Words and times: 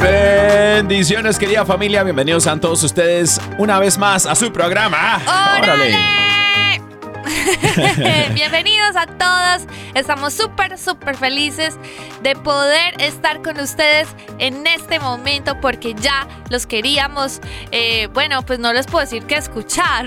Bendiciones, 0.00 1.38
querida 1.38 1.64
familia. 1.64 2.02
Bienvenidos 2.02 2.46
a 2.46 2.58
todos 2.58 2.82
ustedes 2.82 3.40
una 3.58 3.78
vez 3.78 3.98
más 3.98 4.26
a 4.26 4.34
su 4.34 4.52
programa. 4.52 5.20
¡Órale! 5.58 5.94
Bienvenidos 8.34 8.96
a 8.96 9.06
todos. 9.06 9.66
Estamos 9.94 10.32
súper, 10.34 10.78
súper 10.78 11.16
felices 11.16 11.76
de 12.22 12.34
poder 12.36 12.94
estar 13.00 13.42
con 13.42 13.58
ustedes 13.60 14.08
en 14.38 14.66
este 14.66 14.98
momento 15.00 15.60
porque 15.60 15.94
ya 15.94 16.26
los 16.48 16.66
queríamos. 16.66 17.40
eh, 17.72 18.08
bueno, 18.12 18.42
pues 18.42 18.58
no 18.58 18.72
les 18.72 18.86
puedo 18.86 19.00
decir 19.04 19.24
que 19.24 19.34
escuchar, 19.36 20.06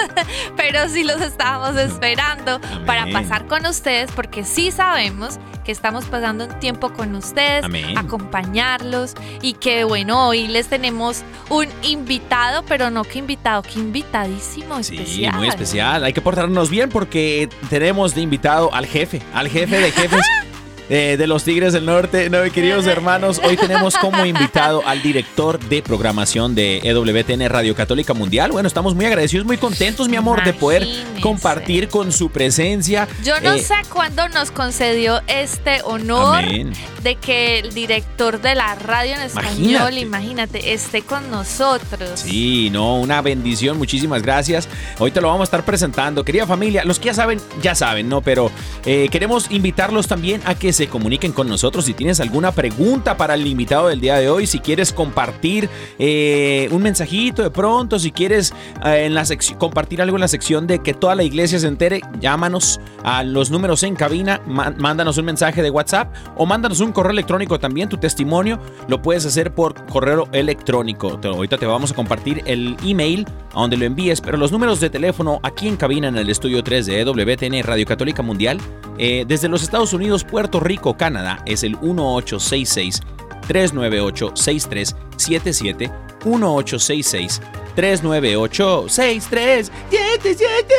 pero 0.56 0.88
sí 0.88 1.04
los 1.04 1.20
estábamos 1.20 1.76
esperando 1.76 2.60
para 2.86 3.06
pasar 3.12 3.46
con 3.46 3.66
ustedes 3.66 4.10
porque 4.12 4.44
sí 4.44 4.70
sabemos 4.70 5.38
que 5.64 5.72
estamos 5.72 6.06
pasando 6.06 6.46
un 6.46 6.58
tiempo 6.58 6.90
con 6.92 7.14
ustedes, 7.14 7.64
Amén. 7.64 7.96
acompañarlos 7.98 9.14
y 9.42 9.52
que 9.54 9.84
bueno, 9.84 10.28
hoy 10.28 10.48
les 10.48 10.68
tenemos 10.68 11.22
un 11.50 11.68
invitado, 11.82 12.64
pero 12.64 12.90
no 12.90 13.04
que 13.04 13.18
invitado, 13.18 13.62
que 13.62 13.78
invitadísimo 13.78 14.82
Sí, 14.82 14.96
especial. 14.96 15.36
muy 15.36 15.48
especial. 15.48 16.02
Hay 16.04 16.12
que 16.14 16.22
bien 16.70 16.88
porque 16.88 17.48
tenemos 17.68 18.14
de 18.14 18.22
invitado 18.22 18.72
al 18.74 18.86
jefe, 18.86 19.22
al 19.32 19.48
jefe 19.48 19.78
de 19.78 19.92
jefes. 19.92 20.24
eh, 20.92 21.16
de 21.16 21.26
los 21.28 21.44
Tigres 21.44 21.72
del 21.72 21.86
Norte, 21.86 22.28
no, 22.28 22.42
queridos 22.52 22.86
hermanos, 22.86 23.40
hoy 23.44 23.56
tenemos 23.56 23.96
como 23.96 24.26
invitado 24.26 24.82
al 24.86 25.00
director 25.02 25.58
de 25.60 25.82
programación 25.82 26.54
de 26.56 26.78
EWTN 26.82 27.48
Radio 27.48 27.74
Católica 27.76 28.12
Mundial. 28.12 28.50
Bueno, 28.50 28.66
estamos 28.66 28.94
muy 28.96 29.04
agradecidos, 29.06 29.46
muy 29.46 29.56
contentos, 29.56 30.08
mi 30.08 30.16
amor, 30.16 30.42
de 30.44 30.52
poder 30.52 30.86
compartir 31.22 31.88
con 31.88 32.10
su 32.10 32.30
presencia. 32.30 33.06
Yo 33.22 33.40
no 33.40 33.52
Eh, 33.54 33.60
sé 33.60 33.74
cuándo 33.88 34.28
nos 34.30 34.50
concedió 34.50 35.20
este 35.28 35.80
honor 35.84 36.38
Amén. 36.44 36.72
de 37.04 37.14
que 37.14 37.60
el 37.60 37.72
director 37.72 38.40
de 38.40 38.56
la 38.56 38.74
radio 38.74 39.14
en 39.14 39.20
español, 39.22 39.96
Imagínate. 39.96 40.00
imagínate, 40.00 40.72
esté 40.72 41.02
con 41.02 41.30
nosotros. 41.30 42.18
Sí, 42.20 42.68
no, 42.70 42.96
una 42.96 43.22
bendición, 43.22 43.78
muchísimas 43.78 44.22
gracias. 44.22 44.68
Hoy 44.98 45.12
te 45.12 45.20
lo 45.20 45.28
vamos 45.28 45.42
a 45.42 45.44
estar 45.44 45.64
presentando. 45.64 46.24
Querida 46.24 46.46
familia, 46.48 46.84
los 46.84 46.98
que 46.98 47.06
ya 47.06 47.14
saben, 47.14 47.40
ya 47.62 47.76
saben, 47.76 48.08
¿no? 48.08 48.22
Pero 48.22 48.50
eh, 48.84 49.08
queremos 49.12 49.50
invitarlos 49.50 50.08
también 50.08 50.42
a 50.44 50.56
que 50.56 50.72
se 50.72 50.79
comuniquen 50.88 51.32
con 51.32 51.48
nosotros. 51.48 51.84
Si 51.84 51.94
tienes 51.94 52.20
alguna 52.20 52.52
pregunta 52.52 53.16
para 53.16 53.34
el 53.34 53.46
invitado 53.46 53.88
del 53.88 54.00
día 54.00 54.16
de 54.16 54.28
hoy, 54.30 54.46
si 54.46 54.58
quieres 54.60 54.92
compartir 54.92 55.68
eh, 55.98 56.68
un 56.72 56.82
mensajito 56.82 57.42
de 57.42 57.50
pronto, 57.50 57.98
si 57.98 58.10
quieres 58.12 58.52
eh, 58.84 59.04
en 59.06 59.14
la 59.14 59.24
compartir 59.58 60.02
algo 60.02 60.16
en 60.16 60.20
la 60.20 60.28
sección 60.28 60.66
de 60.66 60.80
que 60.80 60.92
toda 60.94 61.14
la 61.14 61.22
iglesia 61.22 61.58
se 61.58 61.66
entere, 61.68 62.00
llámanos 62.20 62.80
a 63.04 63.22
los 63.22 63.50
números 63.50 63.82
en 63.82 63.94
cabina, 63.94 64.40
má- 64.46 64.74
mándanos 64.76 65.18
un 65.18 65.24
mensaje 65.26 65.62
de 65.62 65.70
WhatsApp 65.70 66.12
o 66.36 66.46
mándanos 66.46 66.80
un 66.80 66.92
correo 66.92 67.12
electrónico 67.12 67.58
también, 67.58 67.88
tu 67.88 67.96
testimonio 67.96 68.58
lo 68.88 69.00
puedes 69.02 69.24
hacer 69.26 69.54
por 69.54 69.74
correo 69.86 70.28
electrónico. 70.32 71.18
Te- 71.18 71.28
ahorita 71.28 71.58
te 71.58 71.66
vamos 71.66 71.92
a 71.92 71.94
compartir 71.94 72.42
el 72.46 72.76
email 72.84 73.26
a 73.54 73.60
donde 73.60 73.76
lo 73.76 73.84
envíes, 73.84 74.20
pero 74.20 74.36
los 74.36 74.52
números 74.52 74.80
de 74.80 74.90
teléfono 74.90 75.40
aquí 75.42 75.68
en 75.68 75.76
cabina 75.76 76.08
en 76.08 76.16
el 76.16 76.28
estudio 76.30 76.62
3 76.62 76.86
de 76.86 77.00
E 77.00 77.04
WTN 77.04 77.62
Radio 77.62 77.86
Católica 77.86 78.22
Mundial, 78.22 78.58
eh, 78.98 79.24
desde 79.26 79.48
los 79.48 79.62
Estados 79.62 79.92
Unidos, 79.92 80.24
Puerto 80.24 80.60
Rico, 80.60 80.69
Canadá, 80.96 81.42
es 81.46 81.62
el 81.62 81.72
1866 81.80 83.00
398 83.46 84.32
6377 84.36 85.90
1866 86.24 87.40
398 87.74 88.86
6377 88.88 90.74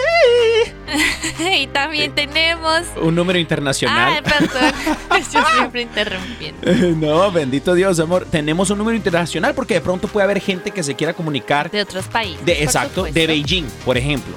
y 1.40 1.68
también 1.68 2.14
tenemos... 2.14 2.84
Un 3.02 3.16
número 3.16 3.40
internacional. 3.40 4.14
Ay, 4.16 4.22
perdón. 4.22 4.72
Yo 5.34 5.44
siempre 5.56 5.82
interrumpiendo. 5.82 6.62
No, 7.02 7.32
bendito 7.32 7.74
Dios, 7.74 8.00
amor. 8.00 8.28
Tenemos 8.30 8.70
un 8.70 8.78
número 8.78 8.96
internacional 8.96 9.54
porque 9.54 9.76
de 9.76 9.82
pronto 9.82 10.08
puede 10.08 10.26
haber 10.26 10.40
gente 10.40 10.72
que 10.72 10.84
se 10.84 10.96
quiera 10.96 11.14
comunicar. 11.14 11.72
De 11.72 11.82
otros 11.82 12.06
países. 12.08 12.46
De, 12.46 12.64
exacto, 12.64 13.04
de. 13.04 13.28
Beijing, 13.28 13.66
por 13.86 13.98
ejemplo. 13.98 14.34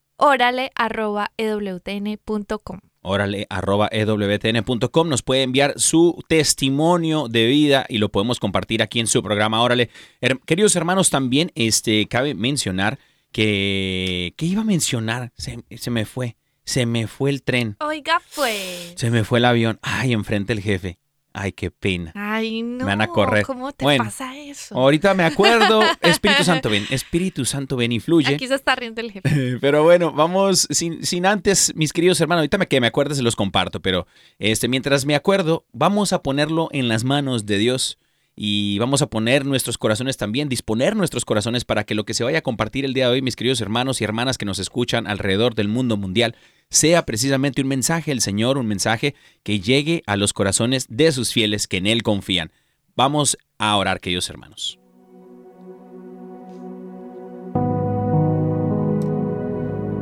Órale, 3.03 3.48
arroba 3.50 3.89
ewtn.com. 3.92 5.09
Nos 5.09 5.24
puede 5.24 5.42
enviar 5.44 5.74
su 5.77 6.24
testimonio 6.27 7.27
de 7.27 7.48
vida 7.48 7.86
y 7.89 7.98
lo 7.98 8.09
podemos 8.09 8.39
compartir 8.39 8.81
aquí 8.83 9.00
en 9.00 9.07
su 9.07 9.24
programa. 9.24 9.62
Órale, 9.63 9.89
Her- 10.21 10.39
queridos 10.45 10.75
hermanos, 10.75 11.09
también 11.09 11.51
este, 11.56 12.07
cabe 12.07 12.36
mencionar 12.36 13.00
que. 13.31 14.33
¿Qué 14.38 14.45
iba 14.45 14.62
a 14.62 14.65
mencionar? 14.65 15.31
Se, 15.38 15.63
se 15.77 15.89
me 15.92 16.06
fue. 16.06 16.38
Se 16.63 16.86
me 16.86 17.07
fue 17.07 17.31
el 17.31 17.42
tren. 17.44 17.75
Oiga, 17.80 18.21
pues. 18.36 18.94
Se 18.95 19.09
me 19.09 19.24
fue 19.24 19.39
el 19.39 19.45
avión. 19.45 19.80
Ay, 19.81 20.13
enfrente 20.13 20.53
el 20.53 20.62
jefe. 20.62 21.00
Ay, 21.33 21.54
qué 21.54 21.72
pena. 21.72 22.12
Ay, 22.13 22.62
no. 22.62 22.86
van 22.86 23.01
a 23.01 23.07
correr. 23.07 23.45
¿Cómo 23.45 23.72
te 23.72 23.86
Bueno, 23.86 24.04
pasa 24.04 24.38
eso? 24.38 24.75
Ahorita 24.75 25.13
me 25.13 25.24
acuerdo. 25.24 25.81
Espíritu 26.01 26.44
Santo, 26.44 26.69
ven. 26.69 26.86
Espíritu 26.89 27.45
Santo, 27.45 27.78
ven 27.78 27.92
y 27.94 28.00
fluye. 28.00 28.36
Aquí 28.36 28.48
se 28.48 28.56
está 28.56 28.75
riendo 28.75 29.00
el 29.01 29.12
jefe. 29.12 29.57
Pero 29.62 29.83
bueno, 29.83 30.12
vamos 30.12 30.68
sin, 30.72 31.06
sin 31.06 31.25
antes, 31.25 31.74
mis 31.75 31.94
queridos 31.94 32.19
hermanos, 32.19 32.42
ahorita 32.42 32.57
me, 32.57 32.68
que 32.68 32.81
me 32.81 32.88
acuerdes 32.88 33.18
se 33.18 33.24
los 33.24 33.36
comparto, 33.36 33.81
pero 33.81 34.07
este, 34.39 34.68
mientras 34.68 35.06
me 35.06 35.16
acuerdo, 35.16 35.66
vamos 35.74 36.13
a 36.13 36.22
ponerlo 36.22 36.69
en 36.72 36.88
las 36.88 37.04
manos 37.04 37.45
de 37.45 37.57
Dios 37.57 37.98
y 38.43 38.79
vamos 38.79 39.03
a 39.03 39.07
poner 39.07 39.45
nuestros 39.45 39.77
corazones 39.77 40.17
también, 40.17 40.49
disponer 40.49 40.95
nuestros 40.95 41.25
corazones 41.25 41.63
para 41.63 41.83
que 41.83 41.93
lo 41.93 42.05
que 42.05 42.15
se 42.15 42.23
vaya 42.23 42.39
a 42.39 42.41
compartir 42.41 42.85
el 42.85 42.95
día 42.95 43.05
de 43.05 43.11
hoy, 43.11 43.21
mis 43.21 43.35
queridos 43.35 43.61
hermanos 43.61 44.01
y 44.01 44.03
hermanas 44.03 44.39
que 44.39 44.45
nos 44.45 44.57
escuchan 44.57 45.05
alrededor 45.05 45.53
del 45.53 45.67
mundo 45.67 45.95
mundial, 45.95 46.35
sea 46.67 47.05
precisamente 47.05 47.61
un 47.61 47.67
mensaje 47.67 48.09
del 48.09 48.19
Señor, 48.19 48.57
un 48.57 48.65
mensaje 48.65 49.13
que 49.43 49.59
llegue 49.59 50.01
a 50.07 50.17
los 50.17 50.33
corazones 50.33 50.88
de 50.89 51.11
sus 51.11 51.31
fieles 51.31 51.67
que 51.67 51.77
en 51.77 51.85
Él 51.85 52.01
confían. 52.01 52.51
Vamos 52.95 53.38
a 53.59 53.77
orar, 53.77 53.99
queridos 53.99 54.27
hermanos. 54.31 54.79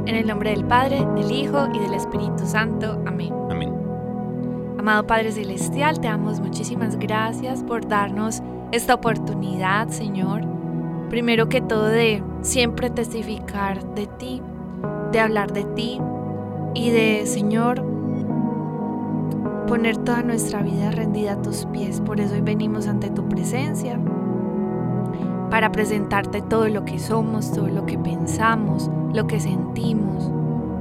En 0.05 0.15
el 0.15 0.25
nombre 0.25 0.51
del 0.51 0.63
Padre, 0.63 1.05
del 1.17 1.29
Hijo 1.29 1.67
y 1.73 1.79
del 1.79 1.93
Espíritu 1.93 2.47
Santo. 2.47 3.03
Amén. 3.05 3.33
Amén. 3.51 3.78
Amado 4.79 5.05
Padre 5.05 5.33
Celestial, 5.33 5.99
te 5.99 6.07
damos 6.07 6.39
muchísimas 6.39 6.97
gracias 6.97 7.63
por 7.63 7.85
darnos 7.85 8.41
esta 8.71 8.93
oportunidad, 8.93 9.89
Señor. 9.89 10.43
Primero 11.09 11.49
que 11.49 11.59
todo 11.59 11.83
de 11.83 12.23
siempre 12.43 12.89
testificar 12.89 13.83
de 13.93 14.07
ti, 14.07 14.41
de 15.11 15.19
hablar 15.19 15.51
de 15.51 15.65
ti 15.65 15.99
y 16.75 16.91
de, 16.91 17.25
Señor, 17.25 17.83
poner 19.67 19.97
toda 19.97 20.23
nuestra 20.23 20.61
vida 20.61 20.91
rendida 20.91 21.33
a 21.33 21.41
tus 21.41 21.65
pies. 21.65 21.99
Por 21.99 22.21
eso 22.21 22.35
hoy 22.35 22.41
venimos 22.41 22.87
ante 22.87 23.09
tu 23.09 23.27
presencia 23.27 23.99
para 25.49 25.73
presentarte 25.73 26.41
todo 26.41 26.69
lo 26.69 26.85
que 26.85 26.99
somos, 26.99 27.51
todo 27.51 27.67
lo 27.67 27.85
que 27.85 27.99
pensamos, 27.99 28.89
lo 29.11 29.27
que 29.27 29.41
sentimos. 29.41 30.31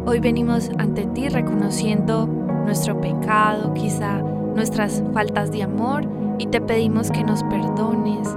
Hoy 0.06 0.20
venimos 0.20 0.70
ante 0.78 1.04
ti 1.06 1.28
reconociendo 1.28 2.47
nuestro 2.68 3.00
pecado, 3.00 3.72
quizá 3.72 4.18
nuestras 4.54 5.02
faltas 5.14 5.50
de 5.50 5.62
amor 5.62 6.06
y 6.36 6.48
te 6.48 6.60
pedimos 6.60 7.10
que 7.10 7.24
nos 7.24 7.42
perdones. 7.44 8.28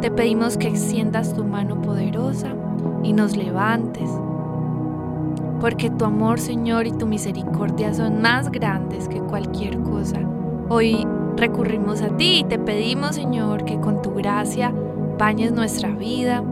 Te 0.00 0.08
pedimos 0.08 0.56
que 0.56 0.68
extiendas 0.68 1.34
tu 1.34 1.44
mano 1.44 1.82
poderosa 1.82 2.54
y 3.02 3.12
nos 3.12 3.36
levantes. 3.36 4.08
Porque 5.60 5.90
tu 5.90 6.04
amor, 6.04 6.38
Señor, 6.38 6.86
y 6.86 6.92
tu 6.92 7.08
misericordia 7.08 7.92
son 7.92 8.22
más 8.22 8.52
grandes 8.52 9.08
que 9.08 9.18
cualquier 9.18 9.80
cosa. 9.80 10.20
Hoy 10.68 11.04
recurrimos 11.36 12.02
a 12.02 12.16
ti 12.16 12.38
y 12.38 12.44
te 12.44 12.60
pedimos, 12.60 13.16
Señor, 13.16 13.64
que 13.64 13.80
con 13.80 14.00
tu 14.00 14.14
gracia 14.14 14.72
bañes 15.18 15.50
nuestra 15.50 15.88
vida, 15.88 16.44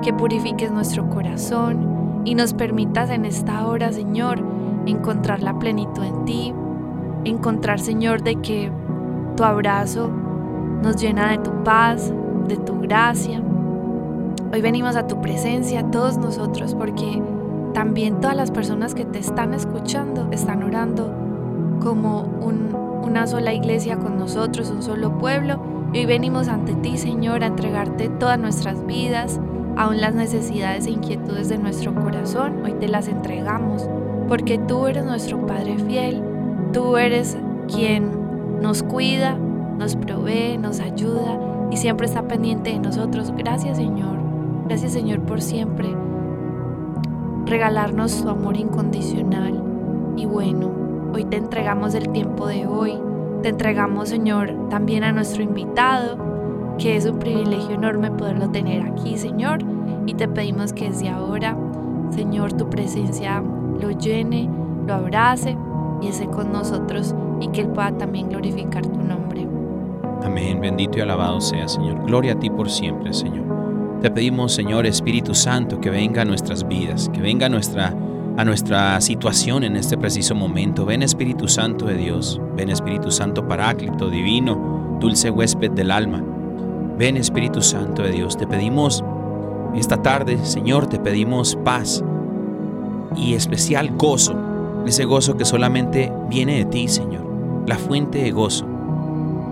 que 0.00 0.12
purifiques 0.12 0.70
nuestro 0.70 1.10
corazón 1.10 2.22
y 2.24 2.36
nos 2.36 2.54
permitas 2.54 3.10
en 3.10 3.24
esta 3.24 3.66
hora, 3.66 3.92
Señor, 3.92 4.40
encontrar 4.86 5.42
la 5.42 5.58
plenitud 5.58 6.04
en 6.04 6.24
ti, 6.24 6.54
encontrar, 7.24 7.80
Señor, 7.80 8.22
de 8.22 8.36
que 8.36 8.70
tu 9.36 9.44
abrazo 9.44 10.10
nos 10.82 10.96
llena 10.96 11.30
de 11.30 11.38
tu 11.38 11.50
paz, 11.64 12.12
de 12.48 12.56
tu 12.56 12.80
gracia. 12.80 13.42
Hoy 14.52 14.62
venimos 14.62 14.96
a 14.96 15.06
tu 15.06 15.20
presencia, 15.20 15.90
todos 15.90 16.18
nosotros, 16.18 16.74
porque 16.74 17.22
también 17.74 18.20
todas 18.20 18.36
las 18.36 18.50
personas 18.50 18.94
que 18.94 19.04
te 19.04 19.18
están 19.18 19.52
escuchando 19.54 20.28
están 20.30 20.62
orando 20.62 21.12
como 21.80 22.22
un- 22.22 22.74
una 23.02 23.26
sola 23.26 23.52
iglesia 23.52 23.98
con 23.98 24.18
nosotros, 24.18 24.70
un 24.70 24.82
solo 24.82 25.18
pueblo. 25.18 25.60
Y 25.92 25.98
hoy 25.98 26.06
venimos 26.06 26.48
ante 26.48 26.74
ti, 26.74 26.96
Señor, 26.98 27.42
a 27.42 27.46
entregarte 27.46 28.08
todas 28.08 28.38
nuestras 28.38 28.84
vidas, 28.86 29.40
aún 29.76 30.00
las 30.00 30.14
necesidades 30.14 30.86
e 30.86 30.90
inquietudes 30.90 31.48
de 31.48 31.58
nuestro 31.58 31.94
corazón. 31.94 32.62
Hoy 32.64 32.72
te 32.72 32.88
las 32.88 33.08
entregamos, 33.08 33.88
porque 34.28 34.58
tú 34.58 34.86
eres 34.86 35.04
nuestro 35.04 35.46
Padre 35.46 35.78
fiel, 35.78 36.22
tú 36.72 36.96
eres 36.96 37.36
quien 37.72 38.60
nos 38.60 38.82
cuida, 38.82 39.36
nos 39.78 39.96
provee, 39.96 40.58
nos 40.58 40.80
ayuda 40.80 41.38
y 41.70 41.76
siempre 41.76 42.06
está 42.06 42.22
pendiente 42.22 42.70
de 42.70 42.78
nosotros. 42.78 43.32
Gracias, 43.36 43.76
Señor. 43.76 44.18
Gracias, 44.66 44.92
Señor, 44.92 45.20
por 45.20 45.40
siempre 45.40 45.88
regalarnos 47.46 48.22
tu 48.22 48.28
amor 48.28 48.56
incondicional. 48.56 49.62
Y 50.16 50.26
bueno, 50.26 50.70
hoy 51.14 51.24
te 51.24 51.36
entregamos 51.36 51.94
el 51.94 52.08
tiempo 52.10 52.46
de 52.46 52.66
hoy. 52.66 52.98
Te 53.42 53.48
entregamos, 53.50 54.08
Señor, 54.08 54.68
también 54.68 55.04
a 55.04 55.12
nuestro 55.12 55.42
invitado, 55.42 56.18
que 56.76 56.96
es 56.96 57.06
un 57.06 57.18
privilegio 57.18 57.76
enorme 57.76 58.10
poderlo 58.10 58.50
tener 58.50 58.82
aquí, 58.82 59.16
Señor. 59.16 59.60
Y 60.06 60.14
te 60.14 60.28
pedimos 60.28 60.72
que 60.72 60.90
desde 60.90 61.08
ahora, 61.08 61.56
Señor, 62.10 62.52
tu 62.54 62.68
presencia 62.68 63.42
lo 63.80 63.90
llene, 63.92 64.50
lo 64.86 64.94
abrace 64.94 65.56
esté 66.06 66.26
con 66.26 66.52
nosotros 66.52 67.14
y 67.40 67.48
que 67.48 67.62
Él 67.62 67.68
pueda 67.68 67.90
también 67.92 68.28
glorificar 68.28 68.86
tu 68.86 69.00
nombre. 69.00 69.48
Amén, 70.22 70.60
bendito 70.60 70.98
y 70.98 71.00
alabado 71.00 71.40
sea, 71.40 71.66
Señor. 71.66 72.04
Gloria 72.04 72.34
a 72.34 72.38
ti 72.38 72.50
por 72.50 72.70
siempre, 72.70 73.12
Señor. 73.12 73.44
Te 74.00 74.10
pedimos, 74.10 74.52
Señor 74.52 74.86
Espíritu 74.86 75.34
Santo, 75.34 75.80
que 75.80 75.90
venga 75.90 76.22
a 76.22 76.24
nuestras 76.24 76.66
vidas, 76.66 77.08
que 77.12 77.20
venga 77.20 77.46
a 77.46 77.48
nuestra, 77.48 77.92
a 78.36 78.44
nuestra 78.44 79.00
situación 79.00 79.64
en 79.64 79.76
este 79.76 79.98
preciso 79.98 80.36
momento. 80.36 80.86
Ven 80.86 81.02
Espíritu 81.02 81.48
Santo 81.48 81.86
de 81.86 81.96
Dios, 81.96 82.40
ven 82.56 82.70
Espíritu 82.70 83.10
Santo 83.10 83.48
Paráclito, 83.48 84.08
Divino, 84.08 84.96
dulce 85.00 85.30
huésped 85.30 85.72
del 85.72 85.90
alma. 85.90 86.22
Ven 86.96 87.16
Espíritu 87.16 87.60
Santo 87.60 88.02
de 88.02 88.12
Dios, 88.12 88.36
te 88.36 88.46
pedimos 88.46 89.02
esta 89.74 90.00
tarde, 90.00 90.38
Señor, 90.44 90.86
te 90.86 90.98
pedimos 90.98 91.56
paz 91.64 92.02
y 93.16 93.34
especial 93.34 93.90
gozo, 93.96 94.34
ese 94.88 95.04
gozo 95.04 95.36
que 95.36 95.44
solamente 95.44 96.12
viene 96.28 96.58
de 96.58 96.64
ti, 96.64 96.88
Señor, 96.88 97.64
la 97.66 97.76
fuente 97.76 98.18
de 98.18 98.30
gozo. 98.30 98.66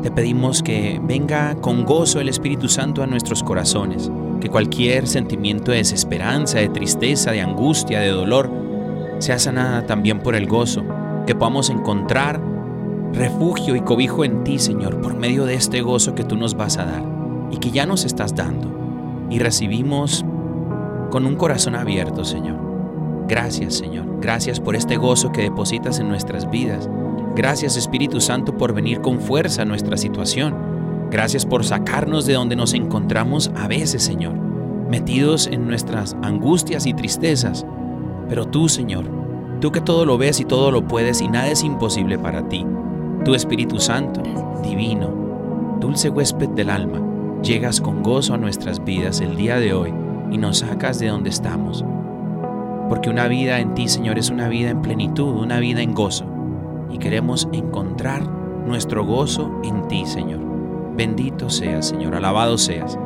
Te 0.03 0.11
pedimos 0.11 0.63
que 0.63 1.01
venga 1.03 1.55
con 1.57 1.85
gozo 1.85 2.21
el 2.21 2.29
Espíritu 2.29 2.69
Santo 2.69 3.03
a 3.03 3.07
nuestros 3.07 3.43
corazones, 3.43 4.11
que 4.41 4.49
cualquier 4.49 5.07
sentimiento 5.07 5.71
de 5.71 5.79
desesperanza, 5.79 6.59
de 6.59 6.69
tristeza, 6.69 7.33
de 7.33 7.41
angustia, 7.41 8.01
de 8.01 8.09
dolor, 8.09 8.51
sea 9.19 9.39
sanada 9.39 9.87
también 9.87 10.21
por 10.21 10.35
el 10.35 10.47
gozo, 10.47 10.85
que 11.27 11.35
podamos 11.35 11.71
encontrar 11.71 12.41
refugio 13.13 13.77
y 13.77 13.81
cobijo 13.81 14.25
en 14.25 14.45
ti, 14.45 14.59
Señor, 14.59 15.01
por 15.01 15.15
medio 15.15 15.45
de 15.45 15.55
este 15.55 15.81
gozo 15.81 16.15
que 16.15 16.25
tú 16.25 16.37
nos 16.37 16.57
vas 16.57 16.77
a 16.79 16.85
dar 16.85 17.05
y 17.51 17.59
que 17.59 17.71
ya 17.71 17.87
nos 17.87 18.05
estás 18.05 18.35
dando. 18.35 18.71
Y 19.31 19.39
recibimos 19.39 20.25
con 21.11 21.27
un 21.27 21.37
corazón 21.37 21.75
abierto, 21.75 22.25
Señor. 22.25 22.66
Gracias, 23.29 23.75
Señor. 23.75 24.21
Gracias 24.21 24.61
por 24.61 24.77
este 24.77 24.97
gozo 24.97 25.33
que 25.33 25.43
depositas 25.43 25.99
en 25.99 26.09
nuestras 26.09 26.49
vidas. 26.51 26.89
Gracias 27.35 27.77
Espíritu 27.77 28.21
Santo 28.21 28.57
por 28.57 28.73
venir 28.73 29.01
con 29.01 29.21
fuerza 29.21 29.63
a 29.63 29.67
nuestra 29.67 29.97
situación. 29.97 30.55
Gracias 31.11 31.45
por 31.45 31.65
sacarnos 31.65 32.25
de 32.27 32.35
donde 32.35 32.57
nos 32.57 32.73
encontramos 32.73 33.51
a 33.57 33.69
veces, 33.69 34.03
Señor, 34.03 34.33
metidos 34.33 35.47
en 35.47 35.67
nuestras 35.67 36.17
angustias 36.23 36.87
y 36.87 36.95
tristezas. 36.95 37.67
Pero 38.29 38.47
tú, 38.47 38.69
Señor, 38.69 39.05
tú 39.61 39.71
que 39.71 39.81
todo 39.81 40.07
lo 40.07 40.19
ves 40.19 40.41
y 40.41 40.45
todo 40.45 40.71
lo 40.71 40.87
puedes 40.87 41.21
y 41.21 41.29
nada 41.29 41.49
es 41.49 41.63
imposible 41.63 42.19
para 42.19 42.49
ti. 42.49 42.65
Tu 43.25 43.35
Espíritu 43.35 43.81
Santo, 43.81 44.23
divino, 44.63 45.77
dulce 45.81 46.09
huésped 46.09 46.49
del 46.51 46.71
alma, 46.71 47.01
llegas 47.43 47.81
con 47.81 48.03
gozo 48.03 48.35
a 48.35 48.39
nuestras 48.39 48.83
vidas 48.85 49.21
el 49.21 49.37
día 49.37 49.59
de 49.59 49.75
hoy 49.75 49.93
y 50.31 50.39
nos 50.39 50.59
sacas 50.59 50.99
de 50.99 51.09
donde 51.09 51.31
estamos. 51.31 51.85
Porque 52.89 53.11
una 53.11 53.29
vida 53.29 53.59
en 53.59 53.75
ti, 53.75 53.89
Señor, 53.89 54.19
es 54.19 54.31
una 54.31 54.49
vida 54.49 54.71
en 54.71 54.83
plenitud, 54.83 55.43
una 55.43 55.59
vida 55.59 55.83
en 55.83 55.95
gozo 55.95 56.25
y 56.91 56.99
queremos 56.99 57.49
encontrar 57.53 58.27
nuestro 58.67 59.05
gozo 59.05 59.51
en 59.65 59.87
ti, 59.89 60.07
Señor. 60.07 60.41
Bendito 60.97 61.51
seas, 61.51 61.89
Señor, 61.89 62.15
alabado 62.15 62.59
seas. 62.59 62.99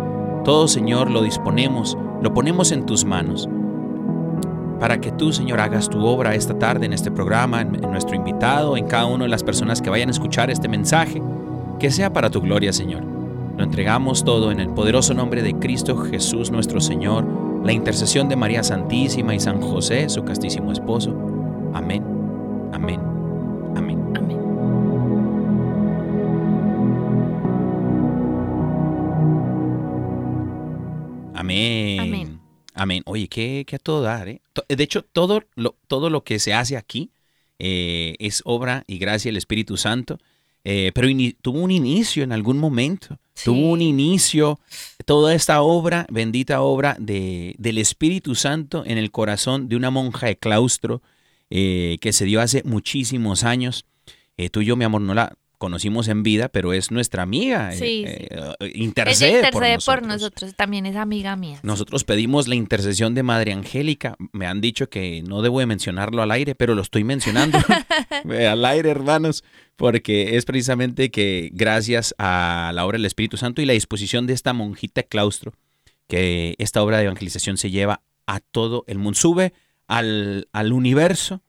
Todo, 0.44 0.68
Señor, 0.68 1.10
lo 1.10 1.22
disponemos, 1.22 1.98
lo 2.22 2.32
ponemos 2.32 2.72
en 2.72 2.86
tus 2.86 3.04
manos, 3.04 3.48
para 4.78 5.00
que 5.00 5.12
tú, 5.12 5.32
Señor, 5.32 5.60
hagas 5.60 5.90
tu 5.90 6.04
obra 6.06 6.34
esta 6.34 6.58
tarde 6.58 6.86
en 6.86 6.94
este 6.94 7.10
programa, 7.10 7.60
en, 7.60 7.74
en 7.74 7.90
nuestro 7.90 8.16
invitado, 8.16 8.76
en 8.76 8.86
cada 8.86 9.06
una 9.06 9.24
de 9.24 9.30
las 9.30 9.44
personas 9.44 9.82
que 9.82 9.90
vayan 9.90 10.08
a 10.08 10.12
escuchar 10.12 10.50
este 10.50 10.68
mensaje, 10.68 11.22
que 11.78 11.90
sea 11.90 12.12
para 12.12 12.30
tu 12.30 12.40
gloria, 12.40 12.72
Señor. 12.72 13.02
Lo 13.58 13.64
entregamos 13.64 14.24
todo 14.24 14.50
en 14.50 14.60
el 14.60 14.70
poderoso 14.70 15.12
nombre 15.12 15.42
de 15.42 15.54
Cristo 15.54 15.96
Jesús 15.96 16.50
nuestro 16.50 16.80
Señor. 16.80 17.26
La 17.64 17.72
intercesión 17.72 18.28
de 18.28 18.36
María 18.36 18.62
Santísima 18.62 19.34
y 19.34 19.40
San 19.40 19.60
José, 19.60 20.08
su 20.08 20.24
castísimo 20.24 20.72
esposo. 20.72 21.10
Amén, 21.74 22.04
amén, 22.72 23.00
amén. 23.76 23.98
Amén. 24.14 24.38
Amén. 31.34 32.00
Amén. 32.00 32.40
Amén. 32.74 33.02
Oye, 33.06 33.28
qué, 33.28 33.64
qué 33.66 33.76
a 33.76 33.78
todo 33.78 34.02
dar, 34.02 34.28
¿eh? 34.28 34.40
De 34.68 34.82
hecho, 34.82 35.02
todo 35.02 35.42
lo, 35.54 35.76
todo 35.86 36.10
lo 36.10 36.22
que 36.24 36.38
se 36.38 36.54
hace 36.54 36.76
aquí 36.76 37.10
eh, 37.58 38.16
es 38.18 38.42
obra 38.44 38.84
y 38.86 38.98
gracia 38.98 39.28
del 39.28 39.36
Espíritu 39.36 39.76
Santo. 39.76 40.18
eh, 40.64 40.92
pero 40.94 41.08
tuvo 41.40 41.60
un 41.60 41.70
inicio 41.70 42.22
en 42.22 42.32
algún 42.32 42.58
momento. 42.58 43.18
Sí. 43.40 43.46
Tuvo 43.46 43.70
un 43.70 43.80
inicio, 43.80 44.60
toda 45.06 45.34
esta 45.34 45.62
obra, 45.62 46.06
bendita 46.10 46.60
obra 46.60 46.94
de, 46.98 47.54
del 47.56 47.78
Espíritu 47.78 48.34
Santo 48.34 48.84
en 48.84 48.98
el 48.98 49.10
corazón 49.10 49.68
de 49.70 49.76
una 49.76 49.90
monja 49.90 50.26
de 50.26 50.36
claustro 50.36 51.00
eh, 51.48 51.96
que 52.02 52.12
se 52.12 52.26
dio 52.26 52.42
hace 52.42 52.62
muchísimos 52.64 53.42
años. 53.42 53.86
Eh, 54.36 54.50
tú 54.50 54.60
y 54.60 54.66
yo, 54.66 54.76
mi 54.76 54.84
amor, 54.84 55.00
no 55.00 55.14
la 55.14 55.38
conocimos 55.60 56.08
en 56.08 56.22
vida, 56.22 56.48
pero 56.48 56.72
es 56.72 56.90
nuestra 56.90 57.22
amiga. 57.22 57.72
eh, 57.74 57.76
Sí, 57.76 58.04
eh, 58.06 58.28
Ella 58.30 58.72
intercede, 58.74 59.36
intercede 59.36 59.78
por, 59.78 59.84
por 59.84 60.08
nosotros. 60.08 60.54
También 60.56 60.86
es 60.86 60.96
amiga 60.96 61.36
mía. 61.36 61.60
Nosotros 61.62 62.04
pedimos 62.04 62.48
la 62.48 62.54
intercesión 62.54 63.14
de 63.14 63.22
Madre 63.22 63.52
Angélica. 63.52 64.16
Me 64.32 64.46
han 64.46 64.62
dicho 64.62 64.88
que 64.88 65.22
no 65.22 65.42
debo 65.42 65.60
de 65.60 65.66
mencionarlo 65.66 66.22
al 66.22 66.30
aire, 66.30 66.54
pero 66.54 66.74
lo 66.74 66.80
estoy 66.80 67.04
mencionando 67.04 67.58
al 68.50 68.64
aire, 68.64 68.88
hermanos, 68.90 69.44
porque 69.76 70.38
es 70.38 70.46
precisamente 70.46 71.10
que 71.10 71.50
gracias 71.52 72.14
a 72.16 72.72
la 72.74 72.86
obra 72.86 72.96
del 72.96 73.04
Espíritu 73.04 73.36
Santo 73.36 73.60
y 73.60 73.66
la 73.66 73.74
disposición 73.74 74.26
de 74.26 74.32
esta 74.32 74.54
monjita 74.54 75.02
claustro, 75.02 75.52
que 76.08 76.54
esta 76.58 76.82
obra 76.82 76.96
de 76.96 77.04
evangelización 77.04 77.58
se 77.58 77.70
lleva 77.70 78.00
a 78.26 78.40
todo 78.40 78.84
el 78.86 78.96
mundo. 78.98 79.18
Sube 79.18 79.52
al, 79.86 80.48
al 80.52 80.72
universo, 80.72 81.42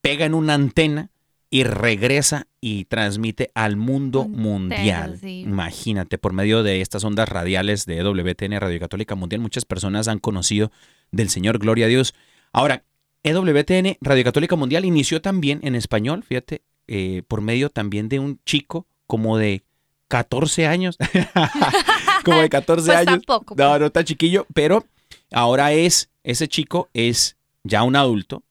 pega 0.00 0.24
en 0.24 0.32
una 0.32 0.54
antena 0.54 1.10
y 1.52 1.64
regresa 1.64 2.46
y 2.60 2.84
transmite 2.84 3.50
al 3.54 3.76
mundo 3.76 4.22
Entero, 4.22 4.42
mundial. 4.42 5.18
sí. 5.20 5.40
Imagínate, 5.40 6.16
por 6.18 6.32
medio 6.32 6.62
de 6.62 6.80
estas 6.80 7.02
ondas 7.04 7.28
radiales 7.28 7.86
de 7.86 8.02
WTN 8.02 8.60
Radio 8.60 8.78
Católica 8.78 9.14
Mundial, 9.16 9.40
muchas 9.40 9.64
personas 9.64 10.06
han 10.08 10.20
conocido 10.20 10.70
del 11.10 11.28
Señor, 11.28 11.58
gloria 11.58 11.86
a 11.86 11.88
Dios. 11.88 12.14
Ahora, 12.52 12.84
EWTN 13.24 13.96
Radio 14.00 14.24
Católica 14.24 14.54
Mundial 14.56 14.84
inició 14.84 15.20
también 15.20 15.58
en 15.62 15.74
español, 15.74 16.22
fíjate, 16.22 16.62
eh, 16.86 17.22
por 17.26 17.40
medio 17.40 17.68
también 17.70 18.08
de 18.08 18.18
un 18.20 18.38
chico 18.46 18.86
como 19.06 19.36
de 19.36 19.62
14 20.08 20.66
años. 20.66 20.96
como 22.24 22.40
de 22.40 22.48
14 22.48 22.86
Pues 22.86 22.96
años. 22.98 23.06
tampoco, 23.26 23.54
No, 23.56 23.68
pues. 23.70 23.80
no 23.80 23.86
está 23.86 24.04
chiquillo, 24.04 24.46
pero 24.54 24.84
ahora 25.32 25.72
es, 25.72 26.10
ese 26.24 26.48
chico 26.48 26.88
es 26.94 27.36
ya 27.64 27.82
un 27.82 27.96
adulto, 27.96 28.42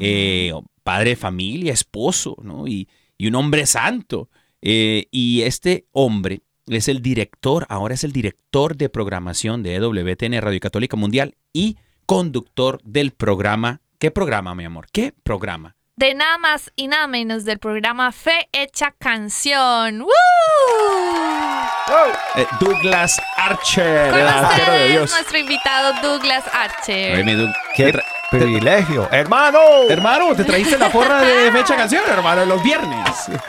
eh, 0.00 0.52
padre 0.86 1.10
de 1.10 1.16
familia, 1.16 1.72
esposo, 1.72 2.36
¿no? 2.42 2.68
Y, 2.68 2.88
y 3.18 3.26
un 3.26 3.34
hombre 3.34 3.66
santo. 3.66 4.30
Eh, 4.62 5.08
y 5.10 5.42
este 5.42 5.86
hombre 5.90 6.42
es 6.68 6.86
el 6.88 7.02
director, 7.02 7.66
ahora 7.68 7.94
es 7.94 8.04
el 8.04 8.12
director 8.12 8.76
de 8.76 8.88
programación 8.88 9.62
de 9.64 9.74
EWTN 9.74 10.40
Radio 10.40 10.60
Católica 10.60 10.96
Mundial 10.96 11.34
y 11.52 11.76
conductor 12.06 12.80
del 12.84 13.10
programa. 13.10 13.80
¿Qué 13.98 14.10
programa, 14.12 14.54
mi 14.54 14.64
amor? 14.64 14.86
¿Qué 14.92 15.12
programa? 15.24 15.74
De 15.96 16.14
nada 16.14 16.36
más 16.38 16.70
y 16.76 16.88
nada 16.88 17.06
menos 17.08 17.44
del 17.44 17.58
programa 17.58 18.12
Fe 18.12 18.48
Hecha 18.52 18.94
Canción. 18.98 20.02
¡Woo! 20.02 20.10
Eh, 22.36 22.46
Douglas 22.60 23.18
Archer, 23.36 24.14
el 24.14 24.26
arquero 24.26 24.72
de 24.72 24.88
Dios. 24.90 25.10
nuestro 25.10 25.38
invitado 25.38 25.94
Douglas 26.02 26.44
Archer. 26.52 27.14
Oye, 27.14 27.24
mi 27.24 27.32
Doug, 27.34 27.50
¡Qué 27.74 27.94
tra- 27.94 28.04
privilegio! 28.30 29.08
¡Hermano! 29.10 29.58
Hermano, 29.88 30.34
te 30.34 30.44
trajiste 30.44 30.78
la 30.78 30.90
porra 30.90 31.20
de 31.22 31.50
fecha 31.52 31.76
canción, 31.76 32.02
hermano, 32.08 32.44
los 32.44 32.62
viernes. 32.62 32.98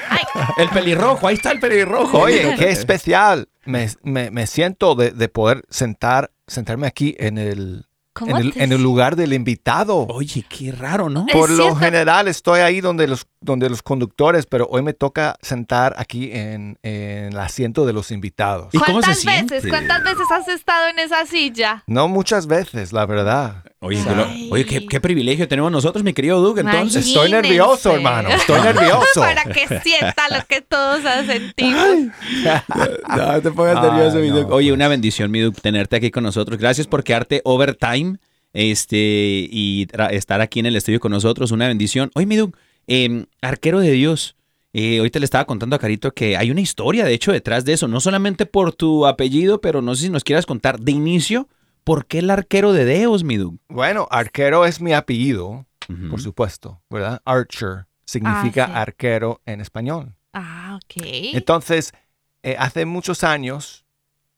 Ay. 0.09 0.19
El 0.57 0.69
pelirrojo, 0.69 1.27
ahí 1.27 1.35
está 1.35 1.51
el 1.51 1.59
pelirrojo. 1.59 2.19
Oye, 2.19 2.55
qué 2.57 2.69
especial. 2.69 3.49
Me, 3.65 3.89
me- 4.03 4.31
me 4.31 4.47
siento 4.47 4.95
de, 4.95 5.11
de 5.11 5.27
poder 5.29 5.63
sentar, 5.69 6.31
sentarme 6.47 6.87
aquí 6.87 7.15
en 7.19 7.37
el, 7.37 7.85
¿Cómo 8.13 8.37
en 8.37 8.43
el, 8.47 8.53
en 8.55 8.71
el 8.71 8.81
lugar 8.81 9.15
del 9.15 9.33
invitado. 9.33 10.05
Oye, 10.09 10.45
qué 10.47 10.71
raro, 10.71 11.09
¿no? 11.09 11.25
Es 11.27 11.33
Por 11.33 11.49
lo 11.49 11.63
cierto. 11.63 11.75
general 11.79 12.27
estoy 12.27 12.61
ahí 12.61 12.79
donde 12.81 13.07
los, 13.07 13.27
donde 13.39 13.69
los 13.69 13.81
conductores, 13.81 14.45
pero 14.45 14.67
hoy 14.69 14.81
me 14.81 14.93
toca 14.93 15.37
sentar 15.41 15.95
aquí 15.97 16.31
en, 16.31 16.77
en 16.83 17.33
el 17.33 17.39
asiento 17.39 17.85
de 17.85 17.93
los 17.93 18.11
invitados. 18.11 18.73
¿Y 18.73 18.79
cómo 18.79 19.01
se 19.01 19.07
¿Cuántas 19.07 19.25
veces? 19.25 19.47
siente? 19.49 19.69
¿Cuántas 19.69 20.03
veces 20.03 20.25
has 20.31 20.47
estado 20.47 20.87
en 20.87 20.99
esa 20.99 21.25
silla? 21.25 21.83
No 21.87 22.07
muchas 22.07 22.47
veces, 22.47 22.93
la 22.93 23.05
verdad. 23.05 23.63
Oye, 23.79 24.03
oye, 24.49 24.65
qué, 24.65 24.87
qué 24.87 24.99
privilegio 24.99 25.47
tenemos 25.47 25.71
nosotros, 25.71 26.03
mi 26.03 26.13
querido 26.13 26.41
Doug. 26.41 26.59
Entonces, 26.59 27.05
Estoy 27.05 27.29
nervioso, 27.29 27.93
hermano. 27.93 28.29
Estoy 28.29 28.59
nervioso. 28.63 29.21
Para 29.21 29.43
que 29.43 29.67
sienta 29.81 30.29
lo 30.35 30.43
que 30.47 30.61
todos 30.61 31.01
sentimos. 31.27 31.85
no 33.15 33.41
te 33.41 33.51
pongas 33.51 33.77
Ay, 33.77 33.91
nervioso, 33.91 34.17
mi 34.17 34.29
no, 34.29 34.37
Doug. 34.37 34.51
Oye, 34.51 34.69
pues. 34.69 34.75
una 34.75 34.87
bendición, 34.87 35.29
mi 35.29 35.41
Doug, 35.41 35.55
tenerte 35.61 35.95
aquí 35.95 36.09
con 36.09 36.23
nosotros. 36.23 36.57
Gracias 36.57 36.87
por 36.87 37.03
quedarte 37.03 37.41
overtime 37.43 38.17
este, 38.53 38.97
y 38.97 39.87
estar 40.09 40.41
aquí 40.41 40.59
en 40.59 40.65
el 40.65 40.75
estudio 40.75 40.99
con 40.99 41.11
nosotros. 41.11 41.51
Una 41.51 41.67
bendición. 41.67 42.09
Oye, 42.15 42.25
mi 42.25 42.35
Doug, 42.35 42.55
eh, 42.87 43.25
arquero 43.41 43.79
de 43.79 43.91
Dios. 43.91 44.35
Eh, 44.73 44.99
ahorita 44.99 45.19
le 45.19 45.25
estaba 45.25 45.45
contando 45.45 45.75
a 45.75 45.79
Carito 45.79 46.11
que 46.13 46.37
hay 46.37 46.51
una 46.51 46.61
historia, 46.61 47.05
de 47.05 47.13
hecho, 47.13 47.31
detrás 47.31 47.65
de 47.65 47.73
eso. 47.73 47.87
No 47.87 47.99
solamente 47.99 48.45
por 48.45 48.73
tu 48.73 49.07
apellido, 49.07 49.59
pero 49.61 49.81
no 49.81 49.95
sé 49.95 50.03
si 50.03 50.09
nos 50.09 50.23
quieras 50.23 50.45
contar 50.45 50.79
de 50.79 50.91
inicio, 50.91 51.47
¿por 51.83 52.05
qué 52.05 52.19
el 52.19 52.29
arquero 52.29 52.73
de 52.73 52.85
Dios, 52.85 53.23
mi 53.23 53.37
Doug? 53.37 53.55
Bueno, 53.69 54.07
arquero 54.11 54.65
es 54.65 54.79
mi 54.81 54.93
apellido, 54.93 55.65
por 56.09 56.21
supuesto, 56.21 56.81
¿verdad? 56.89 57.21
Archer 57.25 57.85
significa 58.05 58.65
sí. 58.67 58.71
arquero 58.75 59.41
en 59.45 59.61
español. 59.61 60.15
Ah, 60.33 60.77
ok. 60.83 61.01
Entonces, 61.33 61.93
eh, 62.43 62.55
hace 62.59 62.85
muchos 62.85 63.23
años 63.23 63.85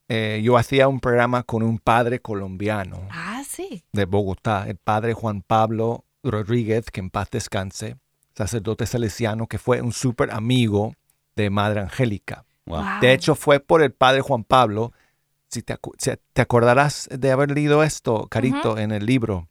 eh, 0.08 0.40
yo 0.42 0.56
hacía 0.56 0.88
un 0.88 1.00
programa 1.00 1.42
con 1.42 1.62
un 1.62 1.78
padre 1.78 2.20
colombiano 2.20 3.06
Ah, 3.10 3.42
sí. 3.46 3.84
de 3.92 4.04
Bogotá, 4.06 4.66
el 4.68 4.76
padre 4.76 5.12
Juan 5.12 5.42
Pablo 5.42 6.04
Rodríguez, 6.22 6.86
que 6.90 7.00
en 7.00 7.10
paz 7.10 7.28
descanse, 7.30 7.96
sacerdote 8.34 8.86
salesiano 8.86 9.46
que 9.46 9.58
fue 9.58 9.80
un 9.82 9.92
súper 9.92 10.30
amigo 10.30 10.94
de 11.36 11.50
Madre 11.50 11.80
Angélica. 11.80 12.44
Wow. 12.66 12.84
De 13.00 13.12
hecho, 13.12 13.34
fue 13.34 13.60
por 13.60 13.82
el 13.82 13.92
padre 13.92 14.20
Juan 14.20 14.44
Pablo, 14.44 14.92
si 15.48 15.62
te, 15.62 15.74
acu- 15.76 15.94
si 15.98 16.12
te 16.32 16.42
acordarás 16.42 17.08
de 17.10 17.30
haber 17.32 17.50
leído 17.50 17.82
esto, 17.82 18.26
Carito, 18.28 18.78
en 18.78 18.92
el 18.92 19.06
libro 19.06 19.48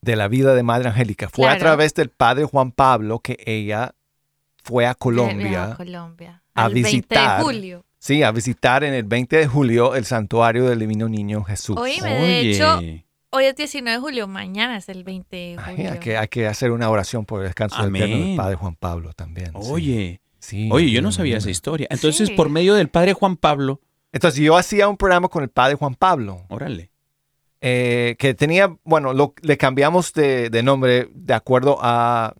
de 0.00 0.16
la 0.16 0.28
vida 0.28 0.54
de 0.54 0.62
Madre 0.62 0.88
Angélica. 0.90 1.28
Fue 1.28 1.48
a 1.48 1.58
través 1.58 1.94
del 1.94 2.10
padre 2.10 2.44
Juan 2.44 2.72
Pablo 2.72 3.20
que 3.20 3.38
ella 3.46 3.94
fue 4.62 4.86
a 4.86 4.94
Colombia. 4.94 5.72
a 5.72 5.76
Colombia. 5.76 6.42
a 6.54 6.66
el 6.66 6.74
20 6.74 6.88
visitar. 6.90 7.38
de 7.38 7.44
julio. 7.44 7.84
Sí, 7.98 8.22
a 8.22 8.30
visitar 8.32 8.84
en 8.84 8.92
el 8.92 9.04
20 9.04 9.36
de 9.38 9.46
julio 9.46 9.94
el 9.94 10.04
santuario 10.04 10.68
del 10.68 10.78
Divino 10.78 11.08
Niño 11.08 11.42
Jesús. 11.42 11.76
Oíme, 11.78 12.10
de 12.10 12.50
hecho, 12.50 12.80
hoy 13.34 13.44
es 13.46 13.56
19 13.56 13.96
de 13.96 14.00
julio, 14.00 14.26
mañana 14.28 14.76
es 14.76 14.88
el 14.88 15.04
20 15.04 15.36
de 15.36 15.56
Ay, 15.58 15.76
julio. 15.76 15.92
hay, 15.92 15.98
que, 15.98 16.16
hay 16.16 16.28
que 16.28 16.46
hacer 16.46 16.70
una 16.70 16.88
oración 16.90 17.24
por 17.26 17.40
el 17.40 17.46
descanso 17.48 17.76
Amén. 17.76 18.02
eterno 18.02 18.26
del 18.26 18.36
Padre 18.36 18.54
Juan 18.56 18.74
Pablo 18.76 19.12
también. 19.12 19.50
Oye, 19.54 20.20
Sí, 20.38 20.68
oye, 20.70 20.90
yo 20.90 21.00
no 21.00 21.10
sabía 21.10 21.38
esa 21.38 21.48
historia. 21.50 21.86
Entonces, 21.90 22.28
Sí. 22.28 22.34
por 22.34 22.50
medio 22.50 22.74
del 22.74 22.88
padre 22.88 23.14
Juan 23.14 23.36
Pablo, 23.36 23.80
Entonces 24.12 24.40
yo 24.40 24.56
hacía 24.56 24.86
un 24.88 24.96
programa 24.96 25.26
con 25.28 25.42
el 25.42 25.48
Padre 25.48 25.74
Juan 25.74 25.94
Pablo, 25.96 26.44
órale. 26.48 26.90
eh, 27.60 28.14
que 28.18 28.34
tenía, 28.34 28.76
bueno, 28.84 29.12
lo- 29.12 29.34
le 29.42 29.56
cambiamos 29.56 30.12
de, 30.12 30.50
de 30.50 30.62
nombre 30.62 31.08
de 31.14 31.34
acuerdo 31.34 31.78
a... 31.82 32.34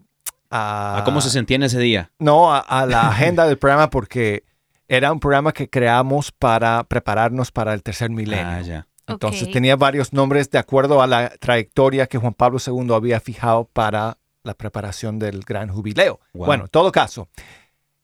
A, 0.51 0.99
¿A 0.99 1.05
cómo 1.05 1.21
se 1.21 1.31
sentía 1.31 1.57
en 1.57 1.65
ese 1.65 1.81
día? 1.81 2.13
No, 2.21 2.53
a, 2.55 2.59
a 2.61 2.87
la 2.87 3.09
agenda 3.09 3.45
del 3.47 3.59
programa 3.59 3.91
porque 3.91 4.45
era 4.87 5.11
un 5.11 5.19
programa 5.19 5.51
que 5.53 5.69
creamos 5.69 6.31
para 6.31 6.85
prepararnos 6.85 7.51
para 7.51 7.75
el 7.75 7.83
tercer 7.83 8.09
milenio. 8.11 8.47
Ah, 8.47 8.61
ya. 8.61 8.87
Entonces 9.07 9.51
tenía 9.51 9.77
varios 9.77 10.13
nombres 10.13 10.51
de 10.51 10.59
acuerdo 10.59 11.03
a 11.03 11.07
la 11.07 11.31
trayectoria 11.39 12.07
que 12.07 12.19
Juan 12.19 12.35
Pablo 12.35 12.59
II 12.65 12.95
había 12.95 13.21
fijado 13.21 13.67
para 13.73 14.19
la 14.43 14.55
preparación 14.55 15.19
del 15.19 15.41
gran 15.41 15.69
jubileo. 15.69 16.21
Wow. 16.33 16.47
Bueno, 16.47 16.65
en 16.65 16.71
todo 16.71 16.91
caso, 16.93 17.29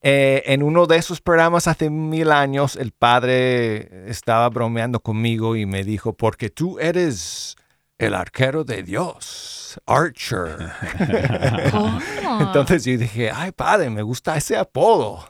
eh, 0.02 0.42
en 0.46 0.62
uno 0.62 0.86
de 0.86 0.96
esos 0.96 1.20
programas 1.20 1.68
hace 1.68 1.90
mil 1.90 2.32
años 2.32 2.76
el 2.76 2.92
padre 2.92 4.10
estaba 4.10 4.48
bromeando 4.48 5.00
conmigo 5.00 5.56
y 5.56 5.66
me 5.66 5.84
dijo, 5.84 6.14
porque 6.14 6.48
tú 6.48 6.78
eres 6.78 7.56
el 7.98 8.14
arquero 8.14 8.64
de 8.64 8.82
Dios, 8.82 9.78
Archer. 9.86 10.56
¿Cómo? 11.70 12.00
Entonces 12.40 12.84
yo 12.84 12.96
dije, 12.96 13.30
ay 13.30 13.52
padre, 13.52 13.90
me 13.90 14.02
gusta 14.02 14.36
ese 14.36 14.56
apodo. 14.56 15.22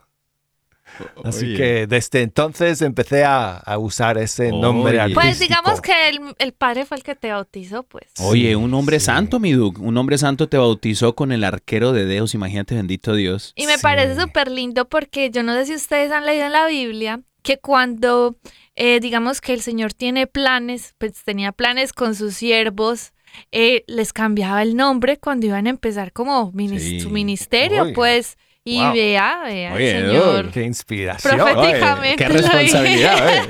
Así 1.25 1.47
Oye. 1.47 1.57
que 1.57 1.87
desde 1.87 2.23
entonces 2.23 2.83
empecé 2.83 3.25
a, 3.25 3.57
a 3.57 3.78
usar 3.78 4.19
ese 4.19 4.50
nombre 4.50 5.00
Oye. 5.00 5.14
Pues 5.14 5.26
artístico. 5.26 5.49
digamos 5.61 5.80
que 5.80 6.09
el, 6.09 6.21
el 6.38 6.52
padre 6.52 6.85
fue 6.87 6.97
el 6.97 7.02
que 7.02 7.14
te 7.14 7.30
bautizó, 7.30 7.83
pues. 7.83 8.07
Oye, 8.21 8.57
un 8.57 8.73
hombre 8.75 8.99
sí. 9.00 9.07
santo, 9.07 9.38
mi 9.40 9.52
Duke. 9.52 9.80
Un 9.80 9.97
hombre 9.97 10.19
santo 10.19 10.49
te 10.49 10.57
bautizó 10.59 11.14
con 11.14 11.33
el 11.33 11.45
arquero 11.45 11.92
de 11.92 12.07
Dios. 12.07 12.35
Imagínate, 12.35 12.75
bendito 12.75 13.14
Dios. 13.14 13.52
Y 13.57 13.66
me 13.66 13.75
Sí. 13.76 13.83
parece 13.83 14.21
súper 14.21 14.50
lindo 14.50 14.88
porque 14.88 15.30
yo 15.30 15.42
no 15.42 15.54
sé 15.54 15.66
si 15.66 15.75
ustedes 15.75 16.11
han 16.12 16.26
leído 16.26 16.47
en 16.47 16.52
la 16.52 16.66
Biblia 16.66 17.21
que 17.42 17.59
cuando, 17.59 18.37
eh, 18.76 19.00
digamos 19.00 19.40
que 19.40 19.54
el 19.54 19.62
Señor 19.62 19.95
tiene 19.95 20.26
planes, 20.26 20.95
pues 20.99 21.23
tenía 21.25 21.52
planes 21.52 21.92
con 21.95 22.14
sus 22.14 22.35
siervos, 22.35 23.12
eh, 23.52 23.85
les 23.87 24.12
cambiaba 24.12 24.61
el 24.62 24.76
nombre 24.76 25.16
cuando 25.16 25.47
iban 25.47 25.66
a 25.66 25.71
empezar 25.71 26.12
como 26.12 26.52
minis- 26.52 26.80
Sí. 26.80 27.00
su 27.00 27.09
ministerio, 27.11 27.85
Oye. 27.85 27.92
pues, 27.95 28.37
y 28.64 28.79
Wow. 28.79 28.93
vea, 28.93 29.40
vea, 29.45 29.75
Oye, 29.75 29.93
Señor. 29.93 30.50
Qué 30.50 30.64
inspiración. 30.64 31.37
Proféticamente. 31.38 32.17
qué 32.17 32.29
lo 32.29 32.35
responsabilidad. 32.35 33.45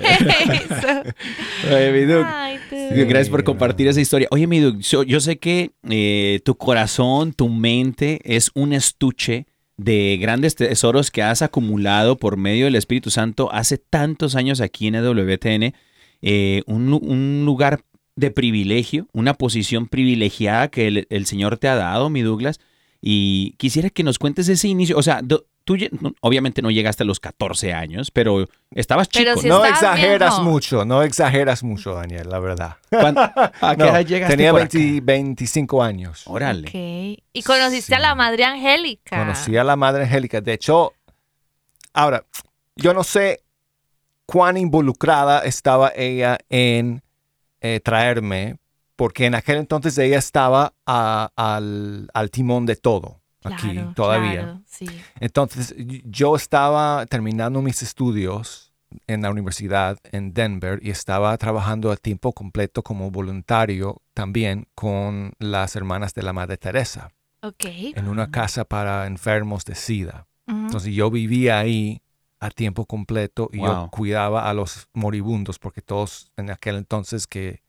Oye, 1.73 1.93
mi 1.93 2.01
Doug, 2.05 2.27
Ay, 2.27 2.59
tú. 2.69 2.77
Gracias 2.91 3.29
por 3.29 3.45
compartir 3.45 3.89
esa 3.89 4.01
historia. 4.01 4.29
Oye, 4.31 4.47
mi 4.47 4.61
yo 4.81 5.21
sé 5.21 5.39
que 5.39 5.73
eh, 5.89 6.41
tu 6.45 6.57
corazón, 6.57 7.33
tu 7.33 7.49
mente 7.49 8.21
es 8.25 8.51
un 8.55 8.73
estuche 8.73 9.47
de 9.77 10.19
grandes 10.21 10.55
tesoros 10.57 11.11
que 11.11 11.23
has 11.23 11.43
acumulado 11.43 12.17
por 12.19 12.37
medio 12.37 12.67
del 12.67 12.77
Espíritu 12.77 13.11
Santo 13.11 13.51
hace 13.53 13.79
tantos 13.79 14.37
años 14.37 14.61
aquí 14.61 14.87
en 14.87 14.95
EWTN. 14.97 15.75
eh, 16.23 16.63
un 16.67 17.43
lugar 17.47 17.81
de 18.15 18.31
privilegio, 18.31 19.07
una 19.15 19.33
posición 19.35 19.87
privilegiada 19.87 20.69
que 20.69 20.87
el, 20.87 21.07
el 21.09 21.25
Señor 21.25 21.57
te 21.57 21.69
ha 21.69 21.75
dado, 21.77 22.11
mi 22.11 22.21
Douglas. 22.21 22.61
Y 23.03 23.53
quisiera 23.53 23.89
que 23.91 24.03
nos 24.03 24.19
cuentes 24.19 24.49
ese 24.49 24.69
inicio. 24.69 24.97
O 24.99 25.03
sea, 25.03 25.21
do- 25.23 25.47
tú 25.65 25.77
obviamente 26.21 26.61
no 26.63 26.71
llegaste 26.71 27.03
a 27.03 27.07
los 27.07 27.19
14 27.21 27.73
años, 27.73 28.11
pero 28.11 28.47
estabas 28.73 29.09
chico. 29.09 29.25
Pero 29.25 29.41
si 29.41 29.49
¿no? 29.49 29.65
Exageras 29.65 30.41
mucho, 30.41 30.85
no 30.85 31.03
exageras 31.03 31.63
mucho, 31.63 31.95
Daniel, 31.95 32.29
la 32.29 32.39
verdad. 32.41 32.77
¿Cuándo- 32.91 33.21
¿A 33.61 33.75
qué 33.77 33.77
No, 33.79 33.85
edad 33.87 34.05
llegaste 34.05 34.37
tenía 34.37 34.51
por 34.53 34.61
acá? 34.63 34.71
20 34.79 35.01
25 35.03 35.83
años. 35.83 36.23
Órale. 36.27 36.69
Y 37.33 37.43
conociste 37.43 37.95
a 37.95 38.01
la 38.01 38.15
Madre 38.15 38.45
Angélica. 38.45 39.19
Conocí 39.19 39.57
a 39.57 39.65
la 39.65 39.77
Madre 39.77 40.05
Angélica. 40.05 40.41
De 40.43 40.53
hecho, 40.53 40.93
ahora, 41.95 42.25
yo 42.77 42.93
no 42.93 43.03
sé 43.03 43.41
cuán 44.27 44.57
involucrada 44.57 45.41
estaba 45.41 45.91
ella 45.97 46.39
en 46.51 47.03
eh, 47.63 47.81
traerme, 47.83 48.57
porque 49.01 49.25
en 49.25 49.35
aquel 49.35 49.57
entonces 49.57 49.97
ella 49.97 50.19
estaba 50.19 50.75
a- 50.87 51.31
al, 51.35 52.09
al 52.13 52.31
timón 52.31 52.67
de 52.67 52.77
todo 52.77 53.23
aquí 53.43 53.73
Claro, 53.73 53.93
todavía. 53.95 54.43
claro, 54.43 54.61
sí. 54.67 54.87
Entonces, 55.21 55.75
yo 56.05 56.37
estaba 56.37 57.07
terminando 57.07 57.63
mis 57.63 57.83
estudios 57.83 58.75
en 59.07 59.23
la 59.23 59.31
universidad 59.31 59.97
en 60.13 60.35
Denver 60.35 60.81
y 60.83 60.91
estaba 60.91 61.37
trabajando 61.39 61.91
a 61.91 61.97
tiempo 61.97 62.33
completo 62.35 62.83
como 62.83 63.11
voluntario 63.11 64.03
también 64.13 64.67
con 64.75 65.33
las 65.39 65.77
hermanas 65.77 66.13
de 66.13 66.23
la 66.23 66.33
Madre 66.35 66.59
Teresa 66.59 67.11
Ok. 67.43 67.65
en 67.95 68.07
una 68.09 68.31
casa 68.31 68.65
para 68.67 69.07
enfermos 69.07 69.65
de 69.65 69.77
SIDA. 69.77 70.27
Ujú. 70.47 70.59
Entonces 70.59 70.93
yo 70.95 71.11
vivía 71.11 71.59
ahí 71.59 72.03
a 72.39 72.51
tiempo 72.51 72.85
completo 72.85 73.49
y 73.53 73.63
yo 73.63 73.89
cuidaba 73.91 74.51
a 74.51 74.53
los 74.55 74.89
moribundos 74.93 75.59
porque 75.59 75.81
todos 75.83 76.31
en 76.37 76.51
aquel 76.51 76.77
entonces 76.77 77.27
que, 77.27 77.63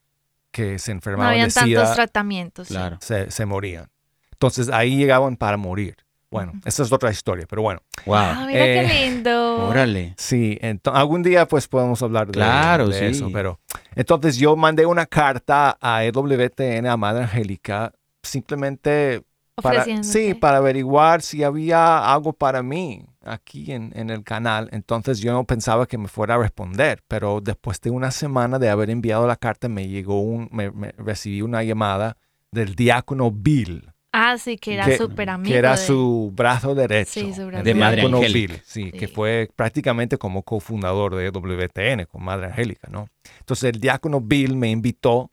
que 0.51 0.77
se 0.79 0.91
No 0.91 0.97
enfermaban 0.97 1.31
habían 1.31 1.47
de 1.49 1.53
tantos 1.53 1.69
SIDA 1.69 1.93
tratamientos. 1.95 2.67
sí. 2.67 2.73
Claro. 2.73 2.97
se, 3.01 3.31
se 3.31 3.45
morían. 3.45 3.87
Entonces 4.33 4.69
ahí 4.69 4.97
llegaban 4.97 5.37
para 5.37 5.57
morir. 5.57 5.95
Bueno, 6.29 6.53
esa 6.63 6.83
es 6.83 6.91
otra 6.93 7.11
historia, 7.11 7.45
pero 7.49 7.61
bueno. 7.61 7.81
Ah, 8.07 8.35
Wow. 8.37 8.47
mira 8.47 8.65
Eh, 8.65 8.87
qué 8.87 8.93
lindo. 9.11 9.67
Órale. 9.67 10.13
Sí, 10.17 10.57
algún 10.85 11.23
día 11.23 11.45
pues 11.45 11.67
podemos 11.67 12.01
hablar 12.01 12.27
de, 12.27 12.33
Claro, 12.33 12.87
de 12.87 12.97
sí. 12.99 13.05
eso, 13.05 13.29
pero 13.33 13.59
entonces 13.95 14.37
yo 14.37 14.55
mandé 14.55 14.85
una 14.85 15.05
carta 15.05 15.77
a 15.81 16.05
EWTN, 16.05 16.87
a 16.87 16.95
Madre 16.95 17.23
Angélica, 17.23 17.91
simplemente 18.23 19.23
para, 19.55 19.85
sí, 20.03 20.33
para 20.33 20.57
averiguar 20.57 21.21
si 21.21 21.43
había 21.43 22.11
algo 22.11 22.31
para 22.33 22.63
mí 22.63 23.05
aquí 23.23 23.71
en, 23.71 23.91
en 23.95 24.09
el 24.09 24.23
canal. 24.23 24.69
Entonces 24.71 25.19
yo 25.19 25.31
no 25.33 25.43
pensaba 25.45 25.85
que 25.87 25.97
me 25.97 26.07
fuera 26.07 26.35
a 26.35 26.37
responder, 26.39 27.03
pero 27.07 27.41
después 27.41 27.79
de 27.81 27.89
una 27.91 28.11
semana 28.11 28.59
de 28.59 28.69
haber 28.69 28.89
enviado 28.89 29.27
la 29.27 29.35
carta 29.35 29.69
me 29.69 29.87
llegó 29.87 30.21
un, 30.21 30.49
me, 30.51 30.71
me- 30.71 30.91
recibí 30.97 31.41
una 31.41 31.63
llamada 31.63 32.17
del 32.51 32.75
diácono 32.75 33.31
Bill, 33.31 33.91
Ah, 34.13 34.37
sí, 34.37 34.57
que 34.57 34.73
era 34.73 34.97
súper 34.97 35.29
amigo. 35.29 35.53
que 35.53 35.57
era 35.57 35.71
de- 35.71 35.77
su 35.77 36.33
brazo 36.35 36.75
derecho. 36.75 37.11
Sí, 37.11 37.33
su 37.33 37.45
brazo 37.47 37.63
De 37.63 37.73
Madre 37.73 38.01
diácono 38.01 38.17
Angélica. 38.17 38.53
Bill, 38.55 38.61
sí, 38.65 38.83
Sí. 38.85 38.91
que 38.91 39.07
fue 39.07 39.49
prácticamente 39.55 40.17
como 40.17 40.43
cofundador 40.43 41.15
de 41.15 41.31
WTN 41.31 42.05
con 42.07 42.21
Madre 42.23 42.47
Angélica, 42.47 42.89
¿no? 42.91 43.07
Entonces 43.39 43.73
el 43.73 43.79
diácono 43.79 44.19
Bill 44.19 44.57
me 44.57 44.69
invitó 44.69 45.31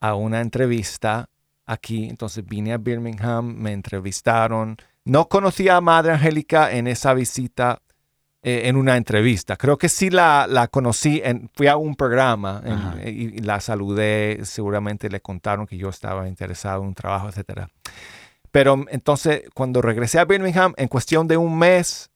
a 0.00 0.14
una 0.14 0.42
entrevista 0.42 1.30
aquí, 1.64 2.04
entonces 2.08 2.44
vine 2.44 2.74
a 2.74 2.78
Birmingham, 2.78 3.46
me 3.56 3.72
entrevistaron. 3.72 4.76
No 5.08 5.28
conocía 5.28 5.76
a 5.76 5.80
Madre 5.80 6.12
Angélica 6.12 6.70
en 6.70 6.86
esa 6.86 7.14
visita, 7.14 7.80
eh, 8.42 8.62
en 8.66 8.76
una 8.76 8.96
entrevista. 8.96 9.56
Creo 9.56 9.78
que 9.78 9.88
sí 9.88 10.10
la, 10.10 10.46
la 10.48 10.68
conocí, 10.68 11.20
en, 11.24 11.50
fui 11.54 11.66
a 11.66 11.76
un 11.76 11.94
programa 11.96 12.60
en- 12.64 12.72
Ajá. 12.72 12.96
y, 13.08 13.36
y 13.36 13.38
la 13.38 13.58
saludé, 13.60 14.40
seguramente 14.44 15.08
le 15.08 15.20
contaron 15.20 15.66
que 15.66 15.76
yo 15.78 15.88
estaba 15.88 16.28
interesado 16.28 16.82
en 16.82 16.88
un 16.88 16.94
trabajo, 16.94 17.28
etcétera. 17.28 17.68
Pero 18.50 18.84
entonces, 18.90 19.42
cuando 19.54 19.82
regresé 19.82 20.18
a 20.18 20.24
Birmingham, 20.24 20.74
en 20.76 20.88
cuestión 20.88 21.26
de 21.26 21.36
un 21.36 21.58
mes, 21.58 22.10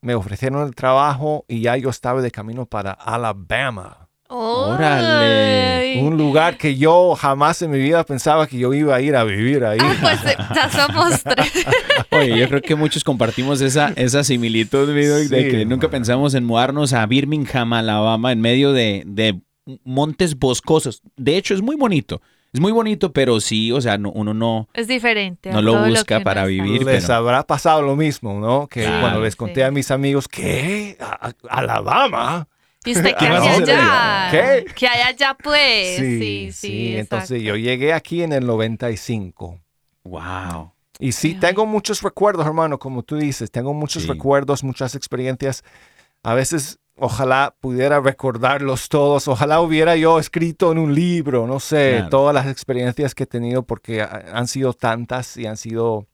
me 0.00 0.14
ofrecieron 0.14 0.66
el 0.66 0.74
trabajo 0.74 1.44
y 1.48 1.60
ya 1.62 1.76
yo 1.76 1.90
estaba 1.90 2.22
de 2.22 2.30
camino 2.30 2.66
para 2.66 2.92
Alabama. 2.92 4.07
Órale. 4.28 5.74
Ay. 5.96 6.00
Un 6.00 6.16
lugar 6.16 6.56
que 6.56 6.76
yo 6.76 7.14
jamás 7.14 7.60
en 7.62 7.70
mi 7.70 7.78
vida 7.78 8.04
pensaba 8.04 8.46
que 8.46 8.58
yo 8.58 8.72
iba 8.74 8.94
a 8.94 9.00
ir 9.00 9.16
a 9.16 9.24
vivir 9.24 9.64
ahí. 9.64 9.78
Ah, 9.80 9.94
pues 10.00 10.24
eh, 10.26 10.36
ya 10.54 10.70
somos 10.70 11.22
tres. 11.24 11.52
Oye, 12.10 12.38
yo 12.38 12.48
creo 12.48 12.62
que 12.62 12.74
muchos 12.74 13.02
compartimos 13.04 13.60
esa, 13.60 13.92
esa 13.96 14.22
similitud, 14.24 14.92
de 14.92 15.24
Sí, 15.28 15.50
que 15.50 15.64
nunca 15.64 15.88
pensamos 15.90 16.34
en 16.34 16.44
mudarnos 16.44 16.92
a 16.92 17.06
Birmingham, 17.06 17.72
Alabama, 17.72 18.32
en 18.32 18.40
medio 18.40 18.72
de, 18.72 19.02
de 19.06 19.40
montes 19.84 20.38
boscosos. 20.38 21.02
De 21.16 21.36
hecho, 21.36 21.54
es 21.54 21.62
muy 21.62 21.76
bonito. 21.76 22.20
Es 22.52 22.60
muy 22.60 22.72
bonito, 22.72 23.12
pero 23.12 23.40
sí, 23.40 23.72
o 23.72 23.80
sea, 23.80 23.98
no- 23.98 24.10
uno 24.12 24.32
no... 24.32 24.68
Es 24.72 24.88
diferente. 24.88 25.50
No 25.52 25.60
lo 25.60 25.84
busca 25.84 26.18
que 26.18 26.24
para 26.24 26.42
está. 26.42 26.48
vivir. 26.48 26.82
les 26.82 27.02
pero- 27.04 27.14
habrá 27.16 27.42
pasado 27.46 27.82
lo 27.82 27.94
mismo, 27.94 28.40
¿no? 28.40 28.66
Que 28.68 28.82
Claro. 28.84 29.00
cuando 29.02 29.20
les 29.20 29.36
conté 29.36 29.56
Sí. 29.56 29.62
a 29.62 29.70
mis 29.70 29.90
amigos, 29.90 30.28
¿qué? 30.28 30.96
¿A- 30.98 31.28
a- 31.28 31.34
¿Alabama? 31.50 32.48
¿Y 32.84 32.92
usted 32.92 33.14
qué 33.18 33.26
¿Qué 33.26 33.26
hace 33.26 33.38
vas 33.38 33.46
a 33.46 33.62
hacer 33.62 33.70
allá? 33.80 34.28
¿Qué? 34.30 34.64
¿Qué 34.74 34.88
hay 34.88 35.00
allá, 35.02 35.36
pues? 35.42 35.96
Sí, 35.96 36.52
sí, 36.52 36.96
Entonces 36.96 37.42
yo 37.42 37.56
llegué 37.56 37.92
aquí 37.92 38.22
en 38.22 38.32
el 38.32 38.46
95. 38.46 39.60
Wow. 40.04 40.72
Y 41.00 41.12
sí, 41.12 41.32
Ay, 41.34 41.40
tengo 41.40 41.66
muchos 41.66 42.02
recuerdos, 42.02 42.46
hermano, 42.46 42.78
como 42.78 43.02
tú 43.02 43.16
dices, 43.16 43.50
tengo 43.50 43.72
muchos 43.74 44.02
Sí. 44.04 44.08
recuerdos, 44.08 44.64
muchas 44.64 44.94
experiencias. 44.94 45.62
A 46.24 46.34
veces, 46.34 46.78
ojalá 46.96 47.54
pudiera 47.60 48.00
recordarlos 48.00 48.88
todos, 48.88 49.28
ojalá 49.28 49.60
hubiera 49.60 49.94
yo 49.94 50.18
escrito 50.18 50.72
en 50.72 50.78
un 50.78 50.94
libro, 50.94 51.46
no 51.46 51.60
sé, 51.60 51.92
Claro. 51.98 52.08
todas 52.08 52.34
las 52.34 52.46
experiencias 52.48 53.14
que 53.14 53.22
he 53.24 53.26
tenido, 53.26 53.62
porque 53.62 54.02
ha- 54.02 54.24
han 54.32 54.48
sido 54.48 54.72
tantas 54.72 55.36
y 55.36 55.46
han 55.46 55.56
sido 55.56 56.06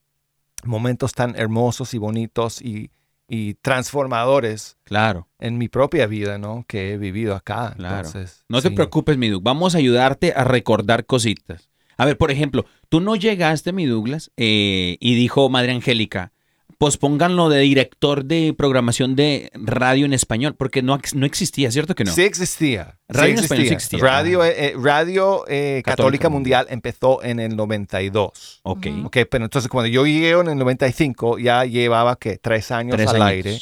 momentos 0.65 1.13
tan 1.13 1.35
hermosos 1.37 1.95
y 1.95 1.99
bonitos 1.99 2.61
y, 2.61 2.91
y 3.29 3.55
transformadores 3.55 4.77
Claro. 4.85 5.29
en 5.39 5.57
mi 5.59 5.69
propia 5.69 6.07
vida, 6.07 6.39
¿no? 6.39 6.65
Que 6.69 6.93
he 6.93 6.99
vivido 6.99 7.35
acá. 7.35 7.73
Claro. 7.77 8.07
Entonces, 8.07 8.45
No 8.49 8.61
te 8.61 8.71
preocupes, 8.71 9.17
mi 9.17 9.29
Doug. 9.29 9.43
Vamos 9.43 9.75
a 9.75 9.79
ayudarte 9.79 10.33
a 10.37 10.45
recordar 10.45 11.07
cositas. 11.07 11.71
A 11.97 12.05
ver, 12.05 12.19
por 12.19 12.31
ejemplo, 12.31 12.67
tú 12.89 13.01
no 13.01 13.17
llegaste, 13.17 13.73
mi 13.73 13.87
Douglas, 13.87 14.31
eh, 14.37 14.97
y 15.01 15.15
dijo 15.15 15.49
Madre 15.49 15.73
Angélica, 15.73 16.33
pospónganlo 16.79 17.49
de 17.49 17.61
director 17.61 18.25
de 18.25 18.55
programación 18.57 19.17
de 19.17 19.51
radio 19.55 20.05
en 20.07 20.13
español, 20.13 20.55
porque 20.57 20.83
no, 20.83 20.99
no 21.15 21.27
existía, 21.27 21.71
¿cierto 21.71 21.95
que 21.95 22.05
no? 22.05 22.13
Sí 22.13 22.23
existía. 22.23 22.99
Radio 23.09 23.33
sí 23.35 23.39
en 23.39 23.45
español 23.45 23.67
sí 23.69 23.75
existía. 23.75 23.99
Radio, 24.05 24.45
eh, 24.45 24.55
eh, 24.57 24.75
Radio 24.77 25.45
eh, 25.49 25.83
Católica 25.85 25.97
Católica 25.97 26.29
Mundial 26.29 26.67
empezó 26.71 27.23
en 27.23 27.41
el 27.41 27.57
92. 27.57 28.61
Ok. 28.63 28.87
Ok, 29.05 29.17
pero 29.31 29.45
entonces 29.45 29.71
cuando 29.71 29.89
yo 29.89 30.05
llegué 30.07 30.31
en 30.31 30.49
el 30.49 30.59
95 30.59 31.39
ya 31.39 31.65
llevaba 31.65 32.17
que 32.17 32.39
tres 32.39 32.71
años 32.71 32.97
Tres 32.97 33.09
al 33.09 33.17
años. 33.23 33.29
aire. 33.29 33.59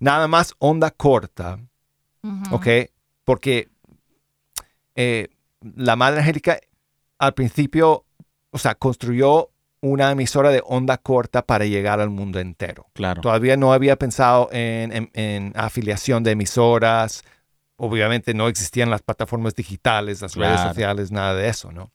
Nada 0.00 0.28
más 0.28 0.54
onda 0.58 0.90
corta, 0.90 1.58
Ujú. 2.22 2.54
ok, 2.54 2.66
porque 3.24 3.68
eh, 4.94 5.28
la 5.60 5.96
Madre 5.96 6.20
Angélica 6.20 6.58
al 7.18 7.34
principio, 7.34 8.04
o 8.50 8.58
sea, 8.58 8.74
construyó 8.76 9.50
una 9.80 10.10
emisora 10.10 10.50
de 10.50 10.62
onda 10.66 10.98
corta 10.98 11.42
para 11.42 11.64
llegar 11.64 12.00
al 12.00 12.10
mundo 12.10 12.40
entero. 12.40 12.86
Claro. 12.94 13.20
Todavía 13.20 13.56
no 13.56 13.72
había 13.72 13.96
pensado 13.96 14.48
en, 14.52 14.92
en- 14.92 15.10
en 15.14 15.52
afiliación 15.56 16.24
de 16.24 16.32
emisoras. 16.32 17.22
Obviamente 17.76 18.34
no 18.34 18.48
existían 18.48 18.90
las 18.90 19.02
plataformas 19.02 19.54
digitales, 19.54 20.20
las 20.20 20.34
redes 20.34 20.60
sociales, 20.68 21.12
nada 21.12 21.34
de 21.34 21.48
eso, 21.48 21.70
¿no? 21.70 21.92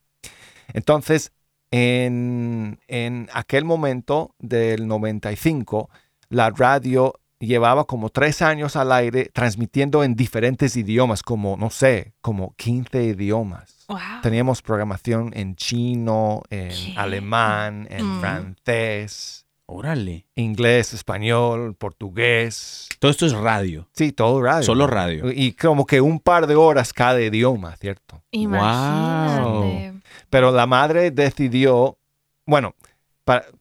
Entonces, 0.74 1.34
en, 1.72 2.80
en 2.88 3.30
aquel 3.34 3.66
momento 3.66 4.34
del 4.40 4.88
95, 4.88 5.90
la 6.30 6.50
radio 6.52 7.20
llevaba 7.40 7.84
como 7.86 8.10
tres 8.10 8.42
años 8.42 8.76
al 8.78 8.92
aire 8.94 9.30
transmitiendo 9.34 10.04
en 10.06 10.16
diferentes 10.16 10.78
idiomas, 10.78 11.24
como, 11.24 11.58
no 11.58 11.70
sé, 11.70 12.14
como 12.22 12.54
15 12.56 13.04
idiomas. 13.04 13.83
Wow. 13.94 14.22
Teníamos 14.22 14.62
programación 14.62 15.32
en 15.36 15.56
chino, 15.56 16.42
en 16.50 16.70
¿Qué? 16.70 16.94
alemán, 16.98 17.88
en 17.90 18.06
Mm. 18.06 18.20
francés, 18.20 19.46
Órale. 19.66 20.26
inglés, 20.36 20.94
español, 20.94 21.76
portugués. 21.76 22.90
Todo 23.00 23.10
esto 23.12 23.26
es 23.26 23.34
radio. 23.34 23.88
Sí, 23.94 24.12
todo 24.12 24.42
radio. 24.42 24.64
Solo 24.64 24.88
radio. 24.88 25.32
Y 25.32 25.54
como 25.54 25.86
que 25.86 26.02
un 26.02 26.20
par 26.20 26.48
de 26.48 26.56
horas 26.56 26.92
cada 26.94 27.22
idioma, 27.22 27.76
¿cierto? 27.78 28.22
Imagínate. 28.32 29.94
Pero 30.30 30.52
la 30.52 30.66
madre 30.68 31.12
decidió, 31.12 31.98
bueno, 32.46 32.76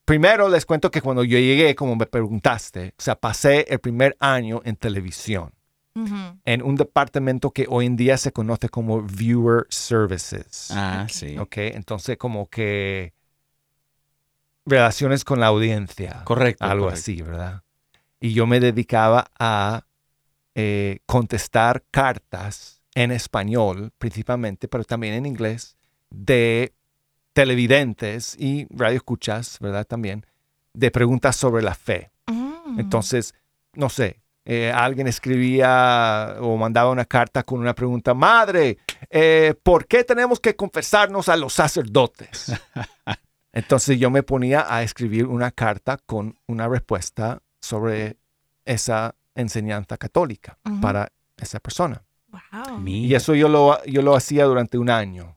primero 0.04 0.48
les 0.48 0.66
cuento 0.66 0.90
que 0.90 1.00
cuando 1.00 1.22
yo 1.24 1.38
llegué, 1.38 1.74
como 1.74 1.94
me 1.96 2.06
preguntaste, 2.06 2.94
o 2.98 3.02
sea, 3.02 3.14
pasé 3.14 3.66
el 3.68 3.78
primer 3.78 4.16
año 4.18 4.60
en 4.64 4.76
televisión, 4.76 5.52
Ujú. 5.94 6.40
en 6.44 6.62
un 6.62 6.76
departamento 6.76 7.50
que 7.50 7.66
hoy 7.68 7.86
en 7.86 7.96
día 7.96 8.16
se 8.16 8.32
conoce 8.32 8.68
como 8.68 9.02
Viewer 9.02 9.66
Services. 9.68 10.68
Ah, 10.70 11.06
sí. 11.10 11.36
¿Ok? 11.38 11.58
Entonces, 11.58 12.16
como 12.16 12.48
que 12.48 13.12
relaciones 14.64 15.24
con 15.24 15.40
la 15.40 15.46
audiencia. 15.46 16.22
Correcto. 16.24 16.64
algo 16.64 16.86
correcto. 16.86 17.00
así, 17.00 17.22
¿verdad? 17.22 17.62
Y 18.20 18.32
yo 18.32 18.46
me 18.46 18.60
dedicaba 18.60 19.30
a 19.38 19.84
eh, 20.54 21.00
contestar 21.06 21.82
cartas 21.90 22.82
en 22.94 23.10
español, 23.10 23.92
principalmente, 23.98 24.68
pero 24.68 24.84
también 24.84 25.14
en 25.14 25.26
inglés, 25.26 25.76
de 26.10 26.74
televidentes 27.32 28.36
y 28.38 28.66
radioescuchas, 28.70 29.58
¿verdad? 29.60 29.86
También, 29.86 30.26
de 30.74 30.90
preguntas 30.90 31.36
sobre 31.36 31.62
la 31.62 31.74
fe. 31.74 32.12
Mm. 32.26 32.78
Entonces, 32.78 33.34
no 33.74 33.88
sé, 33.88 34.21
eh, 34.44 34.72
alguien 34.74 35.06
escribía 35.06 36.36
o 36.40 36.56
mandaba 36.56 36.90
una 36.90 37.04
carta 37.04 37.44
con 37.44 37.60
una 37.60 37.74
pregunta, 37.74 38.12
madre, 38.12 38.78
eh, 39.08 39.54
¿por 39.62 39.86
qué 39.86 40.02
tenemos 40.02 40.40
que 40.40 40.56
confesarnos 40.56 41.28
a 41.28 41.36
los 41.36 41.52
sacerdotes? 41.52 42.52
Entonces 43.52 43.98
yo 43.98 44.10
me 44.10 44.22
ponía 44.22 44.66
a 44.68 44.82
escribir 44.82 45.26
una 45.26 45.50
carta 45.50 45.98
con 46.06 46.36
una 46.46 46.68
respuesta 46.68 47.40
sobre 47.60 48.16
esa 48.64 49.14
enseñanza 49.34 49.96
católica 49.96 50.58
para 50.80 51.12
esa 51.36 51.60
persona. 51.60 52.02
Wow. 52.28 52.86
Y 52.86 53.14
eso 53.14 53.34
yo 53.34 53.48
lo, 53.48 53.84
yo 53.84 54.02
lo 54.02 54.16
hacía 54.16 54.44
durante 54.44 54.78
un 54.78 54.90
año. 54.90 55.36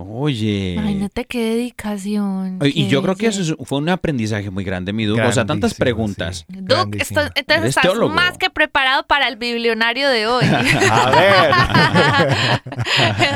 Oye. 0.00 0.74
Imagínate 0.74 1.24
qué 1.24 1.40
dedicación. 1.54 2.58
Y 2.62 2.86
yo 2.86 3.02
creo 3.02 3.16
que 3.16 3.26
eso 3.26 3.42
es- 3.42 3.54
fue 3.66 3.78
un 3.78 3.88
aprendizaje 3.88 4.50
muy 4.50 4.62
grande, 4.62 4.92
mi 4.92 5.04
Duke. 5.06 5.22
O 5.22 5.32
sea, 5.32 5.44
tantas 5.44 5.74
preguntas. 5.74 6.44
sí. 6.48 6.56
Duke, 6.60 6.98
esto- 7.02 7.20
entonces 7.20 7.44
Eres 7.48 7.64
estás 7.70 7.82
teólogo. 7.82 8.14
más 8.14 8.38
que 8.38 8.48
preparado 8.50 9.04
para 9.06 9.26
el 9.28 9.36
biblionario 9.36 10.08
de 10.08 10.26
hoy. 10.28 10.44
A 10.90 11.10
ver. 11.10 11.50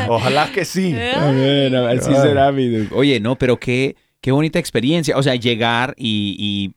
Ojalá 0.09 0.51
que 0.53 0.65
sí. 0.65 0.95
A 0.95 1.31
ver, 1.33 1.75
a 1.77 1.81
ver 1.83 2.03
si 2.03 2.15
será 2.15 2.53
mi 2.53 2.69
Duke. 2.69 2.95
Oye, 2.95 3.21
no, 3.21 3.37
pero 3.37 3.59
qué, 3.59 3.97
qué 4.21 4.31
bonita 4.33 4.59
experiencia. 4.59 5.17
O 5.17 5.23
sea, 5.23 5.35
llegar 5.35 5.95
y. 5.99 6.37
y- 6.39 6.75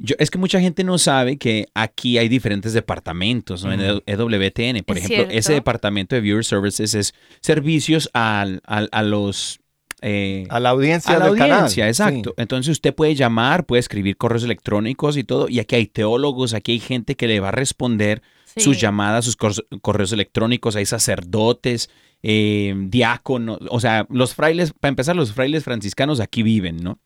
yo, 0.00 0.16
es 0.18 0.30
que 0.30 0.38
mucha 0.38 0.60
gente 0.60 0.82
no 0.84 0.98
sabe 0.98 1.36
que 1.36 1.66
aquí 1.74 2.18
hay 2.18 2.28
diferentes 2.28 2.72
departamentos 2.72 3.64
¿no? 3.64 3.72
en. 3.72 3.80
EWTN. 4.06 4.82
Por 4.84 4.98
Es 4.98 5.04
ejemplo, 5.04 5.34
ese 5.34 5.52
departamento 5.52 6.14
de 6.16 6.20
Viewer 6.22 6.44
Services 6.44 6.94
es 6.94 7.14
servicios 7.40 8.10
al- 8.12 8.60
al- 8.66 8.88
a 8.92 9.02
los. 9.02 9.60
eh, 10.02 10.46
A 10.48 10.58
la 10.60 10.70
audiencia 10.70 11.14
a 11.14 11.18
la 11.18 11.26
del 11.26 11.36
canal. 11.36 11.52
audiencia, 11.58 11.86
exacto. 11.86 12.30
Sí. 12.30 12.42
Entonces 12.42 12.72
usted 12.72 12.94
puede 12.94 13.14
llamar, 13.14 13.66
puede 13.66 13.80
escribir 13.80 14.16
correos 14.16 14.42
electrónicos 14.44 15.16
y 15.16 15.24
todo. 15.24 15.48
Y 15.48 15.58
aquí 15.60 15.76
hay 15.76 15.86
teólogos, 15.86 16.54
aquí 16.54 16.72
hay 16.72 16.80
gente 16.80 17.14
que 17.16 17.28
le 17.28 17.38
va 17.40 17.48
a 17.48 17.52
responder 17.52 18.22
Sí. 18.56 18.62
sus 18.62 18.80
llamadas, 18.80 19.24
sus 19.26 19.36
cor- 19.36 19.66
correos 19.82 20.12
electrónicos, 20.12 20.74
hay 20.74 20.86
sacerdotes, 20.86 21.88
eh, 22.22 22.74
diáconos, 22.76 23.58
o 23.70 23.78
sea, 23.80 24.06
los 24.10 24.34
frailes, 24.34 24.72
para 24.72 24.88
empezar, 24.90 25.14
los 25.16 25.32
frailes 25.32 25.64
franciscanos 25.64 26.18
aquí 26.20 26.42
viven, 26.42 26.78
¿no? 26.82 26.98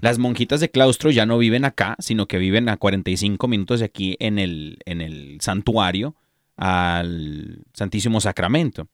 Las 0.00 0.18
monjitas 0.18 0.60
de 0.60 0.70
claustro 0.70 1.10
ya 1.10 1.26
no 1.26 1.38
viven 1.38 1.64
acá, 1.64 1.96
sino 1.98 2.26
que 2.26 2.38
viven 2.38 2.68
a 2.68 2.76
45 2.76 3.48
minutos 3.48 3.80
de 3.80 3.86
aquí 3.86 4.16
en 4.20 4.38
el, 4.38 4.78
en 4.86 5.00
el 5.00 5.38
santuario 5.40 6.14
al 6.56 7.64
Santísimo 7.74 8.20
Sacramento. 8.20 8.88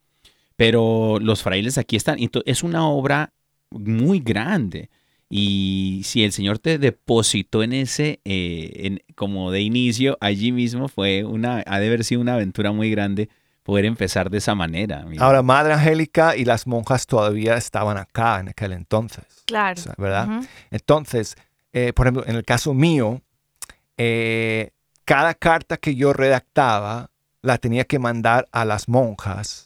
Pero 0.57 1.19
los 1.21 1.43
frailes 1.43 1.79
aquí 1.79 1.97
están, 1.97 2.19
es 2.45 2.63
una 2.63 2.87
obra 2.89 3.33
muy 3.71 4.21
grande. 4.21 4.91
Y 5.31 6.03
si 6.05 6.25
el 6.25 6.33
Señor 6.33 6.59
te 6.59 6.79
depositó 6.79 7.63
en 7.63 7.73
ese, 7.73 8.21
eh, 8.25 8.71
en- 8.85 9.03
como 9.15 9.51
de 9.51 9.63
inicio, 9.63 10.19
allí 10.21 10.53
mismo 10.53 10.89
fue 10.89 11.25
una, 11.25 11.63
ha 11.67 11.81
de 11.81 11.87
haber 11.87 12.05
sido 12.05 12.21
una 12.21 12.35
aventura 12.35 12.73
muy 12.73 12.91
grande 12.91 13.31
poder 13.63 13.85
empezar 13.85 14.31
de 14.31 14.39
esa 14.39 14.55
manera. 14.55 15.05
mira. 15.07 15.25
Ahora, 15.25 15.43
Madre 15.43 15.75
Angélica 15.75 16.37
y 16.37 16.45
las 16.45 16.67
monjas 16.67 17.07
todavía 17.07 17.57
estaban 17.57 17.97
acá 17.97 18.41
en 18.41 18.49
aquel 18.49 18.73
entonces. 18.73 19.25
Claro. 19.47 19.81
o 19.81 19.83
sea, 19.83 19.95
¿verdad? 19.99 20.43
Entonces, 20.71 21.37
eh, 21.73 21.93
por 21.93 22.07
ejemplo, 22.07 22.25
en 22.27 22.37
el 22.37 22.45
caso 22.45 22.75
mío, 22.75 23.23
eh, 23.97 24.71
cada 25.05 25.35
carta 25.35 25.77
que 25.77 25.95
yo 25.95 26.13
redactaba 26.13 27.11
la 27.41 27.59
tenía 27.59 27.85
que 27.85 27.99
mandar 27.99 28.49
a 28.53 28.65
las 28.65 28.89
monjas 28.89 29.65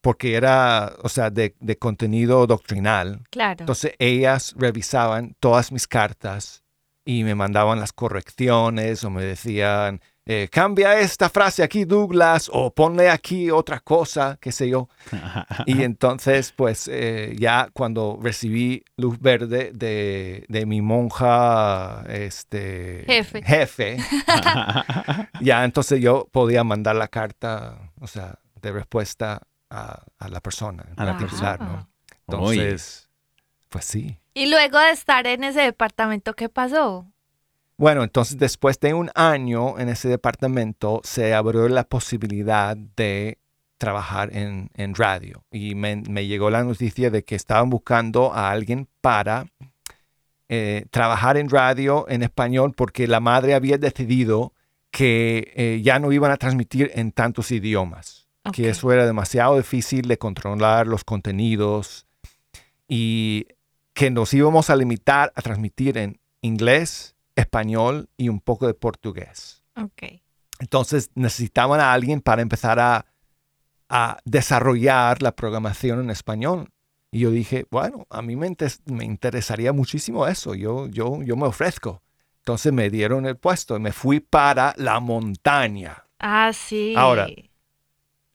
porque 0.00 0.34
era, 0.34 0.92
o 1.02 1.08
sea, 1.08 1.30
de, 1.30 1.54
de 1.60 1.78
contenido 1.78 2.46
doctrinal. 2.46 3.22
Claro. 3.30 3.60
Entonces, 3.60 3.94
ellas 3.98 4.54
revisaban 4.58 5.34
todas 5.40 5.72
mis 5.72 5.88
cartas 5.88 6.62
y 7.06 7.24
me 7.24 7.34
mandaban 7.34 7.80
las 7.80 7.94
correcciones 7.94 9.02
o 9.04 9.08
me 9.08 9.22
decían, 9.22 10.02
eh, 10.26 10.48
cambia 10.50 10.98
esta 10.98 11.28
frase 11.28 11.62
aquí, 11.62 11.84
Douglas, 11.84 12.50
o 12.52 12.72
ponle 12.72 13.10
aquí 13.10 13.50
otra 13.50 13.80
cosa, 13.80 14.38
qué 14.40 14.52
sé 14.52 14.68
yo. 14.68 14.88
Y 15.66 15.82
entonces, 15.82 16.52
pues 16.52 16.88
eh, 16.88 17.34
ya 17.38 17.68
cuando 17.72 18.18
recibí 18.22 18.84
luz 18.96 19.18
verde 19.20 19.70
de, 19.74 20.44
de 20.48 20.66
mi 20.66 20.80
monja, 20.80 22.04
este... 22.08 23.04
Jefe. 23.06 23.42
Jefe, 23.42 23.96
ya 25.40 25.64
entonces 25.64 26.00
yo 26.00 26.28
podía 26.32 26.64
mandar 26.64 26.96
la 26.96 27.08
carta, 27.08 27.92
o 28.00 28.06
sea, 28.06 28.38
de 28.60 28.72
respuesta 28.72 29.42
a, 29.70 30.04
a 30.18 30.28
la 30.28 30.40
persona. 30.40 30.86
A 30.96 31.04
la 31.04 31.18
persona. 31.18 31.88
¿no? 32.26 32.38
Oye. 32.38 32.62
Entonces, 32.62 33.10
pues 33.68 33.84
sí. 33.84 34.18
Y 34.32 34.46
luego 34.46 34.78
de 34.78 34.90
estar 34.90 35.26
en 35.26 35.44
ese 35.44 35.60
departamento, 35.60 36.34
¿qué 36.34 36.48
pasó? 36.48 37.06
Bueno, 37.76 38.04
entonces 38.04 38.38
después 38.38 38.78
de 38.80 38.94
un 38.94 39.10
año 39.14 39.78
en 39.78 39.88
ese 39.88 40.08
departamento 40.08 41.00
se 41.02 41.34
abrió 41.34 41.68
la 41.68 41.84
posibilidad 41.84 42.76
de 42.76 43.38
trabajar 43.78 44.34
en, 44.36 44.70
en 44.74 44.94
radio. 44.94 45.44
Y 45.50 45.74
me, 45.74 45.96
me 45.96 46.26
llegó 46.26 46.50
la 46.50 46.62
noticia 46.62 47.10
de 47.10 47.24
que 47.24 47.34
estaban 47.34 47.70
buscando 47.70 48.32
a 48.32 48.50
alguien 48.50 48.88
para 49.00 49.46
eh, 50.48 50.84
trabajar 50.90 51.38
en 51.38 51.48
radio 51.48 52.06
en 52.08 52.22
español 52.22 52.74
porque 52.76 53.08
la 53.08 53.18
madre 53.18 53.54
había 53.54 53.78
decidido 53.78 54.52
que 54.90 55.52
eh, 55.56 55.80
ya 55.82 55.98
no 55.98 56.12
iban 56.12 56.30
a 56.30 56.36
transmitir 56.36 56.92
en 56.94 57.12
tantos 57.12 57.50
idiomas, 57.50 58.28
que 58.52 58.68
eso 58.68 58.92
era 58.92 59.06
demasiado 59.06 59.56
difícil 59.56 60.06
de 60.06 60.18
controlar 60.18 60.86
los 60.86 61.02
contenidos 61.02 62.06
y 62.86 63.46
que 63.94 64.10
nos 64.10 64.32
íbamos 64.34 64.70
a 64.70 64.76
limitar 64.76 65.32
a 65.34 65.40
transmitir 65.40 65.96
en 65.96 66.20
inglés, 66.42 67.13
español 67.36 68.08
y 68.16 68.28
un 68.28 68.40
poco 68.40 68.66
de 68.66 68.74
portugués. 68.74 69.62
Ok. 69.76 70.20
Entonces 70.60 71.10
necesitaban 71.14 71.80
a 71.80 71.92
alguien 71.92 72.20
para 72.20 72.42
empezar 72.42 72.78
a, 72.78 73.06
a 73.88 74.18
desarrollar 74.24 75.22
la 75.22 75.34
programación 75.34 76.00
en 76.00 76.10
español. 76.10 76.70
Y 77.10 77.20
yo 77.20 77.30
dije, 77.30 77.66
bueno, 77.70 78.06
a 78.10 78.22
mí 78.22 78.34
me, 78.34 78.54
me 78.86 79.04
interesaría 79.04 79.72
muchísimo 79.72 80.26
eso, 80.26 80.54
yo, 80.54 80.88
yo, 80.88 81.22
yo 81.22 81.36
me 81.36 81.46
ofrezco. 81.46 82.02
Entonces 82.38 82.72
me 82.72 82.90
dieron 82.90 83.24
el 83.26 83.36
puesto 83.36 83.76
y 83.76 83.80
me 83.80 83.92
fui 83.92 84.20
para 84.20 84.74
la 84.76 85.00
montaña. 85.00 86.04
Ah, 86.18 86.52
sí. 86.52 86.94
Ahora. 86.96 87.28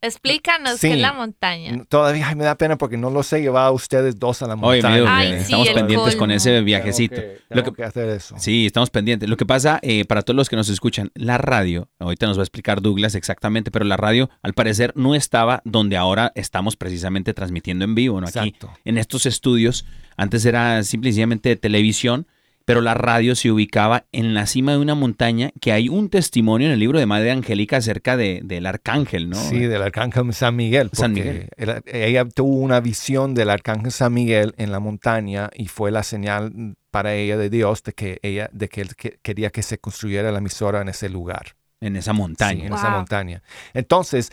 Explícanos 0.01 0.79
Sí. 0.79 0.87
qué 0.87 0.93
es 0.93 0.99
la 1.01 1.11
montaña. 1.13 1.83
Todavía 1.89 2.29
ay, 2.29 2.35
me 2.35 2.45
da 2.45 2.55
pena 2.55 2.77
porque 2.77 2.95
no 2.97 3.09
lo 3.09 3.21
sé 3.21 3.41
llevar 3.41 3.65
a 3.65 3.71
ustedes 3.71 4.17
dos 4.17 4.41
a 4.41 4.47
la 4.47 4.53
Oye, 4.55 4.81
montaña. 4.81 4.97
Duke, 4.99 5.09
Ay, 5.11 5.27
eh, 5.27 5.37
sí, 5.39 5.43
estamos 5.43 5.69
pendientes 5.69 6.15
con 6.15 6.31
ese 6.31 6.61
viajecito. 6.61 7.15
Tengo 7.15 7.33
que, 7.49 7.55
Lo 7.55 7.63
que- 7.63 7.73
que 7.73 7.83
hacer 7.83 8.09
eso. 8.09 8.35
Sí, 8.37 8.65
estamos 8.65 8.89
pendientes. 8.89 9.27
Lo 9.29 9.35
que 9.37 9.45
pasa, 9.45 9.79
eh, 9.81 10.05
para 10.05 10.21
todos 10.21 10.35
los 10.37 10.47
que 10.49 10.55
nos 10.55 10.69
escuchan, 10.69 11.11
la 11.15 11.37
radio, 11.37 11.89
ahorita 11.99 12.27
nos 12.27 12.37
va 12.37 12.41
a 12.41 12.45
explicar 12.45 12.81
Douglas 12.81 13.15
exactamente, 13.15 13.71
pero 13.71 13.83
la 13.85 13.97
radio 13.97 14.29
al 14.41 14.53
parecer 14.53 14.93
no 14.95 15.15
estaba 15.15 15.61
donde 15.65 15.97
ahora 15.97 16.31
estamos 16.35 16.77
precisamente 16.77 17.33
transmitiendo 17.33 17.83
en 17.83 17.93
vivo, 17.95 18.21
¿no? 18.21 18.27
Aquí 18.27 18.39
Exacto. 18.39 18.71
en 18.85 18.97
estos 18.97 19.25
estudios, 19.25 19.85
antes 20.15 20.45
era 20.45 20.81
simplemente 20.83 21.55
televisión, 21.57 22.25
pero 22.69 22.81
la 22.81 22.93
radio 22.93 23.33
se 23.33 23.49
ubicaba 23.49 24.05
en 24.11 24.35
la 24.35 24.45
cima 24.45 24.73
de 24.73 24.77
una 24.77 24.93
montaña 24.93 25.49
que 25.59 25.71
hay 25.71 25.89
un 25.89 26.07
testimonio 26.07 26.67
en 26.67 26.73
el 26.73 26.79
libro 26.79 26.99
de 26.99 27.07
Madre 27.07 27.31
Angélica 27.31 27.77
acerca 27.77 28.15
de, 28.15 28.41
del 28.43 28.67
arcángel, 28.67 29.27
¿no? 29.27 29.37
Sí, 29.37 29.57
del 29.61 29.81
arcángel 29.81 30.31
San 30.35 30.55
Miguel. 30.55 30.91
San 30.93 31.13
porque 31.15 31.49
Miguel. 31.57 31.83
el- 31.87 31.95
ella 31.95 32.25
tuvo 32.25 32.57
una 32.57 32.79
visión 32.79 33.33
del 33.33 33.49
arcángel 33.49 33.91
San 33.91 34.13
Miguel 34.13 34.53
en 34.57 34.71
la 34.71 34.79
montaña 34.79 35.49
y 35.55 35.65
fue 35.65 35.89
la 35.89 36.03
señal 36.03 36.75
para 36.91 37.15
ella 37.15 37.37
de 37.37 37.49
Dios 37.49 37.81
de 37.81 37.93
que 37.93 38.19
ella 38.21 38.51
de 38.53 38.69
que 38.69 38.81
él 38.81 38.95
que- 38.95 39.17
quería 39.23 39.49
que 39.49 39.63
se 39.63 39.79
construyera 39.79 40.31
la 40.31 40.37
emisora 40.37 40.81
en 40.83 40.89
ese 40.89 41.09
lugar, 41.09 41.55
En 41.81 41.95
esa 41.95 42.11
sí, 42.11 42.17
montaña. 42.19 42.67
en 42.67 42.73
esa 42.75 42.91
montaña. 42.91 43.41
Entonces, 43.73 44.31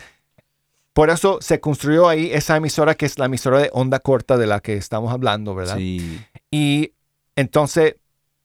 por 0.93 1.09
eso 1.09 1.39
se 1.41 1.59
construyó 1.59 2.07
ahí 2.07 2.29
esa 2.31 2.55
emisora 2.57 2.93
que 2.93 3.07
es 3.07 3.17
la 3.17 3.25
emisora 3.25 3.57
de 3.57 3.71
onda 3.73 3.97
corta 3.99 4.37
de 4.37 4.45
la 4.45 4.59
que 4.59 4.73
estamos 4.75 5.11
hablando, 5.11 5.55
¿verdad? 5.55 5.77
Sí. 5.77 6.19
Y 6.51 6.91
entonces 7.35 7.95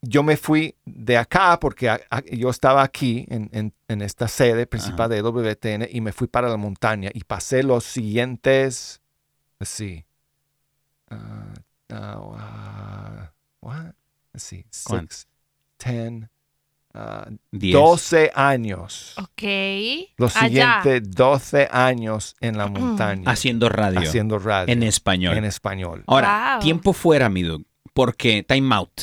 yo 0.05 0.23
me 0.25 0.37
fui 0.37 0.75
de 0.85 1.17
acá 1.17 1.59
porque 1.61 1.89
a- 1.89 2.01
a- 2.11 2.23
yo 2.25 2.51
estaba 2.51 2.83
aquí 2.83 3.25
en, 3.31 3.49
en- 3.53 3.73
en 3.89 4.03
esta 4.03 4.27
sede 4.29 4.67
principal 4.67 5.09
de 5.09 5.23
WTN 5.23 5.89
y 5.91 6.01
me 6.01 6.13
fui 6.13 6.27
para 6.27 6.49
la 6.49 6.57
montaña 6.57 7.11
y 7.15 7.23
pasé 7.25 7.63
los 7.63 7.85
siguientes, 7.85 9.01
let's 9.61 9.69
see, 9.71 10.05
uh, 11.11 11.15
uh, 11.95 12.35
uh, 12.35 13.27
what? 13.61 13.95
Let's 14.33 14.43
see, 14.45 14.65
¿Cuánto? 14.85 15.15
six, 15.15 15.29
ten, 15.77 16.29
uh, 16.95 17.31
Diez. 17.51 17.75
12 17.75 18.33
años. 18.35 19.15
Ok. 19.19 19.43
Los 20.17 20.35
Allá. 20.37 20.81
siguientes 20.83 21.11
12 21.15 21.69
años 21.71 22.35
en 22.41 22.57
la 22.59 22.67
montaña 22.67 23.31
Haciendo 23.31 23.69
radio. 23.69 24.01
haciendo 24.01 24.39
radio 24.39 24.73
en 24.73 24.83
español. 24.83 25.37
en 25.37 25.45
español. 25.45 26.03
Ahora, 26.07 26.55
Wow. 26.57 26.63
tiempo 26.65 26.93
fuera, 26.93 27.29
mi 27.29 27.43
Doug, 27.43 27.63
porque 27.93 28.43
time 28.43 28.75
out. 28.75 29.01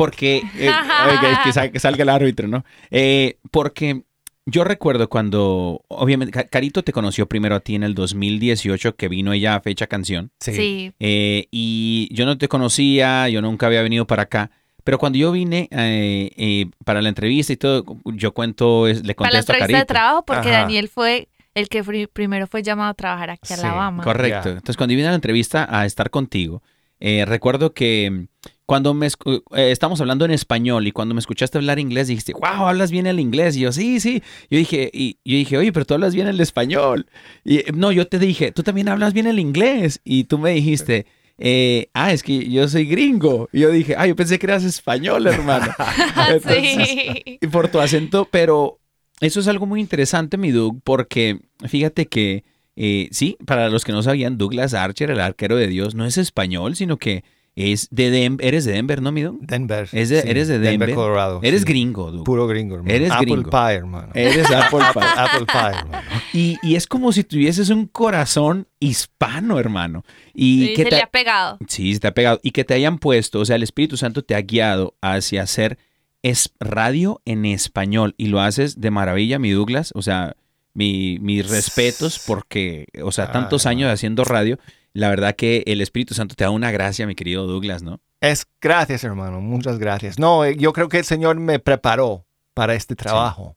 Porque 0.00 0.42
eh, 0.56 0.70
oiga, 1.10 1.42
que, 1.44 1.52
sal- 1.52 1.70
que 1.70 1.78
salga 1.78 2.02
el 2.02 2.08
árbitro, 2.08 2.48
¿no? 2.48 2.64
Eh, 2.90 3.38
porque 3.50 4.02
yo 4.46 4.64
recuerdo 4.64 5.08
cuando, 5.10 5.84
obviamente, 5.88 6.32
Ca- 6.32 6.44
Carito 6.48 6.82
te 6.82 6.92
conoció 6.92 7.26
primero 7.28 7.54
a 7.54 7.60
ti 7.60 7.74
en 7.74 7.82
el 7.82 7.94
2018, 7.94 8.96
que 8.96 9.08
vino 9.08 9.32
ella 9.34 9.54
a 9.56 9.60
Fecha 9.60 9.86
Canción. 9.86 10.30
Sí. 10.40 10.92
eh, 10.98 11.46
y 11.50 12.08
yo 12.12 12.24
no 12.24 12.38
te 12.38 12.48
conocía, 12.48 13.28
yo 13.28 13.42
nunca 13.42 13.66
había 13.66 13.82
venido 13.82 14.06
para 14.06 14.22
acá. 14.22 14.50
Pero 14.82 14.98
cuando 14.98 15.18
yo 15.18 15.30
vine 15.30 15.68
eh, 15.70 16.30
eh, 16.36 16.66
para 16.86 17.02
la 17.02 17.10
entrevista 17.10 17.52
y 17.52 17.56
todo, 17.58 17.84
yo 18.06 18.32
cuento, 18.32 18.88
es- 18.88 19.04
le 19.04 19.14
Para 19.14 19.28
la 19.30 19.38
contesto 19.38 19.52
a 19.52 19.56
entrevista 19.56 19.78
de 19.80 19.84
trabajo, 19.84 20.24
porque 20.24 20.48
Ajá. 20.48 20.62
Daniel 20.62 20.88
fue 20.88 21.28
el 21.54 21.68
que 21.68 21.84
primero 22.12 22.46
fue 22.46 22.62
llamado 22.62 22.90
a 22.90 22.94
trabajar 22.94 23.28
aquí 23.30 23.52
a 23.52 23.56
Sí, 23.56 23.62
Alabama. 23.66 24.02
Correcto. 24.02 24.48
Entonces, 24.48 24.76
cuando 24.78 24.94
vine 24.96 25.08
a 25.08 25.10
la 25.10 25.16
entrevista 25.16 25.66
a 25.70 25.84
estar 25.84 26.08
contigo, 26.08 26.62
eh, 26.98 27.24
recuerdo 27.26 27.74
que 27.74 28.26
cuando 28.70 28.94
me 28.94 29.08
eh, 29.08 29.40
estamos 29.72 30.00
hablando 30.00 30.24
en 30.24 30.30
español 30.30 30.86
y 30.86 30.92
cuando 30.92 31.12
me 31.12 31.18
escuchaste 31.18 31.58
hablar 31.58 31.80
inglés 31.80 32.06
dijiste, 32.06 32.34
wow, 32.34 32.68
hablas 32.68 32.92
bien 32.92 33.08
el 33.08 33.18
inglés. 33.18 33.56
Y 33.56 33.62
yo, 33.62 33.72
sí, 33.72 33.98
sí. 33.98 34.22
Yo 34.48 34.58
dije, 34.58 34.88
y 34.94 35.18
yo 35.24 35.38
dije, 35.38 35.58
oye, 35.58 35.72
pero 35.72 35.84
tú 35.84 35.94
hablas 35.94 36.14
bien 36.14 36.28
el 36.28 36.38
español. 36.38 37.06
Y 37.42 37.56
eh, 37.56 37.64
no, 37.74 37.90
yo 37.90 38.06
te 38.06 38.20
dije, 38.20 38.52
tú 38.52 38.62
también 38.62 38.88
hablas 38.88 39.12
bien 39.12 39.26
el 39.26 39.40
inglés. 39.40 40.00
Y 40.04 40.22
tú 40.22 40.38
me 40.38 40.52
dijiste, 40.52 41.06
eh, 41.36 41.88
ah, 41.94 42.12
es 42.12 42.22
que 42.22 42.48
yo 42.48 42.68
soy 42.68 42.84
gringo. 42.84 43.48
Y 43.52 43.58
yo 43.58 43.72
dije, 43.72 43.96
ah, 43.98 44.06
yo 44.06 44.14
pensé 44.14 44.38
que 44.38 44.46
eras 44.46 44.62
español, 44.62 45.26
hermano. 45.26 45.74
Entonces, 46.28 46.86
sí. 46.86 47.38
y 47.40 47.46
por 47.48 47.66
tu 47.72 47.80
acento, 47.80 48.28
pero 48.30 48.78
eso 49.20 49.40
es 49.40 49.48
algo 49.48 49.66
muy 49.66 49.80
interesante, 49.80 50.38
mi 50.38 50.52
Doug, 50.52 50.80
porque 50.84 51.40
fíjate 51.66 52.06
que, 52.06 52.44
eh, 52.76 53.08
sí, 53.10 53.36
para 53.46 53.68
los 53.68 53.84
que 53.84 53.90
no 53.90 54.04
sabían, 54.04 54.38
Douglas 54.38 54.74
Archer, 54.74 55.10
el 55.10 55.18
arquero 55.18 55.56
de 55.56 55.66
Dios, 55.66 55.96
no 55.96 56.04
es 56.06 56.18
español, 56.18 56.76
sino 56.76 56.98
que 56.98 57.24
es 57.60 57.88
de 57.90 58.10
Denver, 58.10 58.46
eres 58.46 58.64
de 58.64 58.72
Denver, 58.72 59.00
¿no, 59.02 59.12
mi 59.12 59.22
Doug? 59.22 59.38
Denver. 59.40 59.88
Es 59.92 60.08
de- 60.08 60.20
eres 60.20 60.48
de 60.48 60.58
Denver. 60.58 60.94
Colorado. 60.94 61.40
Eres 61.42 61.60
sí. 61.62 61.66
gringo. 61.68 62.24
Puro 62.24 62.46
gringo, 62.46 62.76
hermano. 62.76 62.94
Eres 62.94 63.10
Apple 63.10 63.26
gringo. 63.26 63.50
pie, 63.50 63.72
hermano. 63.74 64.08
Eres 64.14 64.50
Apple 64.50 64.80
Pie. 64.92 65.02
Apple 65.16 65.46
pie, 65.46 65.78
hermano. 65.80 66.08
Y, 66.32 66.56
y 66.62 66.74
es 66.76 66.86
como 66.86 67.12
si 67.12 67.24
tuvieses 67.24 67.68
un 67.70 67.86
corazón 67.86 68.66
hispano, 68.80 69.58
hermano. 69.58 70.04
Y 70.34 70.68
Sí, 70.68 70.74
que 70.74 70.82
se 70.84 70.88
te- 70.90 70.96
le 70.96 71.02
ha 71.02 71.06
pegado. 71.10 71.58
Sí, 71.68 71.94
se 71.94 72.00
te 72.00 72.08
ha 72.08 72.14
pegado. 72.14 72.40
Y 72.42 72.50
que 72.52 72.64
te 72.64 72.74
hayan 72.74 72.98
puesto, 72.98 73.40
o 73.40 73.44
sea, 73.44 73.56
el 73.56 73.62
Espíritu 73.62 73.96
Santo 73.96 74.22
te 74.22 74.34
ha 74.34 74.40
guiado 74.42 74.94
hacia 75.00 75.42
hacer 75.42 75.78
es 76.22 76.52
radio 76.60 77.22
en 77.24 77.46
español. 77.46 78.14
Y 78.18 78.26
lo 78.26 78.40
haces 78.40 78.80
de 78.80 78.90
maravilla, 78.90 79.38
mi 79.38 79.50
Douglas. 79.50 79.92
O 79.94 80.02
sea, 80.02 80.36
mi- 80.74 81.18
mis 81.20 81.48
respetos 81.50 82.22
porque, 82.26 82.86
o 83.02 83.10
sea, 83.10 83.32
tantos 83.32 83.66
Ah, 83.66 83.70
años 83.70 83.90
haciendo 83.90 84.24
radio. 84.24 84.58
La 84.92 85.08
verdad 85.08 85.36
que 85.36 85.62
el 85.66 85.80
Espíritu 85.80 86.14
Santo 86.14 86.34
te 86.34 86.44
da 86.44 86.50
una 86.50 86.70
gracia, 86.70 87.06
mi 87.06 87.14
querido 87.14 87.46
Douglas, 87.46 87.82
¿no? 87.82 88.00
Es 88.20 88.46
gracias, 88.60 89.04
hermano. 89.04 89.40
Muchas 89.40 89.78
gracias. 89.78 90.18
No, 90.18 90.44
eh, 90.44 90.56
yo 90.56 90.72
creo 90.72 90.88
que 90.88 90.98
el 90.98 91.04
Señor 91.04 91.36
me 91.38 91.58
preparó 91.58 92.26
para 92.54 92.74
este 92.74 92.96
trabajo. 92.96 93.56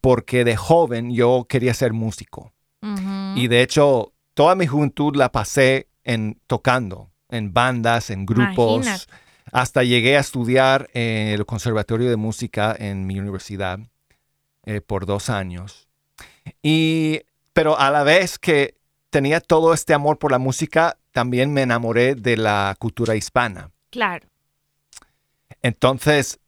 Porque 0.00 0.44
de 0.44 0.56
joven 0.56 1.12
yo 1.12 1.46
quería 1.48 1.74
ser 1.74 1.92
músico. 1.92 2.52
Y 3.36 3.48
de 3.48 3.60
hecho, 3.60 4.14
toda 4.32 4.54
mi 4.54 4.66
juventud 4.66 5.14
la 5.14 5.30
pasé 5.30 5.88
en 6.02 6.40
tocando, 6.46 7.10
en 7.28 7.52
bandas, 7.52 8.08
en 8.08 8.24
grupos. 8.24 8.86
Imagínate. 8.86 9.12
Hasta 9.52 9.82
llegué 9.82 10.16
a 10.16 10.20
estudiar 10.20 10.88
en 10.94 11.28
el 11.28 11.44
Conservatorio 11.44 12.08
de 12.08 12.16
Música 12.16 12.74
en 12.78 13.06
mi 13.06 13.18
universidad 13.18 13.80
eh, 14.64 14.80
por 14.80 15.04
dos 15.04 15.28
años. 15.28 15.88
Y, 16.62 17.20
pero 17.52 17.78
a 17.78 17.90
la 17.90 18.02
vez 18.02 18.38
que 18.38 18.79
tenía 19.10 19.40
todo 19.40 19.74
este 19.74 19.92
amor 19.94 20.18
por 20.18 20.30
la 20.32 20.38
música, 20.38 20.96
también 21.12 21.52
me 21.52 21.62
enamoré 21.62 22.14
de 22.14 22.36
la 22.36 22.74
cultura 22.78 23.14
hispana. 23.16 23.70
Claro. 23.90 24.26
Entonces, 25.62 26.38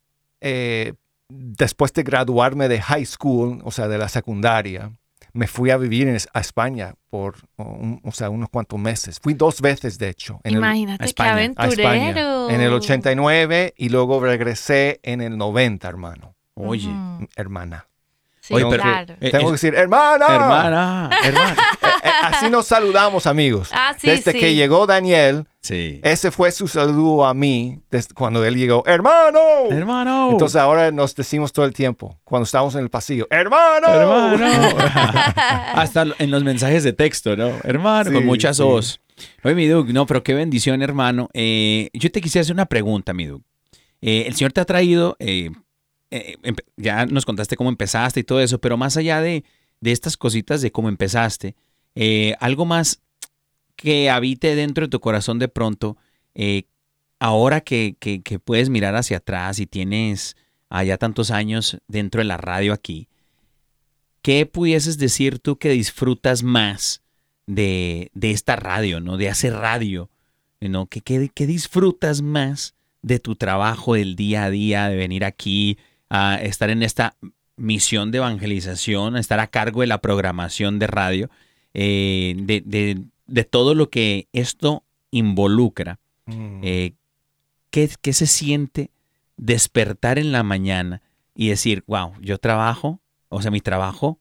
eh, 0.40 0.94
después 1.28 1.92
de 1.92 2.02
graduarme 2.02 2.68
de 2.68 2.80
high 2.80 3.04
school, 3.06 3.60
o 3.64 3.70
sea, 3.70 3.88
de 3.88 3.98
la 3.98 4.08
secundaria, 4.08 4.92
me 5.34 5.46
fui 5.46 5.70
a 5.70 5.76
vivir 5.78 6.08
en, 6.08 6.18
a 6.34 6.40
España 6.40 6.94
por 7.08 7.36
un- 7.56 8.00
o 8.04 8.12
sea, 8.12 8.28
unos 8.30 8.48
cuantos 8.50 8.78
meses. 8.78 9.18
Fui 9.20 9.34
dos 9.34 9.60
veces, 9.60 9.98
de 9.98 10.08
hecho. 10.10 10.40
En 10.44 10.52
el- 10.54 10.58
Imagínate 10.58 10.94
a 10.94 10.98
qué 10.98 11.04
España, 11.06 11.32
aventurero. 11.32 11.70
España. 11.70 12.54
En 12.54 12.60
el 12.60 12.72
89 12.72 13.74
y 13.76 13.88
luego 13.88 14.20
regresé 14.20 15.00
en 15.02 15.20
el 15.22 15.38
90, 15.38 15.88
hermano. 15.88 16.34
Oye. 16.54 16.90
Hermana. 17.36 17.86
Sí, 18.44 18.54
Oye, 18.54 18.66
pero- 18.68 18.82
claro. 18.82 19.14
Eh, 19.20 19.30
Tengo 19.30 19.46
que 19.46 19.52
decir, 19.52 19.72
hermana. 19.76 20.26
Hermana, 20.28 21.10
hermana. 21.22 21.56
Eh, 22.02 22.08
eh, 22.08 22.10
así 22.24 22.50
nos 22.50 22.66
saludamos, 22.66 23.28
amigos. 23.28 23.68
Ah, 23.72 23.94
sí, 23.96 24.08
Desde 24.08 24.32
sí. 24.32 24.38
que 24.40 24.54
llegó 24.56 24.86
Daniel, 24.86 25.46
Sí. 25.60 26.00
ese 26.02 26.32
fue 26.32 26.50
su 26.50 26.66
saludo 26.66 27.24
a 27.24 27.32
mí 27.34 27.80
desde 27.92 28.12
cuando 28.14 28.44
él 28.44 28.56
llegó. 28.56 28.82
¡Hermano! 28.86 29.38
Hermano. 29.70 30.30
Entonces 30.32 30.56
ahora 30.60 30.90
nos 30.90 31.14
decimos 31.14 31.52
todo 31.52 31.64
el 31.64 31.72
tiempo, 31.72 32.18
cuando 32.24 32.42
estamos 32.44 32.74
en 32.74 32.80
el 32.80 32.90
pasillo, 32.90 33.28
¡hermano! 33.30 33.86
Hermano. 33.86 34.44
Hasta 35.74 36.06
en 36.18 36.30
los 36.32 36.42
mensajes 36.42 36.82
de 36.82 36.92
texto, 36.92 37.36
¿no? 37.36 37.52
Hermano, 37.62 38.10
Sí, 38.10 38.16
con 38.16 38.26
muchas 38.26 38.56
sí. 38.56 38.62
os. 38.66 39.00
Oye, 39.44 39.54
mi 39.54 39.68
Doug, 39.68 39.92
no, 39.92 40.04
pero 40.06 40.24
qué 40.24 40.34
bendición, 40.34 40.82
hermano. 40.82 41.28
Eh, 41.34 41.90
yo 41.92 42.10
te 42.10 42.20
quisiera 42.20 42.42
hacer 42.42 42.54
una 42.54 42.66
pregunta, 42.66 43.12
mi 43.14 43.26
Doug. 43.26 43.42
Eh, 44.00 44.24
el 44.26 44.34
Señor 44.34 44.52
te 44.52 44.60
ha 44.60 44.64
traído, 44.64 45.16
eh, 46.12 46.52
ya 46.76 47.06
nos 47.06 47.24
contaste 47.24 47.56
cómo 47.56 47.70
empezaste 47.70 48.20
y 48.20 48.24
todo 48.24 48.40
eso, 48.40 48.60
pero 48.60 48.76
más 48.76 48.96
allá 48.96 49.20
de, 49.20 49.44
de 49.80 49.92
estas 49.92 50.16
cositas 50.16 50.60
de 50.60 50.70
cómo 50.72 50.88
empezaste, 50.88 51.54
eh, 51.94 52.34
algo 52.40 52.64
más 52.64 53.00
que 53.76 54.10
habite 54.10 54.54
dentro 54.54 54.86
de 54.86 54.90
tu 54.90 55.00
corazón 55.00 55.38
de 55.38 55.48
pronto, 55.48 55.96
eh, 56.34 56.64
ahora 57.18 57.60
que, 57.60 57.96
que- 57.98 58.20
puedes 58.38 58.68
mirar 58.68 58.94
hacia 58.96 59.18
atrás 59.18 59.58
y 59.58 59.66
tienes 59.66 60.36
allá 60.68 60.98
tantos 60.98 61.30
años 61.30 61.78
dentro 61.88 62.20
de 62.20 62.24
la 62.24 62.36
radio 62.36 62.72
aquí, 62.72 63.08
¿qué 64.22 64.46
pudieses 64.46 64.98
decir 64.98 65.38
tú 65.38 65.58
que 65.58 65.70
disfrutas 65.70 66.42
más 66.42 67.02
de, 67.46 68.10
de 68.14 68.30
esta 68.30 68.56
radio, 68.56 69.00
¿no? 69.00 69.16
De 69.16 69.28
hacer 69.28 69.52
radio, 69.54 70.10
¿no? 70.60 70.86
¿Qué, 70.86 71.00
qué, 71.00 71.30
qué 71.34 71.46
disfrutas 71.46 72.22
más 72.22 72.74
de 73.02 73.18
tu 73.18 73.34
trabajo 73.34 73.94
del 73.94 74.14
día 74.14 74.44
a 74.44 74.50
día, 74.50 74.88
de 74.88 74.96
venir 74.96 75.24
aquí 75.24 75.76
a 76.14 76.34
estar 76.42 76.68
en 76.68 76.82
esta 76.82 77.16
misión 77.56 78.10
de 78.10 78.18
evangelización, 78.18 79.16
a 79.16 79.20
estar 79.20 79.40
a 79.40 79.46
cargo 79.46 79.80
de 79.80 79.86
la 79.86 80.02
programación 80.02 80.78
de 80.78 80.86
radio, 80.86 81.30
eh, 81.72 82.34
de, 82.36 82.62
de- 82.64 83.02
de 83.26 83.44
todo 83.44 83.74
lo 83.74 83.88
que 83.88 84.28
esto 84.34 84.84
involucra? 85.10 86.00
Mm. 86.26 86.60
Eh, 86.62 86.92
¿qué, 87.70 87.88
qué 88.02 88.12
se 88.12 88.26
siente 88.26 88.90
despertar 89.38 90.18
en 90.18 90.32
la 90.32 90.42
mañana 90.42 91.00
y 91.34 91.48
decir, 91.48 91.82
wow, 91.86 92.12
yo 92.20 92.36
trabajo, 92.36 93.00
o 93.30 93.40
sea, 93.40 93.50
mi 93.50 93.60
trabajo, 93.62 94.18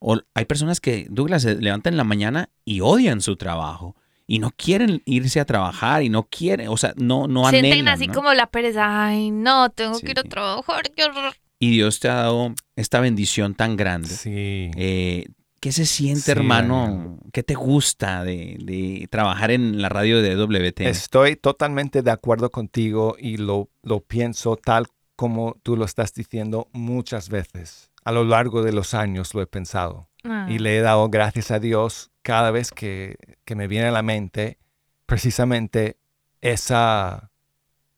o 0.00 0.18
hay 0.34 0.46
personas 0.46 0.80
que, 0.80 1.06
Douglas, 1.10 1.42
se 1.42 1.54
levantan 1.56 1.92
en 1.94 1.98
la 1.98 2.04
mañana 2.04 2.48
y 2.64 2.80
odian 2.80 3.20
su 3.20 3.36
trabajo 3.36 3.94
y 4.32 4.38
no 4.38 4.52
quieren 4.56 5.02
irse 5.06 5.40
a 5.40 5.44
trabajar 5.44 6.04
y 6.04 6.08
no 6.08 6.28
quieren, 6.28 6.68
o 6.68 6.76
sea, 6.76 6.94
no, 6.96 7.26
no 7.26 7.48
Sienten 7.50 7.72
anhelan, 7.72 7.94
así 7.94 8.06
¿no? 8.06 8.14
como 8.14 8.32
la 8.32 8.46
pereza. 8.46 9.06
Ay, 9.08 9.32
no, 9.32 9.70
tengo 9.70 9.98
que 9.98 10.12
ir 10.12 10.18
a 10.20 10.22
Sí. 10.22 10.28
trabajar. 10.28 10.82
qué 10.94 11.02
horror". 11.04 11.34
Y 11.58 11.70
Dios 11.72 11.98
te 11.98 12.08
ha 12.08 12.14
dado 12.14 12.54
esta 12.76 13.00
bendición 13.00 13.56
tan 13.56 13.76
grande. 13.76 14.08
Sí. 14.08 14.70
Eh, 14.76 15.26
¿Qué 15.58 15.72
se 15.72 15.84
siente, 15.84 16.20
Sí, 16.22 16.30
hermano? 16.30 17.18
¿Qué 17.32 17.42
te 17.42 17.54
gusta 17.54 18.22
de, 18.22 18.56
de 18.60 19.08
trabajar 19.10 19.50
en 19.50 19.82
la 19.82 19.88
radio 19.88 20.22
de 20.22 20.36
WTN? 20.36 20.86
Estoy 20.88 21.34
totalmente 21.34 22.02
de 22.02 22.12
acuerdo 22.12 22.50
contigo 22.52 23.16
y 23.18 23.36
lo, 23.36 23.68
lo 23.82 23.98
pienso 24.00 24.54
tal 24.56 24.86
como 25.16 25.56
tú 25.64 25.76
lo 25.76 25.84
estás 25.84 26.14
diciendo 26.14 26.68
muchas 26.72 27.28
veces. 27.30 27.90
A 28.04 28.12
lo 28.12 28.22
largo 28.24 28.62
de 28.62 28.72
los 28.72 28.94
años 28.94 29.34
lo 29.34 29.42
he 29.42 29.46
pensado. 29.48 30.08
Ah. 30.24 30.46
Y 30.48 30.60
le 30.60 30.78
he 30.78 30.80
dado 30.82 31.08
gracias 31.10 31.50
a 31.50 31.58
Dios 31.58 32.09
cada 32.22 32.50
vez 32.50 32.70
que, 32.70 33.16
que 33.44 33.54
me 33.54 33.66
viene 33.66 33.88
a 33.88 33.92
la 33.92 34.02
mente 34.02 34.58
precisamente 35.06 35.96
esa, 36.40 37.30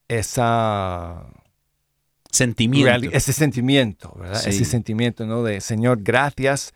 esa 0.09 1.27
Sentimiento. 2.31 3.11
ese 3.13 3.33
sentimiento, 3.35 4.15
¿verdad? 4.19 4.41
Sí. 4.41 4.49
Ese 4.49 4.65
sentimiento, 4.65 5.27
¿no? 5.27 5.43
De 5.43 5.61
Señor, 5.61 5.99
gracias 6.03 6.73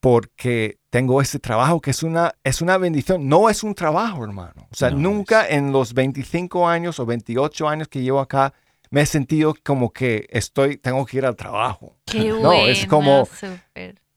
porque 0.00 0.78
tengo 0.90 1.20
este 1.22 1.38
trabajo 1.38 1.80
que 1.80 1.90
es 1.90 2.02
una, 2.02 2.34
es 2.44 2.60
una 2.60 2.76
bendición. 2.76 3.28
No 3.28 3.48
es 3.48 3.62
un 3.62 3.74
trabajo, 3.74 4.24
hermano. 4.24 4.68
O 4.70 4.74
sea, 4.74 4.90
No, 4.90 4.98
nunca 4.98 5.48
en 5.48 5.72
los 5.72 5.94
25 5.94 6.68
años 6.68 7.00
o 7.00 7.06
28 7.06 7.68
años 7.68 7.88
que 7.88 8.02
llevo 8.02 8.20
acá 8.20 8.52
me 8.90 9.02
he 9.02 9.06
sentido 9.06 9.54
como 9.64 9.90
que 9.90 10.26
estoy, 10.30 10.76
tengo 10.76 11.04
que 11.04 11.18
ir 11.18 11.26
al 11.26 11.36
trabajo. 11.36 11.96
Qué 12.04 12.28
No, 12.28 12.52
es 12.66 12.86
como-. 12.86 13.26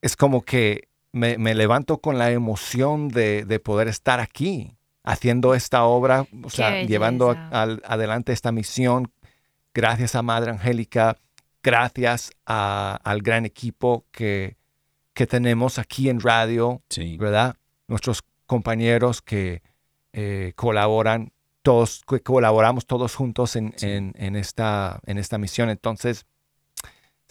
Es 0.00 0.16
como 0.16 0.42
que 0.42 0.88
me, 1.12 1.38
me 1.38 1.54
levanto 1.54 1.98
con 1.98 2.18
la 2.18 2.30
emoción 2.30 3.08
de, 3.08 3.44
de 3.44 3.60
poder 3.60 3.88
estar 3.88 4.20
aquí, 4.20 4.76
haciendo 5.04 5.54
esta 5.54 5.84
obra, 5.84 6.26
o 6.42 6.50
sea, 6.50 6.82
llevando 6.84 7.30
a- 7.32 7.62
adelante 7.84 8.32
esta 8.32 8.52
misión, 8.52 9.12
gracias 9.74 10.14
a 10.14 10.22
Madre 10.22 10.50
Angélica, 10.52 11.16
gracias 11.62 12.32
a- 12.46 12.98
al 13.04 13.22
gran 13.22 13.44
equipo 13.44 14.04
que, 14.10 14.56
que 15.14 15.26
tenemos 15.26 15.78
aquí 15.78 16.08
en 16.08 16.20
radio, 16.20 16.82
Sí. 16.88 17.16
¿verdad? 17.18 17.56
Nuestros 17.88 18.22
compañeros 18.46 19.22
que 19.22 19.62
eh, 20.14 20.52
colaboran, 20.56 21.32
todos, 21.62 22.02
que 22.06 22.20
colaboramos 22.20 22.86
todos 22.86 23.14
juntos 23.14 23.56
en, 23.56 23.72
Sí. 23.76 23.88
en- 23.90 24.12
en 24.16 24.36
esta, 24.36 25.00
en 25.06 25.16
esta 25.18 25.38
misión. 25.38 25.70
Entonces, 25.70 26.26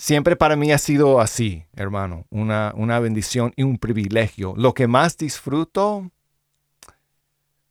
siempre 0.01 0.35
para 0.35 0.55
mí 0.55 0.71
ha 0.71 0.79
sido 0.79 1.21
así, 1.21 1.63
hermano, 1.75 2.25
una, 2.31 2.73
una 2.75 2.99
bendición 2.99 3.53
y 3.55 3.61
un 3.61 3.77
privilegio. 3.77 4.55
Lo 4.57 4.73
que 4.73 4.87
más 4.87 5.15
disfruto... 5.15 6.09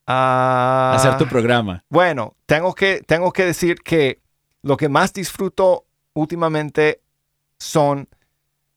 ah, 0.06 0.92
Hacer 0.96 1.18
tu 1.18 1.26
programa. 1.26 1.84
bueno, 1.88 2.36
tengo 2.46 2.72
que, 2.74 3.02
tengo 3.04 3.32
que 3.32 3.44
decir 3.44 3.82
que 3.82 4.20
lo 4.62 4.76
que 4.76 4.88
más 4.88 5.12
disfruto 5.12 5.86
últimamente 6.14 7.00
son 7.58 8.08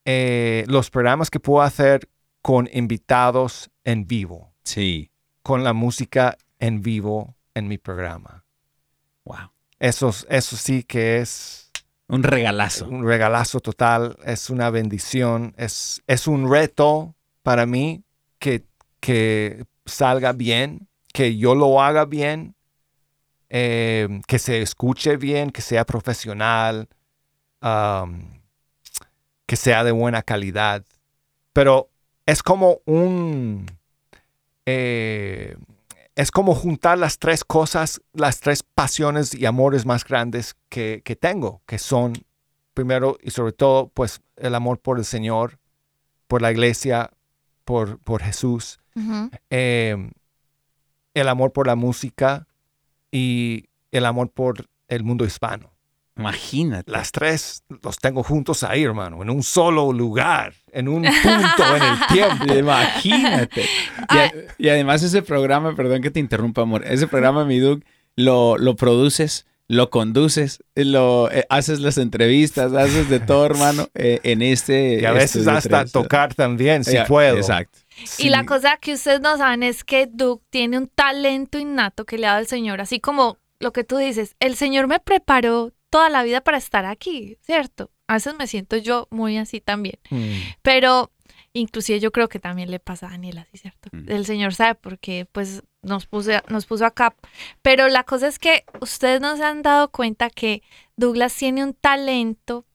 eh, 0.06 0.66
los 0.68 0.90
programas 0.90 1.30
que 1.30 1.40
puedo 1.40 1.62
hacer 1.62 2.10
con 2.42 2.68
invitados 2.74 3.70
en 3.84 4.08
vivo, 4.08 4.52
Sí. 4.64 5.12
con 5.44 5.64
la 5.64 5.74
música 5.74 6.38
en 6.60 6.82
vivo 6.82 7.36
en 7.54 7.68
mi 7.68 7.78
programa. 7.78 8.46
Wow. 9.26 9.52
Eso, 9.80 10.12
eso 10.28 10.58
sí 10.58 10.84
que 10.84 11.20
es 11.20 11.63
Un 12.08 12.22
regalazo. 12.24 12.88
un 12.88 13.06
regalazo 13.06 13.60
total, 13.60 14.18
es 14.26 14.50
una 14.50 14.70
bendición, 14.70 15.54
es, 15.58 16.02
es 16.06 16.28
un 16.28 16.52
reto 16.52 17.16
para 17.42 17.66
mí 17.66 18.04
que, 18.40 18.66
que 19.00 19.66
salga 19.86 20.34
bien, 20.34 20.88
que 21.14 21.38
yo 21.38 21.56
lo 21.56 21.82
haga 21.82 22.06
bien, 22.06 22.56
eh, 23.50 24.22
que 24.28 24.40
se 24.40 24.62
escuche 24.62 25.18
bien, 25.18 25.50
que 25.50 25.62
sea 25.62 25.86
profesional, 25.86 26.88
que 29.46 29.56
sea 29.56 29.84
de 29.84 29.92
buena 29.92 30.24
calidad. 30.24 30.84
Pero 31.54 31.90
es 32.26 32.42
como 32.44 32.80
un... 32.86 33.66
eh, 34.66 35.56
es 36.16 36.32
como 36.32 36.54
juntar 36.54 36.98
las 36.98 37.18
tres 37.18 37.44
cosas, 37.44 38.02
las 38.14 38.40
tres 38.40 38.64
pasiones 38.64 39.34
y 39.34 39.46
amores 39.46 39.86
más 39.86 40.06
grandes 40.06 40.56
que, 40.70 41.02
que 41.04 41.16
tengo, 41.16 41.62
que 41.66 41.80
son, 41.80 42.14
primero 42.74 43.18
y 43.22 43.32
sobre 43.32 43.52
todo, 43.52 43.90
pues 43.90 44.22
el 44.36 44.56
amor 44.56 44.80
por 44.80 45.00
el 45.00 45.06
Señor, 45.06 45.60
por 46.28 46.42
la 46.42 46.52
iglesia, 46.52 47.12
por, 47.66 48.00
por 48.00 48.22
Jesús, 48.22 48.80
eh, 49.50 50.12
el 51.14 51.30
amor 51.30 51.52
por 51.52 51.68
la 51.68 51.76
música 51.76 52.48
y 53.12 53.70
el 53.92 54.06
amor 54.06 54.30
por 54.30 54.68
el 54.88 55.04
mundo 55.04 55.26
hispano. 55.26 55.73
Imagínate. 56.16 56.92
Las 56.92 57.12
tres 57.12 57.64
los 57.82 57.98
tengo 57.98 58.22
juntos 58.24 58.64
ahí, 58.64 58.84
hermano, 58.84 59.22
en 59.24 59.30
un 59.30 59.42
solo 59.44 59.92
lugar, 59.92 60.54
en 60.72 60.88
un 60.88 61.04
punto 61.04 61.76
en 61.76 61.84
el 61.84 62.08
tiempo. 62.12 62.54
Imagínate. 62.60 63.64
Y, 64.12 64.18
a- 64.18 64.32
y 64.58 64.70
además 64.70 65.02
ese 65.04 65.22
programa, 65.24 65.76
perdón 65.76 66.02
que 66.02 66.12
te 66.12 66.20
interrumpa, 66.20 66.62
amor, 66.62 66.84
ese 66.86 67.08
programa, 67.08 67.46
mi 67.46 67.60
Doug, 67.60 67.82
lo, 68.16 68.58
lo 68.60 68.76
produces, 68.76 69.48
lo 69.68 69.90
conduces, 69.90 70.64
lo, 70.76 71.32
eh, 71.32 71.46
haces 71.50 71.80
las 71.80 71.98
entrevistas, 71.98 72.74
haces 72.74 73.10
de 73.10 73.20
todo, 73.20 73.46
hermano, 73.48 73.88
eh, 73.96 74.20
en 74.24 74.44
este... 74.44 75.00
Y 75.02 75.06
a 75.06 75.14
veces 75.14 75.48
hasta 75.48 75.80
tres. 75.82 75.92
tocar 75.92 76.36
también, 76.36 76.84
si 76.84 76.96
puedo. 77.08 77.38
Exacto. 77.38 77.80
Y 78.20 78.30
la 78.30 78.46
cosa 78.46 78.78
que 78.78 78.94
ustedes 78.94 79.22
no 79.22 79.38
saben 79.38 79.64
es 79.64 79.84
que 79.84 80.08
Duke 80.12 80.44
tiene 80.52 80.78
un 80.78 80.88
talento 80.88 81.58
innato 81.58 82.06
que 82.06 82.18
le 82.20 82.28
ha 82.28 82.32
dado 82.32 82.42
el 82.42 82.48
Señor, 82.48 82.82
así 82.82 83.00
como 83.00 83.38
lo 83.60 83.72
que 83.72 83.84
tú 83.84 83.98
dices, 83.98 84.36
el 84.40 84.56
Señor 84.56 84.88
me 84.88 85.00
preparó 85.00 85.72
toda 85.94 86.10
la 86.10 86.24
vida 86.24 86.42
para 86.42 86.58
estar 86.58 86.86
aquí, 86.86 87.38
¿cierto? 87.42 87.92
A 88.08 88.16
veces 88.16 88.34
me 88.36 88.48
siento 88.48 88.78
yo 88.78 89.08
muy 89.12 89.38
así 89.38 89.62
también, 89.62 90.00
Mm. 90.10 90.32
pero 90.64 91.12
inclusive 91.54 92.00
yo 92.00 92.12
creo 92.12 92.30
que 92.30 92.40
también 92.40 92.72
le 92.72 92.80
pasa 92.80 93.06
a 93.06 93.12
Daniel 93.12 93.38
así, 93.38 93.58
¿cierto? 93.60 93.90
Mm. 93.92 94.10
El 94.12 94.26
Señor 94.26 94.56
sabe 94.56 94.74
porque 94.74 95.28
pues 95.32 95.62
nos, 95.84 96.08
puse, 96.08 96.42
nos 96.50 96.66
puso 96.66 96.86
acá, 96.88 97.16
pero 97.62 97.90
la 97.90 98.04
cosa 98.06 98.28
es 98.28 98.40
que 98.40 98.66
ustedes 98.82 99.22
no 99.22 99.38
se 99.38 99.44
han 99.44 99.62
dado 99.62 99.92
cuenta 99.92 100.32
que 100.32 100.64
Douglas 100.98 101.36
tiene 101.36 101.64
un 101.64 101.76
talento 101.76 102.66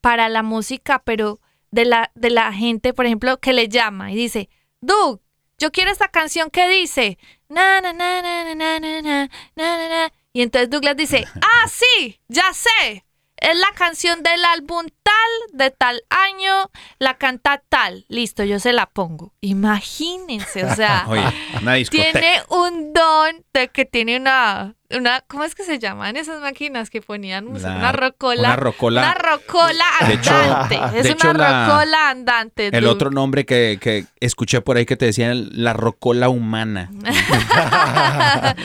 para 0.00 0.28
la 0.28 0.44
música, 0.44 1.00
pero 1.04 1.40
de 1.72 1.84
la, 1.84 2.12
de 2.14 2.30
la 2.30 2.52
gente, 2.52 2.94
por 2.94 3.06
ejemplo, 3.06 3.40
que 3.40 3.52
le 3.52 3.68
llama 3.68 4.12
y 4.12 4.14
dice, 4.14 4.48
Doug, 4.80 5.20
yo 5.58 5.72
quiero 5.72 5.90
esta 5.90 6.06
canción 6.06 6.48
que 6.50 6.68
dice, 6.68 7.18
na, 7.48 7.80
na, 7.80 7.92
na, 7.92 8.22
na, 8.22 8.44
na, 8.44 8.54
na, 8.54 8.78
na, 8.80 9.02
na, 9.02 9.28
na, 9.56 9.76
na, 9.78 9.88
na". 9.88 10.12
Y 10.32 10.42
entonces 10.42 10.70
Douglas 10.70 10.96
dice, 10.96 11.26
ah, 11.42 11.68
sí, 11.68 12.20
ya 12.28 12.52
sé. 12.52 13.04
Es 13.40 13.56
la 13.56 13.70
canción 13.76 14.24
del 14.24 14.44
álbum 14.44 14.86
tal, 15.04 15.14
de 15.52 15.70
tal 15.70 16.02
año, 16.10 16.70
la 16.98 17.18
canta 17.18 17.62
tal. 17.68 18.04
Listo, 18.08 18.42
yo 18.42 18.58
se 18.58 18.72
la 18.72 18.86
pongo. 18.86 19.32
Imagínense, 19.40 20.64
o 20.64 20.74
sea, 20.74 21.06
Oye, 21.08 21.84
tiene 21.88 22.42
un 22.48 22.92
don 22.92 23.44
de 23.52 23.68
que 23.68 23.84
tiene 23.84 24.16
una, 24.16 24.74
una, 24.90 25.20
¿cómo 25.26 25.44
es 25.44 25.54
que 25.54 25.64
se 25.64 25.78
llaman 25.78 26.16
esas 26.16 26.40
máquinas 26.40 26.88
que 26.90 27.02
ponían 27.02 27.44
música? 27.44 27.70
La- 27.70 27.76
una 27.76 27.92
rocola. 27.92 28.40
una 28.48 28.56
rocola. 28.56 29.00
Una 29.02 29.14
rocola 29.14 29.84
De 30.06 30.14
hecho- 30.14 30.34
andante. 30.34 30.80
es 30.98 31.04
de 31.04 31.10
hecho, 31.10 31.30
una 31.30 31.38
la- 31.50 31.66
rocola 31.68 32.10
andante. 32.10 32.66
El 32.68 32.80
dude. 32.84 32.86
otro 32.90 33.10
nombre 33.10 33.44
que, 33.44 33.78
que 33.80 34.06
escuché 34.20 34.60
por 34.62 34.76
ahí 34.78 34.86
que 34.86 34.96
te 34.96 35.04
decían 35.06 35.48
la 35.52 35.72
rocola 35.74 36.28
humana. 36.28 36.90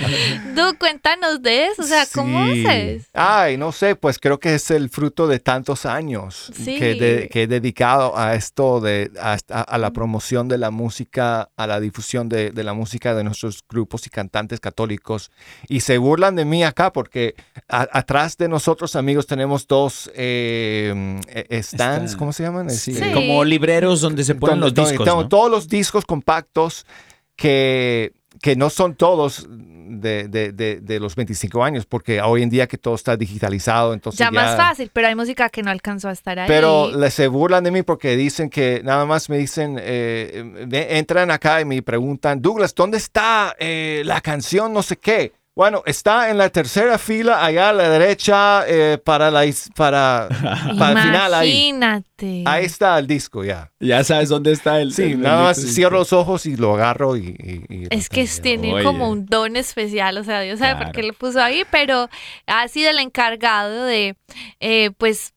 Du, 0.56 0.78
cuéntanos 0.78 1.42
de 1.42 1.68
eso, 1.68 1.82
o 1.82 1.86
sea, 1.86 2.06
¿cómo 2.14 2.46
Sí. 2.54 2.66
haces? 2.66 3.08
Ay, 3.14 3.58
no 3.58 3.72
sé, 3.72 3.96
pues 3.96 4.20
creo 4.20 4.40
que 4.40 4.56
es 4.56 4.70
el 4.72 4.90
fruto 4.90 5.28
de 5.28 5.40
tantos 5.40 5.86
años 5.86 6.52
Sí. 6.56 6.78
que, 6.78 6.96
de- 6.96 7.30
que 7.30 7.44
he 7.44 7.48
dedicado 7.48 8.18
a 8.18 8.36
esto, 8.36 8.80
de, 8.82 9.12
a, 9.20 9.38
a- 9.50 9.62
a 9.62 9.78
la 9.78 9.92
promoción 9.92 10.48
de 10.48 10.58
la 10.58 10.72
música, 10.72 11.50
a 11.58 11.68
la 11.68 11.80
difusión 11.80 12.30
de, 12.30 12.52
de 12.52 12.64
la 12.64 12.74
música 12.74 13.14
de 13.16 13.24
nuestros 13.24 13.64
grupos 13.68 14.06
y 14.08 14.10
cantantes 14.10 14.60
católicos. 14.60 15.32
Y 15.68 15.82
se 15.82 15.98
burlan 16.14 16.36
de 16.36 16.46
mí 16.46 16.64
acá 16.64 16.94
porque 16.94 17.34
a- 17.68 17.88
atrás 17.92 18.38
de 18.38 18.48
nosotros, 18.48 18.96
amigos, 18.96 19.26
tenemos 19.26 19.66
dos 19.68 20.12
eh, 20.14 21.20
eh, 21.28 21.64
stands, 21.64 22.12
Está- 22.12 22.18
¿cómo 22.20 22.32
se 22.34 22.44
llaman? 22.44 22.70
Sí, 22.70 22.92
Este, 22.92 23.06
Sí. 23.08 23.12
Como 23.14 23.44
libreros 23.44 24.02
donde 24.02 24.24
se 24.24 24.36
ponen 24.36 24.60
los 24.60 24.74
discos. 24.76 25.06
tengo 25.06 25.24
¿no? 25.24 25.28
todos 25.28 25.50
los 25.50 25.68
discos 25.68 26.06
compactos 26.06 26.86
que, 27.36 28.14
que 28.42 28.56
no 28.56 28.70
son 28.70 28.94
todos 28.96 29.48
de, 29.50 30.28
de- 30.28 30.52
de- 30.52 30.80
de 30.82 31.00
los 31.00 31.16
25 31.16 31.64
años, 31.64 31.86
porque 31.86 32.22
hoy 32.22 32.42
en 32.44 32.50
día 32.50 32.68
que 32.68 32.78
todo 32.78 32.96
está 32.96 33.16
digitalizado, 33.18 33.94
entonces 33.94 34.20
Ya 34.20 34.26
ya... 34.26 34.32
más 34.32 34.56
fácil, 34.56 34.90
pero 34.94 35.08
hay 35.08 35.16
música 35.16 35.50
que 35.50 35.62
no 35.64 35.72
alcanzó 35.72 36.10
a 36.10 36.12
estar 36.12 36.38
ahí. 36.40 36.48
Pero 36.48 36.92
le- 36.96 37.10
se 37.12 37.28
burlan 37.28 37.64
de 37.64 37.72
mí 37.72 37.82
porque 37.84 38.16
dicen 38.16 38.50
que 38.50 38.82
nada 38.84 39.06
más 39.06 39.30
me 39.30 39.38
dicen, 39.38 39.78
eh, 39.80 40.66
ve- 40.68 40.98
entran 40.98 41.32
acá 41.32 41.60
y 41.62 41.66
me 41.66 41.82
preguntan, 41.82 42.42
Douglas, 42.42 42.74
¿dónde 42.76 42.98
está 42.98 43.56
eh, 43.60 44.04
la 44.06 44.22
canción 44.22 44.72
no 44.74 44.84
sé 44.84 44.98
qué? 44.98 45.32
Bueno, 45.56 45.84
está 45.86 46.32
en 46.32 46.40
la 46.40 46.50
tercera 46.50 46.98
fila 46.98 47.46
allá 47.46 47.70
a 47.70 47.74
la 47.74 47.88
derecha 47.88 48.64
eh, 48.68 48.98
para, 48.98 49.30
la, 49.30 49.46
is- 49.46 49.70
para, 49.76 50.28
para 50.80 50.92
el 50.94 51.08
final 51.08 51.34
ahí. 51.36 51.50
Imagínate. 51.68 52.44
Ahí 52.48 52.66
está 52.66 52.98
el 52.98 53.06
disco 53.06 53.44
ya. 53.44 53.72
Ya 53.80 54.04
sabes 54.04 54.30
dónde 54.30 54.52
está 54.52 54.82
el. 54.82 54.94
Sí, 54.94 55.12
el 55.12 55.22
nada 55.22 55.44
más 55.44 55.58
cierro 55.58 56.00
disco. 56.00 56.16
los 56.16 56.22
ojos 56.22 56.46
y 56.48 56.56
lo 56.58 56.74
agarro 56.74 57.16
y... 57.18 57.28
y- 57.38 57.66
y- 57.84 57.88
Es 57.92 58.10
que 58.10 58.26
tiene 58.42 58.74
Oye. 58.74 58.84
como 58.84 59.10
un 59.10 59.28
don 59.28 59.56
especial, 59.56 60.18
o 60.18 60.24
sea, 60.24 60.42
Dios 60.42 60.58
sabe 60.58 60.84
por 60.84 60.92
qué 60.92 61.04
lo 61.04 61.14
puso 61.14 61.40
ahí, 61.40 61.64
pero 61.70 62.10
ha 62.48 62.68
sido 62.68 62.90
el 62.90 62.98
encargado 62.98 63.86
de, 63.86 64.16
eh, 64.60 64.90
pues, 64.98 65.34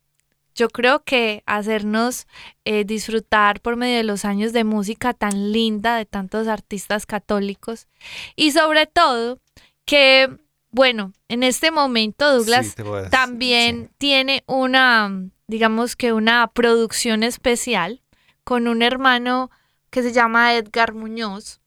yo 0.54 0.70
creo 0.70 1.04
que 1.04 1.42
hacernos 1.44 2.26
eh, 2.64 2.84
disfrutar 2.86 3.60
por 3.60 3.76
medio 3.76 3.98
de 3.98 4.04
los 4.04 4.24
años 4.24 4.54
de 4.54 4.64
música 4.64 5.12
tan 5.12 5.52
linda 5.52 5.98
de 5.98 6.06
tantos 6.06 6.48
artistas 6.48 7.04
católicos 7.04 7.86
y 8.34 8.52
sobre 8.52 8.86
todo 8.86 9.38
que, 9.86 10.28
bueno, 10.70 11.12
en 11.28 11.42
este 11.42 11.70
momento 11.70 12.30
Douglas 12.36 12.66
Sí, 12.76 12.82
decir, 12.82 13.10
también 13.10 13.90
tiene 13.96 14.44
una, 14.46 15.10
digamos 15.46 15.96
que 15.96 16.12
una 16.12 16.48
producción 16.48 17.22
especial 17.22 18.02
con 18.44 18.68
un 18.68 18.82
hermano 18.82 19.50
que 19.90 20.02
se 20.02 20.12
llama 20.12 20.54
Edgar 20.54 20.92
Muñoz. 20.92 21.60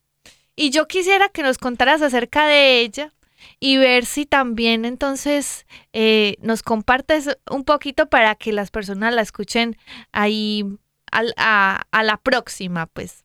Y 0.55 0.69
yo 0.71 0.87
quisiera 0.87 1.29
que 1.29 1.41
nos 1.41 1.57
contaras 1.57 2.01
acerca 2.01 2.45
de 2.45 2.81
ella 2.81 3.13
y 3.61 3.77
ver 3.77 4.05
si 4.05 4.25
también 4.25 4.83
entonces 4.85 5.65
eh, 5.93 6.35
nos 6.41 6.61
compartes 6.61 7.37
un 7.49 7.63
poquito 7.63 8.09
para 8.09 8.35
que 8.35 8.51
las 8.51 8.69
personas 8.69 9.13
la 9.13 9.21
escuchen 9.21 9.77
ahí 10.11 10.65
al- 11.11 11.33
a, 11.37 11.83
a 11.91 12.03
la 12.03 12.17
próxima, 12.17 12.85
pues. 12.87 13.23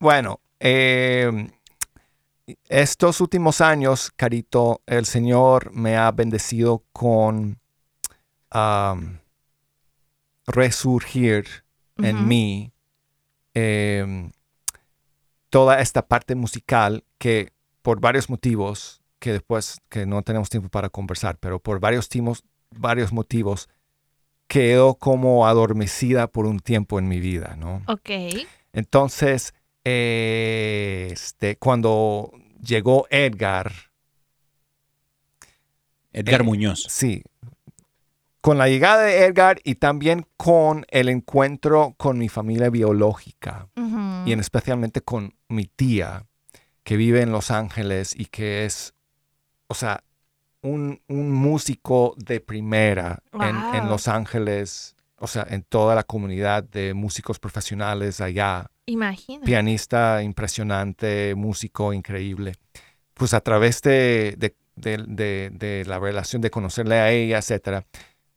Bueno, 0.00 0.40
eh, 0.58 1.30
estos 2.68 3.20
últimos 3.20 3.60
años, 3.60 4.10
Carito, 4.16 4.82
el 4.86 5.06
Señor 5.06 5.72
me 5.72 5.96
ha 5.96 6.10
bendecido 6.10 6.82
con 6.92 7.58
a 8.50 8.96
resurgir 10.46 11.46
en 11.98 12.26
mí 12.26 12.72
em, 13.54 14.32
toda 15.50 15.80
esta 15.80 16.06
parte 16.08 16.34
musical 16.34 17.04
que 17.18 17.52
por 17.82 18.00
varios 18.00 18.28
motivos, 18.30 19.02
que 19.18 19.32
después 19.32 19.78
que 19.88 20.06
no 20.06 20.22
tenemos 20.22 20.50
tiempo 20.50 20.68
para 20.68 20.88
conversar, 20.88 21.36
pero 21.38 21.60
por 21.60 21.80
varios, 21.80 22.08
timos- 22.08 22.42
varios 22.70 23.12
motivos 23.12 23.68
quedó 24.48 24.94
como 24.94 25.46
adormecida 25.46 26.26
por 26.26 26.46
un 26.46 26.58
tiempo 26.60 26.98
en 26.98 27.08
mi 27.08 27.20
vida, 27.20 27.56
¿no? 27.56 27.82
Ok. 27.86 28.10
Entonces, 28.72 29.54
este, 29.84 31.56
cuando 31.56 32.30
llegó 32.62 33.06
Edgar, 33.10 33.72
Edgar 36.12 36.40
Eh, 36.40 36.44
Muñoz. 36.44 36.86
sí, 36.88 37.22
con 38.40 38.58
la 38.58 38.68
llegada 38.68 39.02
de 39.04 39.24
Edgar 39.24 39.60
y 39.64 39.76
también 39.76 40.26
con 40.36 40.84
el 40.90 41.08
encuentro 41.08 41.94
con 41.96 42.18
mi 42.18 42.28
familia 42.28 42.70
biológica 42.70 43.68
y 44.26 44.32
en 44.32 44.40
especialmente 44.40 45.00
con 45.00 45.34
mi 45.48 45.66
tía 45.66 46.26
que 46.84 46.96
vive 46.96 47.22
en 47.22 47.30
Los 47.32 47.50
Ángeles 47.52 48.14
y 48.18 48.26
que 48.26 48.64
es, 48.64 48.94
o 49.68 49.74
sea, 49.74 50.02
un, 50.60 51.00
un 51.08 51.30
músico 51.32 52.14
de 52.16 52.40
primera 52.40 53.22
en, 53.32 53.56
en. 53.74 53.88
Los 53.88 54.06
Ángeles, 54.08 54.96
o 55.18 55.26
sea, 55.28 55.46
en 55.48 55.62
toda 55.62 55.94
la 55.94 56.02
comunidad 56.04 56.62
de 56.64 56.94
músicos 56.94 57.38
profesionales 57.38 58.20
allá 58.20 58.70
Imagina. 58.86 59.44
pianista 59.44 60.22
impresionante, 60.22 61.34
músico 61.34 61.92
increíble. 61.92 62.52
Pues 63.14 63.34
a 63.34 63.40
través 63.40 63.80
de, 63.82 64.34
de- 64.38 64.54
de- 64.76 65.84
la 65.86 65.98
relación 65.98 66.42
de 66.42 66.50
conocerle 66.50 66.96
a 66.96 67.10
ella, 67.10 67.38
etcétera. 67.38 67.84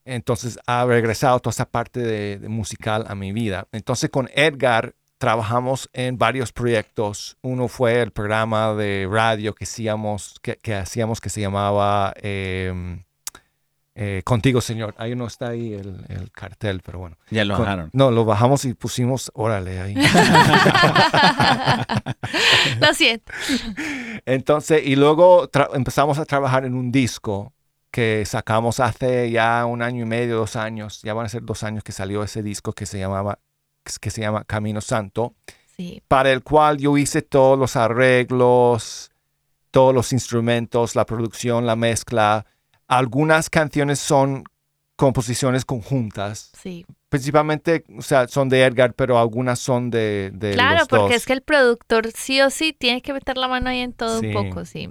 Entonces 0.03 0.59
ha 0.67 0.85
regresado 0.85 1.39
toda 1.39 1.51
esa 1.51 1.65
parte 1.65 1.99
de, 1.99 2.47
musical 2.47 3.05
a 3.07 3.15
mi 3.15 3.31
vida. 3.31 3.67
Entonces 3.71 4.09
con 4.11 4.29
Edgar 4.35 4.93
trabajamos 5.17 5.89
en 5.93 6.17
varios 6.17 6.51
proyectos. 6.51 7.37
Uno 7.41 7.67
fue 7.67 8.01
el 8.01 8.11
programa 8.11 8.73
de 8.75 9.07
radio 9.09 9.55
que 9.55 9.63
hacíamos 9.63 10.39
que, 10.41 11.29
se 11.29 11.41
llamaba 11.41 12.13
eh, 12.21 13.03
eh, 13.95 14.21
Contigo 14.25 14.59
Señor. 14.61 14.93
Ahí 14.97 15.15
no 15.15 15.25
está 15.25 15.49
ahí 15.49 15.73
el, 15.73 16.05
el 16.09 16.31
cartel, 16.31 16.81
pero 16.85 16.99
bueno. 16.99 17.17
Ya 17.31 17.45
lo 17.45 17.55
Con- 17.55 17.63
bajaron. 17.65 17.89
no, 17.93 18.11
lo 18.11 18.25
bajamos 18.25 18.65
y 18.65 18.73
pusimos, 18.73 19.31
órale, 19.33 19.79
ahí. 19.79 19.95
Lo 22.79 22.93
siento. 22.93 23.31
Entonces, 24.25 24.81
y 24.85 24.95
luego 24.95 25.49
empezamos 25.73 26.19
a 26.19 26.25
trabajar 26.25 26.65
en 26.65 26.75
un 26.75 26.91
disco 26.91 27.53
que 27.91 28.23
sacamos 28.25 28.79
hace 28.79 29.31
ya 29.31 29.65
un 29.65 29.81
año 29.81 30.03
y 30.03 30.07
medio, 30.07 30.37
dos 30.37 30.55
años, 30.55 31.01
ya 31.01 31.13
van 31.13 31.25
a 31.27 31.29
ser 31.29 31.43
dos 31.43 31.63
años 31.63 31.83
que 31.83 31.91
salió 31.93 32.23
ese 32.23 32.43
disco 32.43 32.73
que 32.73 32.85
se 32.85 32.99
llamaba, 32.99 33.39
que 34.01 34.09
se 34.09 34.21
llama 34.21 34.43
Camino 34.43 34.81
Santo, 34.81 35.33
Sí. 35.77 36.01
para 36.07 36.31
el 36.31 36.41
cual 36.43 36.77
yo 36.77 36.97
hice 36.97 37.21
todos 37.21 37.57
los 37.59 37.75
arreglos, 37.75 39.11
todos 39.71 39.93
los 39.93 40.13
instrumentos, 40.13 40.95
la 40.95 41.05
producción, 41.05 41.65
la 41.65 41.75
mezcla. 41.75 42.45
Algunas 42.87 43.49
canciones 43.49 43.99
son 43.99 44.43
composiciones 44.95 45.65
conjuntas, 45.65 46.51
Sí. 46.57 46.85
principalmente, 47.09 47.83
o 47.97 48.01
sea, 48.01 48.27
son 48.29 48.47
de 48.47 48.63
Edgar, 48.63 48.93
pero 48.93 49.19
algunas 49.19 49.59
son 49.59 49.89
de, 49.89 50.31
de 50.33 50.53
Claro, 50.53 50.79
los 50.79 50.87
porque 50.87 51.03
dos. 51.03 51.11
es 51.15 51.25
que 51.25 51.33
el 51.33 51.41
productor 51.41 52.09
sí 52.15 52.39
o 52.41 52.49
sí 52.49 52.71
tiene 52.71 53.01
que 53.01 53.11
meter 53.11 53.35
la 53.37 53.47
mano 53.49 53.69
ahí 53.69 53.79
en 53.79 53.91
todo 53.91 54.21
Sí. 54.21 54.27
un 54.27 54.33
poco, 54.49 54.63
sí. 54.65 54.89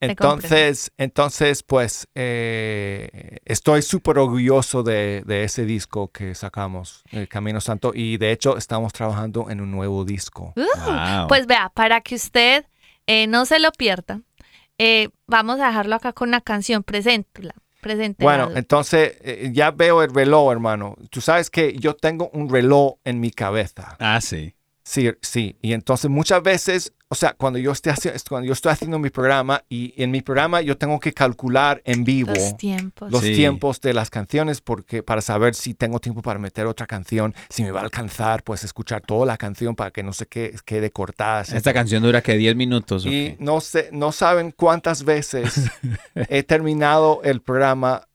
Entonces, 0.00 0.90
entonces, 0.98 1.62
pues, 1.62 2.08
eh, 2.16 3.38
estoy 3.44 3.82
súper 3.82 4.18
orgulloso 4.18 4.82
de, 4.82 5.22
de 5.24 5.44
ese 5.44 5.64
disco 5.64 6.08
que 6.10 6.34
sacamos, 6.34 7.04
El 7.12 7.28
Camino 7.28 7.60
Santo, 7.60 7.92
y 7.94 8.16
de 8.16 8.32
hecho 8.32 8.56
estamos 8.58 8.92
trabajando 8.92 9.48
en 9.48 9.60
un 9.60 9.70
nuevo 9.70 10.04
disco. 10.04 10.52
Uh, 10.56 10.62
Wow. 10.90 11.28
Pues 11.28 11.46
vea, 11.46 11.70
para 11.72 12.00
que 12.00 12.16
usted 12.16 12.66
eh, 13.06 13.26
no 13.28 13.46
se 13.46 13.60
lo 13.60 13.70
pierda, 13.72 14.20
eh, 14.84 15.10
vamos 15.28 15.60
a 15.60 15.68
dejarlo 15.68 15.94
acá 15.94 16.12
con 16.12 16.30
una 16.30 16.40
canción. 16.40 16.82
Preséntela. 16.82 17.54
Preséntela. 17.80 18.28
Bueno, 18.28 18.56
entonces, 18.56 19.16
eh, 19.20 19.50
ya 19.52 19.70
veo 19.70 20.02
el 20.02 20.12
reloj, 20.12 20.50
hermano. 20.50 20.96
Tú 21.08 21.20
sabes 21.20 21.50
que 21.50 21.74
yo 21.74 21.94
tengo 21.94 22.30
un 22.32 22.48
reloj 22.48 22.94
en 23.04 23.20
mi 23.20 23.30
cabeza. 23.30 23.96
Ah, 24.00 24.20
sí. 24.20 24.56
Sí, 24.82 25.08
sí. 25.20 25.56
Y 25.62 25.72
entonces 25.72 26.10
muchas 26.10 26.42
veces, 26.42 26.92
o 27.12 27.14
sea, 27.14 27.34
cuando 27.34 27.58
yo, 27.58 27.72
esté 27.72 27.92
cuando 28.26 28.46
yo 28.46 28.54
estoy 28.54 28.72
haciendo 28.72 28.98
mi 28.98 29.10
programa 29.10 29.62
y 29.68 29.92
en 30.02 30.10
mi 30.10 30.22
programa 30.22 30.62
yo 30.62 30.78
tengo 30.78 30.98
que 30.98 31.12
calcular 31.12 31.82
en 31.84 32.04
vivo 32.04 32.32
los 32.32 32.56
tiempos. 32.56 33.12
los 33.12 33.20
Sí. 33.20 33.34
tiempos 33.34 33.82
de 33.82 33.92
las 33.92 34.08
canciones 34.08 34.62
porque 34.62 35.02
para 35.02 35.20
saber 35.20 35.54
si 35.54 35.74
tengo 35.74 36.00
tiempo 36.00 36.22
para 36.22 36.38
meter 36.38 36.64
otra 36.64 36.86
canción, 36.86 37.34
si 37.50 37.64
me 37.64 37.70
va 37.70 37.80
a 37.80 37.84
alcanzar, 37.84 38.42
pues 38.44 38.64
escuchar 38.64 39.02
toda 39.02 39.26
la 39.26 39.36
canción 39.36 39.76
para 39.76 39.90
que 39.90 40.02
no 40.02 40.14
se 40.14 40.24
quede, 40.24 40.54
quede 40.64 40.90
cortada. 40.90 41.42
Esta 41.42 41.74
canción 41.74 42.02
dura 42.02 42.22
que 42.22 42.34
10 42.38 42.56
minutos. 42.56 43.04
¿o 43.04 43.08
Y 43.10 43.36
no 43.38 43.60
sé, 43.60 43.90
no 43.92 44.10
saben 44.10 44.50
cuántas 44.50 45.04
veces 45.04 45.70
he 46.30 46.42
terminado 46.44 47.20
el 47.24 47.42
programa 47.42 48.08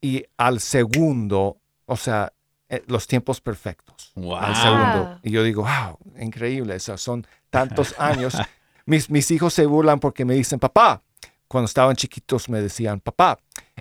y 0.00 0.26
al 0.36 0.60
segundo, 0.60 1.58
o 1.86 1.96
sea, 1.96 2.32
eh, 2.68 2.82
los 2.86 3.08
tiempos 3.08 3.40
perfectos. 3.40 3.93
Wow. 4.14 4.36
Al 4.36 4.56
segundo. 4.56 5.20
Y 5.22 5.30
yo 5.30 5.42
digo, 5.42 5.62
wow, 5.62 5.98
increíble. 6.20 6.74
O 6.76 6.80
sea, 6.80 6.96
son 6.96 7.26
tantos 7.50 7.94
años. 7.98 8.36
Mis, 8.86 9.10
mis 9.10 9.30
hijos 9.30 9.54
se 9.54 9.66
burlan 9.66 9.98
porque 10.00 10.24
me 10.24 10.34
dicen, 10.34 10.58
papá, 10.58 11.02
cuando 11.48 11.66
estaban 11.66 11.96
chiquitos 11.96 12.48
me 12.48 12.60
decían, 12.60 13.00
papá, 13.00 13.38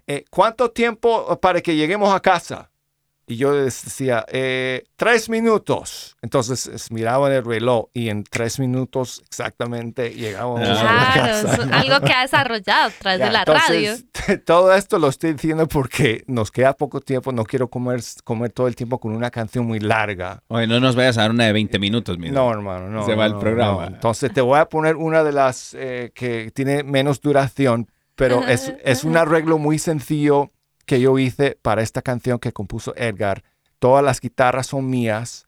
eh, 0.07 0.25
¿cuánto 0.29 0.71
tiempo 0.71 1.39
para 1.39 1.61
que 1.61 1.75
lleguemos 1.75 2.13
a 2.13 2.19
casa? 2.19 2.69
Y 3.26 3.38
yo 3.38 3.53
les 3.53 3.86
decía, 3.86 4.26
eh, 4.30 4.84
tres 4.97 5.30
minutos. 5.30 6.17
Entonces 6.21 6.67
es- 6.67 6.91
miraban 6.91 7.32
el 7.32 7.45
reloj 7.45 7.86
y 7.93 8.09
en 8.09 8.24
tres 8.26 8.59
minutos 8.59 9.24
exactamente 9.28 10.13
llegábamos 10.13 10.59
a 10.61 10.74
la 10.74 10.80
Claro, 10.82 11.47
casa. 11.47 11.53
es 11.63 11.71
algo 11.71 12.05
que 12.05 12.11
ha 12.13 12.21
desarrollado 12.24 12.88
a 12.88 12.89
través 12.91 13.19
Ya, 13.19 13.26
de 13.28 13.32
la 13.32 13.45
radio. 13.45 13.93
Todo 14.45 14.74
esto 14.74 14.99
lo 14.99 15.07
estoy 15.07 15.34
diciendo 15.34 15.67
porque 15.67 16.24
nos 16.28 16.51
queda 16.51 16.74
poco 16.74 16.99
tiempo. 16.99 17.32
No 17.32 17.45
quiero 17.45 17.69
comer, 17.69 18.01
comer 18.26 18.51
todo 18.51 18.67
el 18.67 18.76
tiempo 18.76 18.99
con 18.99 19.13
una 19.15 19.32
canción 19.32 19.65
muy 19.65 19.80
larga. 19.80 20.43
Oye, 20.49 20.67
no 20.67 20.80
nos 20.82 20.95
vayas 20.95 21.17
a 21.17 21.21
dar 21.21 21.32
una 21.32 21.45
de 21.45 21.53
20 21.53 21.80
minutos, 21.80 22.17
mira. 22.17 22.34
No, 22.34 22.51
hermano, 22.51 22.89
no. 22.89 23.05
Se 23.05 23.15
va 23.15 23.26
el 23.26 23.34
no, 23.34 23.39
programa. 23.39 23.86
no. 23.89 23.95
Entonces 23.95 24.34
te 24.34 24.41
voy 24.41 24.59
a 24.59 24.65
poner 24.65 24.95
una 24.97 25.24
de 25.24 25.32
las 25.32 25.74
eh, 25.80 26.11
que 26.13 26.51
tiene 26.51 26.84
menos 26.84 27.21
duración, 27.21 27.89
pero 28.15 28.45
es, 28.47 28.74
es 28.84 29.03
un 29.05 29.15
arreglo 29.17 29.57
muy 29.57 29.80
sencillo 29.80 30.51
que 30.86 30.99
yo 31.01 31.17
hice 31.17 31.57
para 31.61 31.81
esta 31.81 32.01
canción 32.01 32.39
que 32.39 32.51
compuso 32.53 32.93
Edgar. 32.95 33.43
Todas 33.79 34.03
las 34.03 34.19
guitarras 34.19 34.67
son 34.67 34.89
mías 34.89 35.47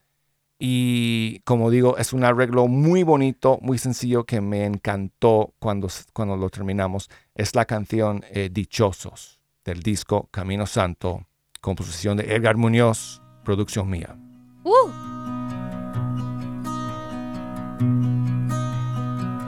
y 0.57 1.39
como 1.39 1.69
digo, 1.69 1.97
es 1.97 2.13
un 2.13 2.23
arreglo 2.23 2.67
muy 2.67 3.03
bonito, 3.03 3.59
muy 3.61 3.77
sencillo 3.77 4.23
que 4.23 4.39
me 4.39 4.65
encantó 4.65 5.53
cuando, 5.59 5.89
cuando 6.13 6.37
lo 6.37 6.49
terminamos. 6.49 7.09
Es 7.33 7.55
la 7.55 7.65
canción 7.65 8.23
eh, 8.29 8.49
Dichosos 8.51 9.41
del 9.65 9.81
disco 9.81 10.29
Camino 10.31 10.65
Santo, 10.65 11.25
composición 11.59 12.17
de 12.17 12.35
Edgar 12.35 12.55
Muñoz, 12.55 13.21
producción 13.43 13.89
mía. 13.89 14.15
Uh, 14.63 14.89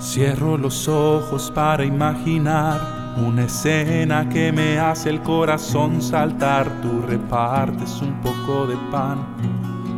Cierro 0.01 0.57
los 0.57 0.88
ojos 0.88 1.51
para 1.51 1.85
imaginar 1.85 2.96
una 3.26 3.45
escena 3.45 4.28
que 4.30 4.51
me 4.51 4.80
hace 4.80 5.09
el 5.09 5.22
corazón 5.22 6.01
saltar. 6.01 6.70
Tú 6.82 7.01
repartes 7.07 8.01
un 8.01 8.22
poco 8.22 8.68
de 8.68 8.76
pan 8.91 9.20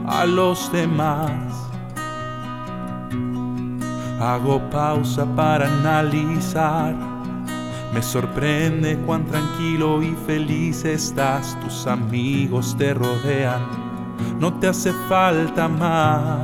a 0.08 0.26
los 0.26 0.72
demás. 0.72 1.32
Hago 4.20 4.60
pausa 4.70 5.26
para 5.36 5.68
analizar. 5.68 6.96
Me 7.94 8.02
sorprende 8.02 8.98
cuán 9.06 9.26
tranquilo 9.26 10.02
y 10.02 10.16
feliz 10.28 10.86
estás. 10.86 11.58
Tus 11.62 11.88
amigos 11.88 12.76
te 12.78 12.94
rodean. 12.94 13.62
No 14.40 14.54
te 14.54 14.68
hace 14.68 14.94
falta 15.08 15.68
más. 15.68 16.40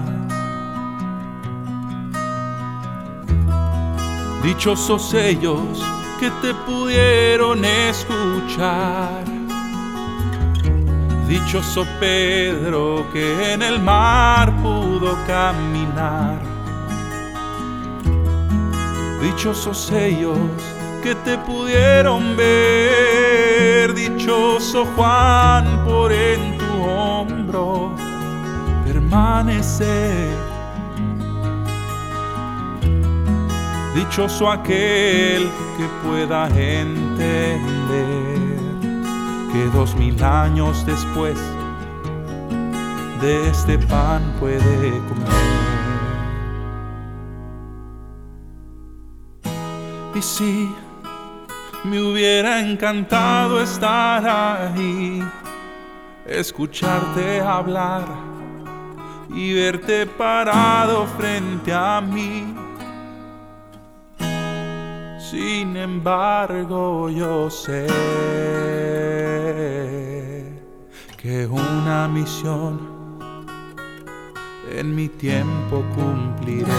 Dichosos 4.43 5.13
ellos 5.15 5.83
que 6.19 6.31
te 6.41 6.53
pudieron 6.53 7.63
escuchar. 7.65 9.23
Dichoso 11.27 11.85
Pedro 11.99 13.05
que 13.11 13.53
en 13.53 13.61
el 13.61 13.79
mar 13.79 14.55
pudo 14.61 15.17
caminar. 15.25 16.39
Dichosos 19.21 19.91
ellos 19.91 20.37
que 21.03 21.15
te 21.15 21.37
pudieron 21.39 22.37
ver. 22.37 23.93
Dichoso 23.93 24.85
Juan 24.95 25.83
por 25.85 26.11
en 26.11 26.57
tu 26.57 26.83
hombro 26.83 27.95
permanecer. 28.85 30.54
Dichoso 33.95 34.49
aquel 34.49 35.49
que 35.77 35.87
pueda 36.05 36.49
entender 36.49 37.57
que 39.53 39.69
dos 39.73 39.95
mil 39.95 40.21
años 40.21 40.85
después 40.85 41.39
de 43.21 43.49
este 43.49 43.77
pan 43.79 44.21
puede 44.37 44.99
comer. 45.07 45.55
Y 50.13 50.21
si 50.21 50.69
me 51.85 52.01
hubiera 52.01 52.59
encantado 52.59 53.61
estar 53.61 54.27
ahí, 54.27 55.23
escucharte 56.25 57.39
hablar 57.39 58.03
y 59.29 59.53
verte 59.53 60.05
parado 60.05 61.07
frente 61.17 61.73
a 61.73 62.01
mí. 62.01 62.64
Sin 65.35 65.75
embargo, 65.75 67.09
yo 67.09 67.49
sé 67.49 67.87
que 71.21 71.45
una 71.45 72.07
misión 72.07 72.79
en 74.71 74.95
mi 74.95 75.09
tiempo 75.09 75.83
cumpliré. 75.93 76.71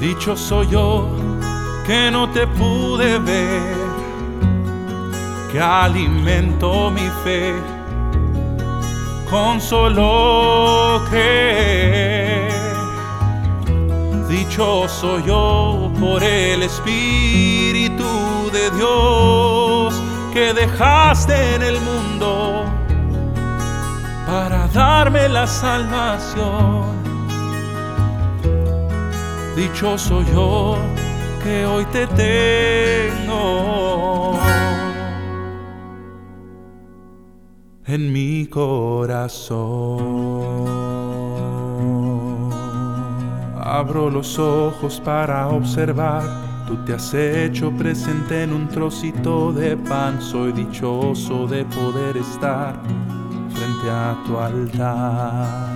Dicho 0.00 0.34
soy 0.34 0.66
yo 0.68 1.06
que 1.86 2.10
no 2.10 2.30
te 2.30 2.46
pude 2.46 3.18
ver, 3.18 3.76
que 5.52 5.60
alimento 5.60 6.90
mi 6.90 7.06
fe 7.22 7.52
con 9.28 9.60
solo 9.60 11.02
creer. 11.10 12.17
Dichoso 14.28 15.18
yo 15.20 15.90
por 15.98 16.22
el 16.22 16.62
Espíritu 16.62 18.04
de 18.52 18.70
Dios 18.76 19.94
que 20.34 20.52
dejaste 20.52 21.54
en 21.54 21.62
el 21.62 21.80
mundo 21.80 22.64
para 24.26 24.68
darme 24.68 25.30
la 25.30 25.46
salvación. 25.46 26.98
Dichoso 29.56 30.22
yo 30.34 30.76
que 31.42 31.64
hoy 31.64 31.86
te 31.86 32.06
tengo 32.08 33.28
en 37.86 38.12
mi 38.12 38.46
corazón. 38.46 40.18
Abro 43.70 44.08
los 44.08 44.38
ojos 44.38 44.98
para 45.04 45.46
observar, 45.48 46.22
tú 46.66 46.74
te 46.86 46.94
has 46.94 47.12
hecho 47.12 47.70
presente 47.72 48.44
en 48.44 48.54
un 48.54 48.66
trocito 48.66 49.52
de 49.52 49.76
pan, 49.76 50.22
soy 50.22 50.52
dichoso 50.52 51.46
de 51.46 51.66
poder 51.66 52.16
estar 52.16 52.80
frente 53.50 53.90
a 53.90 54.16
tu 54.26 54.38
altar. 54.38 55.68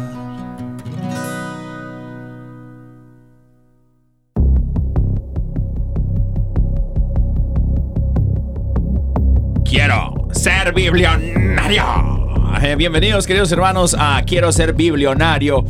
Quiero 9.64 10.28
ser 10.32 10.72
biblionario. 10.72 12.11
Eh, 12.60 12.76
Bienvenidos 12.76 13.26
queridos 13.26 13.50
hermanos 13.50 13.96
a 13.98 14.22
Quiero 14.24 14.52
ser 14.52 14.74
biblionario, 14.74 15.64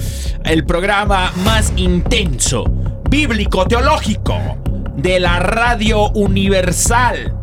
el 0.44 0.64
programa 0.66 1.32
más 1.44 1.72
intenso, 1.76 2.64
bíblico, 3.08 3.66
teológico 3.66 4.38
de 4.96 5.20
la 5.20 5.38
radio 5.38 6.10
universal, 6.10 7.34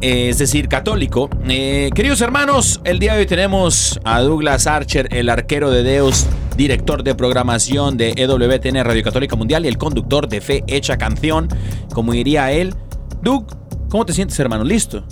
es 0.00 0.38
decir, 0.38 0.68
católico. 0.68 1.28
Eh, 1.48 1.90
queridos 1.94 2.20
hermanos, 2.20 2.80
el 2.84 2.98
día 2.98 3.14
de 3.14 3.20
hoy 3.20 3.26
tenemos 3.26 3.98
a 4.04 4.20
Douglas 4.20 4.66
Archer, 4.66 5.08
el 5.12 5.28
arquero 5.28 5.70
de 5.70 5.82
Deus, 5.82 6.26
director 6.56 7.02
de 7.02 7.14
programación 7.14 7.96
de 7.96 8.12
EWTN 8.16 8.84
Radio 8.84 9.02
Católica 9.02 9.34
Mundial 9.34 9.64
y 9.64 9.68
el 9.68 9.78
conductor 9.78 10.28
de 10.28 10.40
Fe 10.40 10.64
Hecha 10.66 10.98
Canción, 10.98 11.48
como 11.92 12.12
diría 12.12 12.52
él. 12.52 12.74
Doug, 13.22 13.46
¿cómo 13.88 14.04
te 14.04 14.12
sientes 14.12 14.38
hermano? 14.38 14.62
¿Listo? 14.62 15.04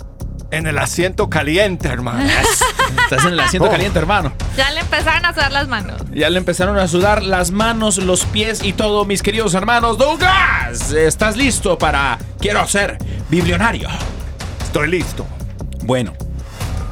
En 0.49 0.65
el 0.65 0.77
asiento 0.77 1.29
caliente, 1.29 1.89
hermano. 1.89 2.29
Estás 3.03 3.25
en 3.25 3.33
el 3.33 3.39
asiento 3.39 3.67
Oh. 3.67 3.71
caliente, 3.71 3.99
hermano. 3.99 4.31
Ya 4.55 4.71
le 4.71 4.79
empezaron 4.79 5.25
a 5.25 5.33
sudar 5.33 5.51
las 5.51 5.67
manos. 5.67 6.01
Ya 6.13 6.29
le 6.29 6.37
empezaron 6.37 6.77
a 6.79 6.87
sudar 6.87 7.21
las 7.23 7.51
manos, 7.51 7.97
los 7.97 8.23
pies 8.25 8.63
y 8.63 8.71
todo, 8.73 9.03
mis 9.05 9.21
queridos 9.21 9.53
hermanos. 9.55 9.97
Douglas, 9.97 10.91
¿estás 10.93 11.35
listo 11.35 11.77
para 11.77 12.17
Quiero 12.39 12.65
ser 12.67 12.97
biblionario? 13.29 13.89
Estoy 14.63 14.87
listo. 14.89 15.25
Bueno, 15.83 16.13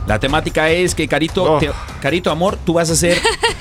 la 0.06 0.20
temática 0.20 0.70
es 0.70 0.93
que, 0.93 1.08
Carito, 1.08 1.53
Oh. 1.56 1.58
te- 1.60 1.72
Carito 2.01 2.32
Amor, 2.32 2.58
tú 2.66 2.74
vas 2.74 2.89
a 2.89 2.93
hacer 2.93 3.18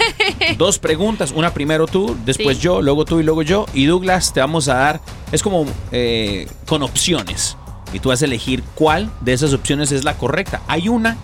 dos 0.58 0.78
preguntas. 0.80 1.30
Una 1.30 1.54
primero 1.54 1.86
tú, 1.86 2.16
después 2.24 2.56
Sí. 2.56 2.64
yo, 2.64 2.82
luego 2.82 3.04
tú 3.04 3.20
y 3.20 3.22
luego 3.22 3.42
yo. 3.42 3.66
Y 3.74 3.86
Douglas, 3.86 4.32
te 4.32 4.40
vamos 4.40 4.66
a 4.68 4.74
dar, 4.74 5.00
es 5.30 5.40
como 5.42 5.66
eh, 5.92 6.48
con 6.66 6.82
opciones. 6.82 7.56
Y 7.94 8.00
tú 8.00 8.08
vas 8.08 8.20
a 8.22 8.24
elegir 8.24 8.64
cuál 8.74 9.08
de 9.20 9.32
esas 9.32 9.54
opciones 9.54 9.92
es 9.92 10.02
la 10.02 10.18
correcta. 10.18 10.60
Hay 10.66 10.88
una 10.88 11.16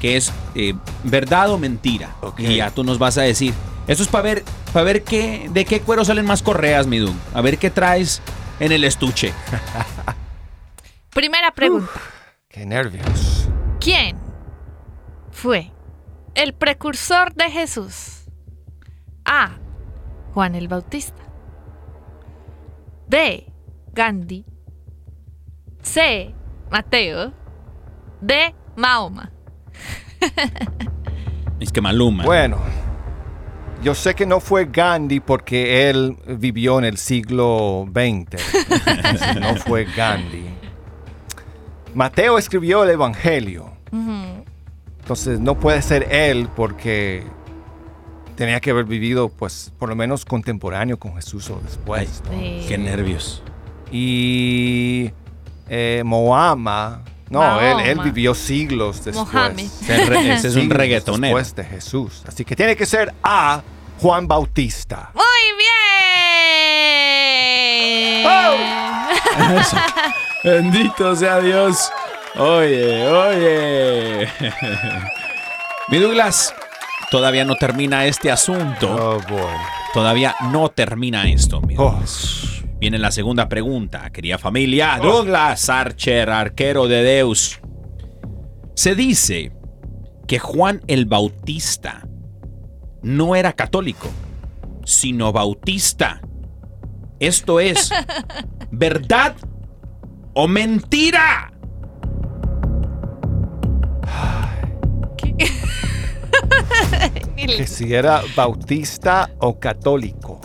que 0.00 0.16
es 0.16 0.32
eh, 0.54 0.74
verdad 1.02 1.50
o 1.50 1.58
mentira. 1.58 2.14
Y 2.38 2.56
ya 2.56 2.70
tú 2.70 2.84
nos 2.84 2.98
vas 2.98 3.18
a 3.18 3.22
decir. 3.22 3.52
Esto 3.88 4.04
es 4.04 4.08
para 4.08 4.22
ver, 4.22 4.44
para 4.72 4.84
ver 4.84 5.02
qué, 5.02 5.50
de 5.52 5.64
qué 5.64 5.80
cuero 5.80 6.04
salen 6.04 6.24
más 6.24 6.42
correas, 6.42 6.86
mi. 6.86 7.04
A 7.34 7.40
ver 7.40 7.58
qué 7.58 7.68
traes 7.68 8.22
en 8.60 8.70
el 8.70 8.84
estuche. 8.84 9.32
Primera 11.10 11.50
pregunta. 11.50 11.92
Qué 12.48 12.64
nervios. 12.64 13.48
¿Quién 13.80 14.16
fue 15.32 15.72
el 16.34 16.54
precursor 16.54 17.34
de 17.34 17.50
Jesús? 17.50 18.28
A. 19.24 19.58
Juan 20.32 20.54
el 20.54 20.68
Bautista. 20.68 21.22
B. 23.08 23.52
Gandhi. 23.92 24.44
C. 25.84 26.34
Mateo. 26.70 27.32
D. 28.20 28.54
Mahoma. 28.74 29.30
Es 31.60 31.70
que 31.70 31.80
Maluma. 31.80 32.24
Bueno, 32.24 32.58
yo 33.82 33.94
sé 33.94 34.14
que 34.14 34.26
no 34.26 34.40
fue 34.40 34.64
Gandhi 34.64 35.20
porque 35.20 35.88
él 35.88 36.16
vivió 36.26 36.78
en 36.78 36.86
el 36.86 36.96
siglo 36.96 37.86
XX. 37.92 38.42
No 39.40 39.56
fue 39.56 39.84
Gandhi. 39.84 40.46
Mateo 41.94 42.38
escribió 42.38 42.82
el 42.82 42.90
Evangelio. 42.90 43.72
Entonces 45.00 45.38
no 45.38 45.60
puede 45.60 45.82
ser 45.82 46.08
él 46.10 46.48
porque 46.56 47.24
tenía 48.36 48.58
que 48.60 48.70
haber 48.70 48.86
vivido, 48.86 49.28
pues, 49.28 49.72
por 49.78 49.90
lo 49.90 49.96
menos 49.96 50.24
contemporáneo 50.24 50.98
con 50.98 51.14
Jesús 51.14 51.50
o 51.50 51.60
después. 51.62 52.22
¿no? 52.24 52.38
Sí. 52.38 52.64
Qué 52.66 52.78
nervios. 52.78 53.42
Y 53.92 55.12
eh, 55.68 56.02
Moama, 56.04 57.02
no, 57.30 57.60
él, 57.60 57.98
vivió 58.00 58.34
siglos 58.34 59.04
después. 59.04 59.26
Mohammed. 59.32 59.64
Ese, 59.82 60.04
re- 60.06 60.32
ese 60.34 60.48
es 60.48 60.56
un 60.56 60.70
reggaetonero. 60.70 61.36
Después 61.36 61.56
de 61.56 61.64
Jesús. 61.64 62.22
Así 62.26 62.44
que 62.44 62.54
tiene 62.54 62.76
que 62.76 62.86
ser 62.86 63.12
A. 63.22 63.62
Juan 64.00 64.26
Bautista. 64.28 65.10
Muy 65.14 65.24
bien. 68.24 69.60
Eso. 69.60 69.76
Bendito 70.44 71.16
sea 71.16 71.40
Dios. 71.40 71.90
Oye, 72.36 73.06
oye. 73.08 74.28
Mi 75.88 75.98
Douglas, 75.98 76.54
todavía 77.10 77.44
no 77.44 77.54
termina 77.56 78.04
este 78.06 78.30
asunto. 78.30 78.90
Oh, 78.94 79.20
boy. 79.28 79.40
Todavía 79.92 80.34
no 80.50 80.68
termina 80.70 81.28
esto, 81.28 81.60
mi 81.60 81.76
Oh. 81.78 82.00
Viene 82.84 82.98
la 82.98 83.10
segunda 83.10 83.48
pregunta, 83.48 84.10
querida 84.10 84.36
familia. 84.36 84.98
Douglas 85.00 85.70
Archer, 85.70 86.28
arquero 86.28 86.86
de 86.86 87.02
Deus. 87.02 87.58
Se 88.74 88.94
dice 88.94 89.52
que 90.28 90.38
Juan 90.38 90.82
el 90.86 91.06
Bautista 91.06 92.06
no 93.00 93.36
era 93.36 93.54
católico, 93.54 94.10
sino 94.84 95.32
bautista. 95.32 96.20
Esto 97.20 97.58
es 97.58 97.88
verdad 98.70 99.34
o 100.34 100.46
mentira. 100.46 101.54
Que 107.34 107.66
si 107.66 107.94
era 107.94 108.20
bautista 108.36 109.30
o 109.38 109.58
católico. 109.58 110.38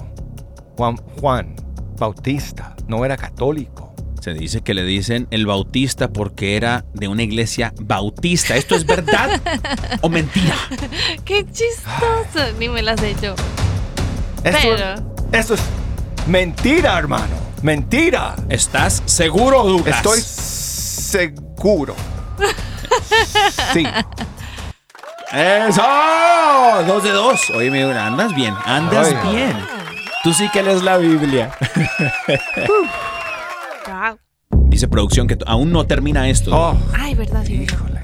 Juan, 0.78 0.96
Juan 1.20 1.56
Bautista 2.00 2.76
no 2.88 3.04
era 3.06 3.18
católico. 3.18 3.94
Se 4.22 4.34
dice 4.34 4.62
que 4.62 4.74
le 4.74 4.84
dicen 4.84 5.28
el 5.32 5.46
bautista 5.46 6.10
porque 6.10 6.56
era 6.58 6.84
de 6.94 7.08
una 7.08 7.24
iglesia 7.24 7.74
bautista. 7.82 8.56
¿Esto 8.56 8.76
es 8.76 8.86
verdad 8.86 9.40
o 10.02 10.10
mentira? 10.10 10.56
Qué 11.26 11.46
chistoso. 11.52 12.52
Ni 12.60 12.68
me 12.70 12.82
las 12.82 13.02
he 13.02 13.12
hecho. 13.12 13.36
Eso, 14.44 14.58
Pero- 14.62 15.14
eso 15.32 15.54
es 15.54 15.62
mentira, 16.28 16.98
hermano. 16.98 17.36
Mentira. 17.62 18.36
¿Estás 18.50 19.04
seguro, 19.06 19.64
Douglas? 19.64 19.98
Estoy 19.98 20.20
seguro. 20.22 21.96
Sí. 23.74 23.86
¡Eso! 25.32 25.84
Dos 26.88 27.04
de 27.04 27.12
dos. 27.12 27.50
Oye, 27.52 27.70
mi 27.70 27.80
Douglas, 27.80 28.04
andas 28.08 28.34
bien, 28.36 28.54
andas 28.66 29.14
Ay. 29.24 29.36
bien. 29.36 29.79
Tú 30.24 30.34
sí 30.34 30.50
que 30.52 30.64
lees 30.64 30.84
la 30.84 30.98
Biblia. 30.98 31.52
Wow. 33.88 34.20
Dice 34.70 34.88
producción 34.88 35.28
que 35.28 35.38
aún 35.46 35.72
no 35.72 35.86
termina 35.86 36.28
esto. 36.30 36.52
Oh, 36.54 36.78
Ay, 36.98 37.16
verdad, 37.16 37.44
sí, 37.46 37.58
verdad. 37.60 37.74
híjole. 37.74 38.00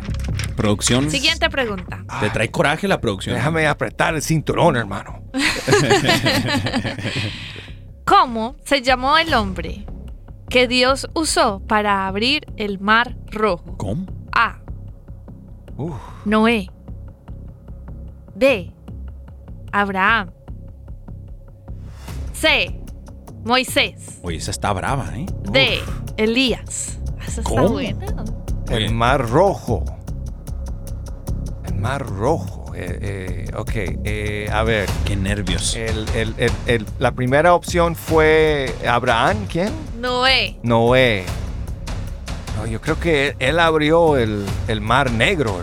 Producción. 0.55 1.09
Siguiente 1.11 1.49
pregunta. 1.49 2.03
Te 2.21 2.29
trae 2.29 2.49
coraje 2.49 2.87
la 2.87 3.01
producción. 3.01 3.35
Déjame 3.35 3.67
apretar 3.67 4.15
el 4.15 4.21
cinturón, 4.21 4.77
hermano. 4.77 5.23
¿Cómo 8.05 8.55
se 8.63 8.81
llamó 8.81 9.17
el 9.17 9.33
hombre 9.33 9.85
que 10.49 10.67
Dios 10.67 11.09
usó 11.13 11.59
para 11.67 12.07
abrir 12.07 12.45
el 12.55 12.79
mar 12.79 13.17
rojo? 13.31 13.75
¿Cómo? 13.77 14.05
A. 14.31 14.59
Uf. 15.75 15.95
Noé. 16.23 16.69
B. 18.35 18.71
Abraham. 19.71 20.31
C. 22.45 22.79
Moisés. 23.43 24.19
Oye, 24.21 24.37
esa 24.37 24.51
está 24.51 24.71
brava, 24.71 25.11
¿eh? 25.15 25.25
D. 25.51 25.79
Elías. 26.17 26.99
Esa 27.27 27.41
está 27.41 27.43
¿Cómo? 27.43 27.69
buena. 27.69 28.05
El 28.69 28.93
mar 28.93 29.27
rojo. 29.27 29.83
El 31.65 31.75
mar 31.75 32.05
rojo. 32.05 32.71
Eh, 32.75 33.45
eh, 33.47 33.51
ok, 33.55 33.71
eh, 34.03 34.49
a 34.53 34.61
ver. 34.63 34.87
Qué 35.05 35.15
nervios. 35.15 35.75
El- 35.75 36.07
el- 36.15 36.35
el- 36.37 36.51
el- 36.67 36.85
la 36.99 37.11
primera 37.13 37.55
opción 37.55 37.95
fue 37.95 38.73
Abraham, 38.87 39.47
¿quién? 39.51 39.71
Noé. 39.99 40.57
Noé. 40.61 41.25
No, 42.57 42.67
yo 42.67 42.79
creo 42.79 42.99
que 42.99 43.35
él, 43.39 43.59
abrió 43.59 44.17
el, 44.17 44.45
el 44.67 44.81
mar 44.81 45.09
negro. 45.11 45.61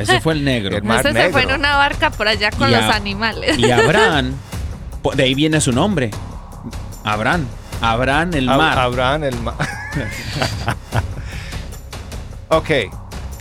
Ese 0.00 0.20
fue 0.20 0.32
el 0.34 0.44
negro. 0.44 0.76
El 0.76 0.82
mar 0.82 1.06
Ese 1.06 1.12
se 1.12 1.30
fue 1.30 1.42
en 1.44 1.52
una 1.52 1.76
barca 1.76 2.10
por 2.10 2.26
allá 2.26 2.50
con 2.50 2.68
Y 2.70 2.74
a- 2.74 2.80
los 2.86 2.94
animales. 2.96 3.58
Y 3.58 3.70
Abraham, 3.70 4.34
de 5.14 5.22
ahí 5.22 5.34
viene 5.34 5.60
su 5.60 5.72
nombre. 5.72 6.10
Abraham. 7.04 7.46
Abraham 7.80 8.30
el 8.34 8.48
Ab- 8.48 8.56
mar. 8.58 8.78
Abraham 8.78 9.24
el 9.24 9.36
mar. 9.40 9.54
ok, 12.48 12.70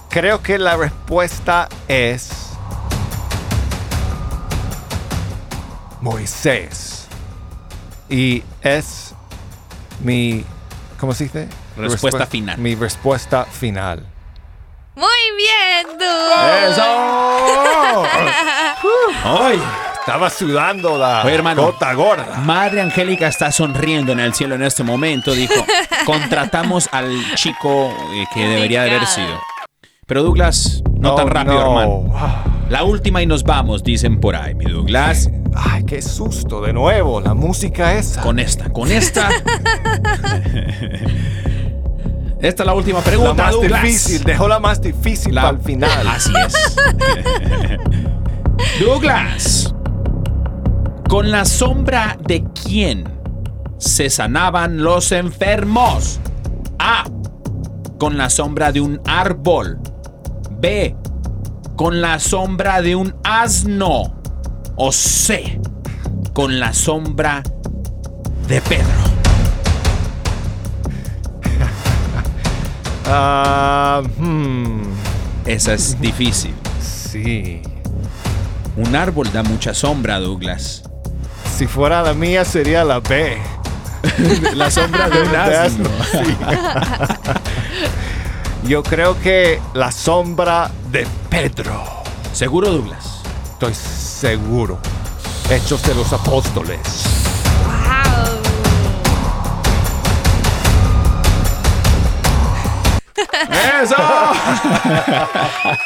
creo 0.09 0.41
que 0.41 0.57
la 0.57 0.77
respuesta 0.77 1.67
es 1.87 2.29
Moisés. 6.01 7.05
Y 8.09 8.43
es 8.61 9.13
mi, 10.03 10.43
¿cómo 10.99 11.13
se 11.13 11.25
dice? 11.25 11.47
Respuesta 11.77 12.25
Respu- 12.25 12.29
final. 12.29 12.57
Mi 12.57 12.75
respuesta 12.75 13.45
final. 13.45 14.05
Muy 14.95 15.07
bien, 15.37 15.87
Du. 15.97 16.05
¡Eso! 16.71 18.03
¡Ay! 19.43 19.61
Estaba 20.09 20.29
sudando 20.31 20.97
la 20.97 21.21
Oye, 21.23 21.35
hermano. 21.35 21.65
gota 21.65 21.93
gorda. 21.93 22.37
Madre 22.43 22.81
Angélica 22.81 23.27
está 23.27 23.51
sonriendo 23.51 24.11
en 24.11 24.19
el 24.19 24.33
cielo 24.33 24.55
en 24.55 24.63
este 24.63 24.81
momento. 24.83 25.33
Dijo, 25.33 25.53
contratamos 26.05 26.89
al 26.91 27.11
chico 27.35 27.93
eh, 28.13 28.25
que 28.33 28.47
debería 28.47 28.81
de 28.85 28.89
haber 28.95 29.05
sido. 29.05 29.39
Pero 30.07 30.23
Douglas, 30.23 30.81
no 30.97 31.13
tan 31.13 31.27
rápido, 31.29 31.59
no. 31.61 31.79
hermano. 31.79 32.43
La 32.69 32.83
última 32.85 33.21
y 33.21 33.27
nos 33.27 33.43
vamos, 33.43 33.83
dicen 33.83 34.19
por 34.19 34.35
ahí, 34.35 34.55
mi 34.55 34.65
Douglas. 34.65 35.29
Ay, 35.55 35.83
qué 35.85 36.01
susto 36.01 36.59
de 36.61 36.73
nuevo. 36.73 37.21
La 37.21 37.35
música 37.35 37.93
esa. 37.93 38.21
Con 38.21 38.39
esta, 38.39 38.69
con 38.73 38.91
esta. 38.91 39.29
Esta 42.41 42.63
es 42.63 42.67
la 42.67 42.73
última 42.73 42.99
la 42.99 43.03
pregunta, 43.05 43.43
más 43.43 43.51
Douglas. 43.51 43.83
difícil. 43.83 44.23
Dejó 44.23 44.47
la 44.47 44.59
más 44.59 44.81
difícil 44.81 45.35
La- 45.35 45.41
para 45.43 45.57
el 45.57 45.63
final. 45.63 46.07
Así 46.07 46.31
es. 46.47 46.75
Douglas, 48.79 49.75
¿con 51.09 51.31
la 51.31 51.43
sombra 51.43 52.17
de 52.23 52.45
quién 52.53 53.03
se 53.79 54.09
sanaban 54.11 54.83
los 54.83 55.11
enfermos? 55.11 56.19
A. 56.77 57.03
Con 57.97 58.17
la 58.17 58.29
sombra 58.29 58.71
de 58.71 58.79
un 58.79 59.01
árbol. 59.05 59.79
B. 60.61 60.95
Con 61.75 61.99
la 61.99 62.19
sombra 62.19 62.81
de 62.81 62.95
un 62.95 63.15
asno. 63.23 64.13
O 64.75 64.91
C. 64.91 65.59
Con 66.33 66.59
la 66.59 66.73
sombra 66.73 67.43
de 68.47 68.61
Pedro. 68.61 68.85
Ah, 73.11 74.03
hmm, 74.19 74.83
Esa 75.45 75.73
es 75.73 75.99
difícil. 75.99 76.53
sí. 76.79 77.59
Un 78.77 78.95
árbol 78.95 79.31
da 79.33 79.41
mucha 79.41 79.73
sombra, 79.73 80.19
Douglas. 80.19 80.83
Si 81.59 81.67
fuera 81.67 82.01
la 82.01 82.13
mía 82.13 82.45
sería 82.45 82.85
la 82.85 83.01
B. 83.01 83.37
La 84.55 84.71
sombra 84.71 85.09
de 85.09 85.23
un 85.23 85.35
asno. 85.35 85.89
asno, 85.89 85.89
sí. 86.09 86.37
Yo 88.63 88.81
creo 88.81 89.19
que 89.19 89.59
la 89.73 89.91
sombra 89.91 90.71
de 90.89 91.05
Pedro. 91.29 91.85
¿Seguro, 92.31 92.69
Douglas? 92.71 93.23
Estoy 93.43 93.73
seguro. 93.73 94.79
Hechos 95.49 95.83
de 95.83 95.95
los 95.95 96.13
apóstoles. 96.13 96.79
¡Eso! 103.83 103.95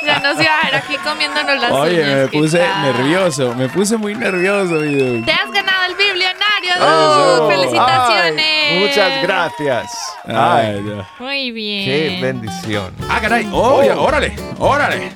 Ya 0.06 0.20
nos 0.20 0.42
iba 0.42 0.60
a 0.60 0.66
ver 0.66 0.76
aquí 0.76 0.98
comiéndonos 0.98 1.60
las 1.62 1.72
Oye, 1.72 2.02
uñas, 2.04 2.16
me 2.26 2.30
¿qué 2.30 2.38
puse 2.40 2.58
tal? 2.60 2.82
nervioso. 2.84 3.56
Me 3.56 3.70
puse 3.70 3.98
muy 3.98 4.16
nervioso, 4.16 4.74
mi 4.76 4.96
Doug. 4.96 5.26
Te 5.26 5.32
has 5.32 5.52
ganado 5.52 5.84
el 5.90 5.96
biblionario, 5.96 6.72
Eso. 6.76 7.38
Doug. 7.38 7.52
¡Felicitaciones! 7.52 8.46
Ay, 8.72 8.80
muchas 8.80 9.22
gracias. 9.24 9.92
Ay, 10.26 10.36
Ay, 10.36 10.82
no. 10.84 11.06
Muy 11.20 11.52
bien. 11.52 11.86
qué 11.86 12.20
bendición. 12.22 12.94
Ah, 13.10 13.20
caray. 13.22 13.48
Oye, 13.52 13.92
órale, 13.92 14.36
órale. 14.60 15.12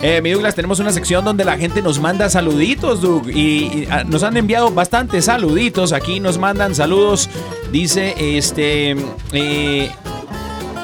Eh, 0.00 0.20
mi 0.22 0.30
Douglas, 0.30 0.54
tenemos 0.54 0.78
una 0.78 0.92
sección 0.92 1.24
donde 1.24 1.44
la 1.44 1.56
gente 1.58 1.82
nos 1.82 1.98
manda 1.98 2.30
saluditos, 2.30 3.00
Doug. 3.00 3.28
Y, 3.30 3.32
y, 3.82 3.88
ah, 3.90 4.04
nos 4.04 4.22
han 4.22 4.36
enviado 4.36 4.70
bastantes 4.70 5.24
saluditos. 5.24 5.92
Aquí 5.92 6.20
nos 6.20 6.38
mandan 6.38 6.74
saludos. 6.76 7.28
Dice, 7.72 8.14
este, 8.36 8.96
eh, 9.32 9.90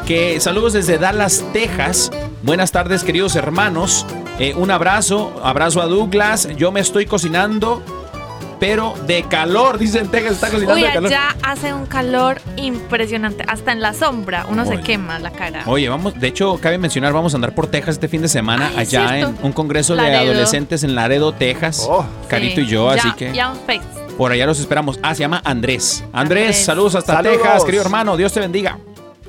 que 0.07 0.39
saludos 0.41 0.73
desde 0.75 0.99
Dallas, 0.99 1.45
Texas. 1.53 2.11
Buenas 2.43 2.73
tardes, 2.73 3.05
queridos 3.05 3.37
hermanos. 3.37 4.05
Eh, 4.39 4.55
un 4.55 4.71
abrazo, 4.71 5.33
abrazo 5.43 5.81
a 5.81 5.87
Douglas. 5.87 6.49
Yo 6.57 6.71
me 6.73 6.81
estoy 6.81 7.07
cocinando, 7.07 7.83
pero 8.61 8.95
de 9.07 9.23
calor. 9.23 9.79
Dice 9.79 10.01
en 10.01 10.09
Texas, 10.09 10.33
está 10.33 10.49
cocinando 10.51 10.75
Uy, 10.75 10.83
de 10.83 10.93
calor. 10.93 11.09
allá 11.11 11.35
hace 11.43 11.73
un 11.73 11.87
calor 11.87 12.41
impresionante. 12.57 13.45
Hasta 13.49 13.73
en 13.73 13.81
la 13.81 13.95
sombra 13.95 14.45
uno 14.51 14.63
Oye. 14.65 14.77
se 14.77 14.83
quema 14.83 15.19
la 15.21 15.31
cara. 15.31 15.63
Oye, 15.67 15.89
vamos, 15.89 16.19
de 16.21 16.27
hecho, 16.29 16.59
cabe 16.61 16.77
mencionar, 16.77 17.13
vamos 17.15 17.33
a 17.33 17.37
andar 17.39 17.55
por 17.55 17.67
Texas 17.69 17.95
este 17.95 18.09
fin 18.09 18.21
de 18.21 18.29
semana, 18.29 18.69
Ay, 18.77 18.81
allá 18.81 19.19
en 19.21 19.37
un 19.43 19.53
congreso 19.53 19.97
de 19.97 20.15
adolescentes 20.15 20.83
en 20.85 20.95
Laredo, 20.95 21.33
Texas. 21.33 21.87
Oh. 21.89 22.05
Carito 22.29 22.57
Sí. 22.57 22.63
y 22.63 22.67
yo, 22.67 22.91
así 22.91 23.09
Ya- 23.09 23.17
que 23.17 23.33
Face. 23.67 23.81
por 24.19 24.33
allá 24.33 24.45
los 24.45 24.61
esperamos. 24.61 24.99
Ah, 25.03 25.15
se 25.15 25.21
llama 25.21 25.41
Andrés. 25.45 26.05
Andrés, 26.13 26.43
Andrés. 26.49 26.65
saludos 26.65 26.95
hasta 26.95 27.15
Saludos. 27.15 27.39
Texas, 27.41 27.65
querido 27.65 27.83
hermano. 27.85 28.19
Dios 28.19 28.31
te 28.33 28.41
bendiga. 28.41 28.79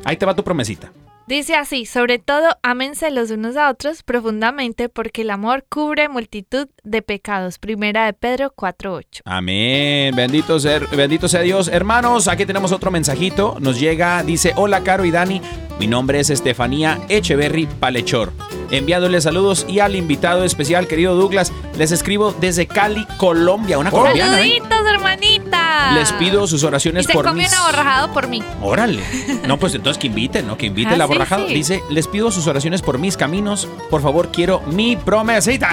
Ahí 0.06 0.18
te 0.18 0.26
va 0.26 0.36
tu 0.36 0.44
promesita. 0.44 0.92
Dice 1.28 1.56
así, 1.56 1.88
sobre 1.88 2.20
todo, 2.20 2.56
ámense 2.62 3.10
los 3.10 3.32
unos 3.32 3.58
a 3.58 3.72
otros 3.72 4.04
profundamente 4.04 4.90
porque 4.90 5.24
el 5.24 5.32
amor 5.32 5.66
cubre 5.68 6.08
multitud 6.08 6.68
de 6.84 7.02
pecados. 7.02 7.58
Primera 7.58 8.06
de 8.06 8.14
Pedro 8.14 8.54
4.8. 8.56 9.22
Amén. 9.26 10.16
Bendito 10.16 10.60
sea, 10.60 10.78
bendito 10.92 11.28
sea 11.28 11.42
Dios. 11.42 11.68
Hermanos, 11.68 12.28
aquí 12.28 12.46
tenemos 12.46 12.72
otro 12.72 12.92
mensajito. 12.92 13.58
Nos 13.60 13.80
llega, 13.80 14.22
dice, 14.22 14.54
hola 14.56 14.84
Caro 14.84 15.04
y 15.04 15.10
Dani. 15.10 15.42
Mi 15.80 15.88
nombre 15.88 16.20
es 16.20 16.30
Estefanía 16.30 17.00
Echeverry 17.10 17.66
Palechor. 17.66 18.32
Enviándole 18.72 19.20
saludos 19.20 19.66
y 19.68 19.80
al 19.80 19.96
invitado 19.96 20.44
especial, 20.44 20.88
querido 20.88 21.16
Douglas, 21.16 21.52
les 21.78 21.92
escribo 21.92 22.32
desde 22.34 22.66
Cali, 22.68 23.06
Colombia. 23.18 23.78
Una 23.78 23.92
colombiana, 23.92 24.40
¿eh? 24.42 24.60
¡Saluditos, 24.60 24.88
hermanita! 24.94 25.92
Les 25.94 26.12
pido 26.14 26.48
sus 26.48 26.64
Y 26.64 26.66
oraciones 26.66 27.06
se 27.06 27.14
por 27.14 27.26
comió 27.26 27.44
mis... 27.44 27.52
un 27.52 27.58
aborrajado 27.60 28.12
por 28.14 28.28
mí. 28.28 28.42
Órale. 28.62 29.04
No, 29.48 29.60
pues 29.60 29.76
entonces 29.76 30.00
que 30.00 30.08
inviten, 30.08 30.48
¿no? 30.48 30.58
Que 30.58 30.66
invite 30.68 30.92
Ah, 30.92 30.96
el 30.96 31.02
sí, 31.16 31.22
aborrajado. 31.22 31.48
sí. 31.48 31.54
Dice, 31.54 31.82
les 31.90 32.08
pido 32.08 32.32
sus 32.32 32.48
oraciones 32.48 32.82
por 32.82 33.00
mis 33.00 33.18
caminos. 33.18 33.68
Por 33.90 34.02
favor, 34.02 34.32
quiero 34.32 34.62
mi 34.62 34.96
promesita. 34.96 35.70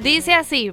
Dice 0.00 0.32
así, 0.34 0.72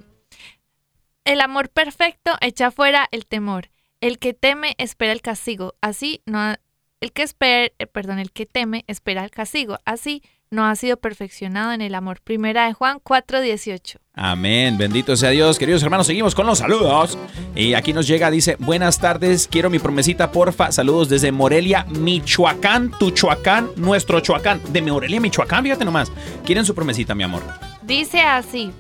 el 1.24 1.41
amor 1.41 1.70
perfecto 1.70 2.32
echa 2.41 2.72
fuera 2.72 3.08
el 3.12 3.26
temor. 3.26 3.70
El 4.01 4.20
que 4.20 4.34
teme 4.34 4.76
espera 4.78 5.12
el 5.14 5.22
castigo. 5.22 5.74
Así 5.82 6.22
no 6.26 6.39
ha- 6.39 6.60
el 7.01 7.12
que 7.12 7.24
espera, 7.24 7.72
eh, 7.80 7.88
perdón, 7.88 8.20
el 8.20 8.32
que 8.32 8.45
teme 8.45 8.84
espera 8.88 9.24
el 9.24 9.32
castigo. 9.32 9.80
Así 9.86 10.22
no 10.51 10.66
ha 10.66 10.76
sido 10.76 10.97
perfeccionado 10.97 11.72
en 11.72 11.82
el 11.82 11.95
amor. 11.95 12.22
Primera 12.22 12.68
de 12.68 12.74
Juan 12.74 12.99
4:18. 12.99 13.99
Amén, 14.18 14.78
bendito 14.78 15.16
sea 15.18 15.32
Dios. 15.32 15.59
Queridos 15.59 15.84
hermanos, 15.84 16.07
seguimos 16.07 16.34
con 16.34 16.45
los 16.47 16.59
saludos. 16.59 17.18
Y 17.53 17.74
aquí 17.74 17.91
nos 17.91 18.07
llega, 18.07 18.32
dice, 18.32 18.55
buenas 18.59 18.99
tardes, 18.99 19.47
quiero 19.51 19.70
mi 19.70 19.78
promesita, 19.80 20.32
porfa. 20.32 20.72
Saludos 20.72 21.09
desde 21.09 21.32
Morelia, 21.34 21.86
Michoacán, 21.89 22.91
Tuchoacán, 22.97 23.70
nuestro 23.76 24.22
Choacán. 24.22 24.61
De 24.70 24.82
Morelia, 24.82 25.20
Michoacán, 25.20 25.63
fíjate 25.63 25.84
nomás. 25.84 26.11
Quieren 26.45 26.63
su 26.66 26.74
promesita, 26.74 27.13
mi 27.13 27.24
amor. 27.24 27.41
Dice 27.82 28.22
así. 28.22 28.72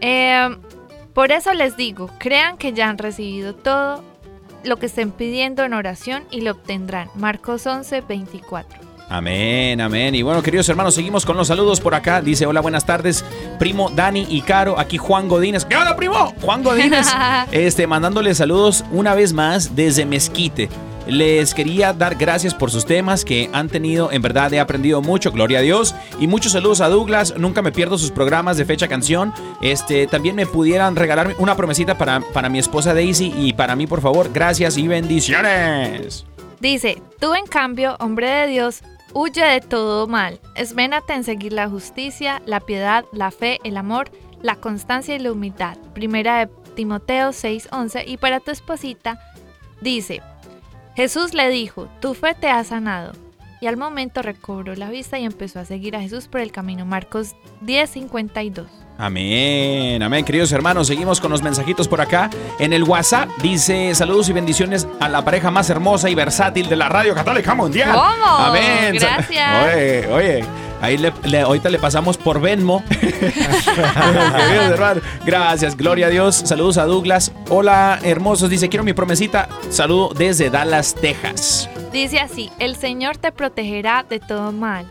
eh, 0.00 0.56
por 1.14 1.30
eso 1.32 1.52
les 1.54 1.76
digo, 1.76 2.10
crean 2.18 2.58
que 2.58 2.72
ya 2.72 2.88
han 2.90 2.98
recibido 2.98 3.54
todo 3.54 4.04
lo 4.64 4.76
que 4.78 4.86
estén 4.86 5.12
pidiendo 5.12 5.62
en 5.64 5.72
oración 5.72 6.24
y 6.30 6.40
lo 6.42 6.50
obtendrán. 6.50 7.08
Marcos 7.14 7.66
11, 7.66 8.00
24. 8.02 8.85
Amén, 9.08 9.80
amén. 9.80 10.14
Y 10.16 10.22
bueno, 10.22 10.42
queridos 10.42 10.68
hermanos, 10.68 10.94
seguimos 10.94 11.24
con 11.24 11.36
los 11.36 11.48
saludos 11.48 11.80
por 11.80 11.94
acá. 11.94 12.20
Dice, 12.20 12.44
hola, 12.44 12.60
buenas 12.60 12.84
tardes, 12.84 13.24
primo 13.58 13.88
Dani 13.90 14.26
y 14.28 14.42
Caro. 14.42 14.78
Aquí 14.78 14.98
Juan 14.98 15.28
Godínez. 15.28 15.64
¿Qué 15.64 15.76
onda, 15.76 15.94
primo? 15.94 16.34
Juan 16.42 16.64
Godínez. 16.64 17.06
este, 17.52 17.86
mandándole 17.86 18.34
saludos 18.34 18.84
una 18.90 19.14
vez 19.14 19.32
más 19.32 19.76
desde 19.76 20.04
Mezquite. 20.04 20.68
Les 21.06 21.54
quería 21.54 21.92
dar 21.92 22.16
gracias 22.16 22.52
por 22.52 22.72
sus 22.72 22.84
temas 22.84 23.24
que 23.24 23.48
han 23.52 23.68
tenido. 23.68 24.10
En 24.10 24.22
verdad 24.22 24.52
he 24.52 24.58
aprendido 24.58 25.00
mucho, 25.02 25.30
gloria 25.30 25.60
a 25.60 25.62
Dios. 25.62 25.94
Y 26.18 26.26
muchos 26.26 26.50
saludos 26.50 26.80
a 26.80 26.88
Douglas. 26.88 27.34
Nunca 27.38 27.62
me 27.62 27.70
pierdo 27.70 27.96
sus 27.98 28.10
programas 28.10 28.56
de 28.56 28.64
fecha 28.64 28.88
canción. 28.88 29.32
Este, 29.62 30.08
también 30.08 30.34
me 30.34 30.46
pudieran 30.46 30.96
regalar 30.96 31.36
una 31.38 31.56
promesita 31.56 31.96
para, 31.96 32.22
para 32.32 32.48
mi 32.48 32.58
esposa 32.58 32.92
Daisy 32.92 33.32
y 33.36 33.52
para 33.52 33.76
mí, 33.76 33.86
por 33.86 34.00
favor. 34.00 34.30
Gracias 34.32 34.76
y 34.76 34.88
bendiciones. 34.88 36.26
Dice, 36.58 37.00
tú 37.20 37.34
en 37.34 37.46
cambio, 37.46 37.96
hombre 38.00 38.28
de 38.28 38.46
Dios, 38.48 38.82
huye 39.16 39.42
de 39.42 39.60
todo 39.62 40.06
mal. 40.06 40.38
Esménate 40.54 41.14
en 41.14 41.24
seguir 41.24 41.54
la 41.54 41.70
justicia, 41.70 42.42
la 42.44 42.60
piedad, 42.60 43.06
la 43.12 43.30
fe, 43.30 43.58
el 43.64 43.78
amor, 43.78 44.10
la 44.42 44.56
constancia 44.56 45.16
y 45.16 45.18
la 45.18 45.32
humildad. 45.32 45.78
Primera 45.94 46.38
de 46.38 46.52
Timoteo 46.74 47.30
6:11. 47.30 48.04
Y 48.06 48.18
para 48.18 48.40
tu 48.40 48.50
esposita, 48.50 49.18
dice, 49.80 50.20
Jesús 50.96 51.32
le 51.32 51.48
dijo, 51.48 51.88
tu 52.00 52.12
fe 52.12 52.34
te 52.34 52.48
ha 52.48 52.62
sanado. 52.62 53.12
Y 53.66 53.68
al 53.68 53.76
momento 53.76 54.22
recobró 54.22 54.76
la 54.76 54.90
vista 54.90 55.18
y 55.18 55.24
empezó 55.24 55.58
a 55.58 55.64
seguir 55.64 55.96
a 55.96 56.00
Jesús 56.00 56.28
por 56.28 56.40
el 56.40 56.52
camino. 56.52 56.86
Marcos 56.86 57.34
10:52. 57.64 58.64
Amén, 58.96 60.00
amén, 60.04 60.24
queridos 60.24 60.52
hermanos. 60.52 60.86
Seguimos 60.86 61.20
con 61.20 61.32
los 61.32 61.42
mensajitos 61.42 61.88
por 61.88 62.00
acá. 62.00 62.30
En 62.60 62.72
el 62.72 62.84
WhatsApp 62.84 63.28
dice 63.42 63.92
saludos 63.96 64.28
y 64.28 64.32
bendiciones 64.34 64.86
a 65.00 65.08
la 65.08 65.24
pareja 65.24 65.50
más 65.50 65.68
hermosa 65.68 66.08
y 66.08 66.14
versátil 66.14 66.68
de 66.68 66.76
la 66.76 66.88
radio 66.88 67.12
católica 67.12 67.56
mundial. 67.56 67.90
¿Cómo? 67.92 68.36
Amén. 68.38 68.94
Gracias. 69.00 69.64
Oye, 69.74 70.06
oye. 70.12 70.44
Ahí 70.80 70.96
le, 70.96 71.12
le- 71.24 71.40
ahorita 71.40 71.68
le 71.68 71.80
pasamos 71.80 72.16
por 72.18 72.40
Venmo. 72.40 72.84
Gracias, 75.26 75.76
gloria 75.76 76.06
a 76.06 76.10
Dios. 76.10 76.36
Saludos 76.36 76.78
a 76.78 76.84
Douglas. 76.84 77.32
Hola, 77.48 77.98
hermosos. 78.04 78.48
Dice, 78.48 78.68
quiero 78.68 78.84
mi 78.84 78.92
promesita. 78.92 79.48
Saludo 79.70 80.10
desde 80.14 80.50
Dallas, 80.50 80.94
Texas. 80.94 81.68
Dice 81.96 82.20
así, 82.20 82.50
el 82.58 82.76
Señor 82.76 83.16
te 83.16 83.32
protegerá 83.32 84.04
de 84.06 84.20
todo 84.20 84.52
mal. 84.52 84.84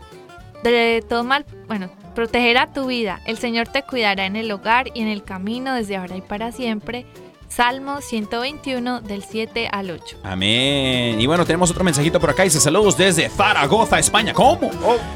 De 0.64 1.04
todo 1.08 1.22
mal, 1.22 1.46
bueno, 1.68 1.88
protegerá 2.16 2.72
tu 2.72 2.86
vida. 2.86 3.20
El 3.26 3.38
Señor 3.38 3.68
te 3.68 3.84
cuidará 3.84 4.26
en 4.26 4.34
el 4.34 4.50
hogar 4.50 4.88
y 4.92 5.02
en 5.02 5.06
el 5.06 5.22
camino 5.22 5.72
desde 5.72 5.96
ahora 5.96 6.16
y 6.16 6.20
para 6.20 6.50
siempre. 6.50 7.06
Salmo 7.48 8.00
121 8.00 9.02
del 9.02 9.22
7 9.22 9.68
al 9.70 9.92
8. 9.92 10.18
Amén. 10.24 11.20
Y 11.20 11.26
bueno, 11.28 11.46
tenemos 11.46 11.70
otro 11.70 11.84
mensajito 11.84 12.18
por 12.18 12.30
acá. 12.30 12.42
Dice 12.42 12.58
saludos 12.58 12.96
desde 12.96 13.28
Zaragoza, 13.28 14.00
España. 14.00 14.32
¿Cómo? 14.32 14.68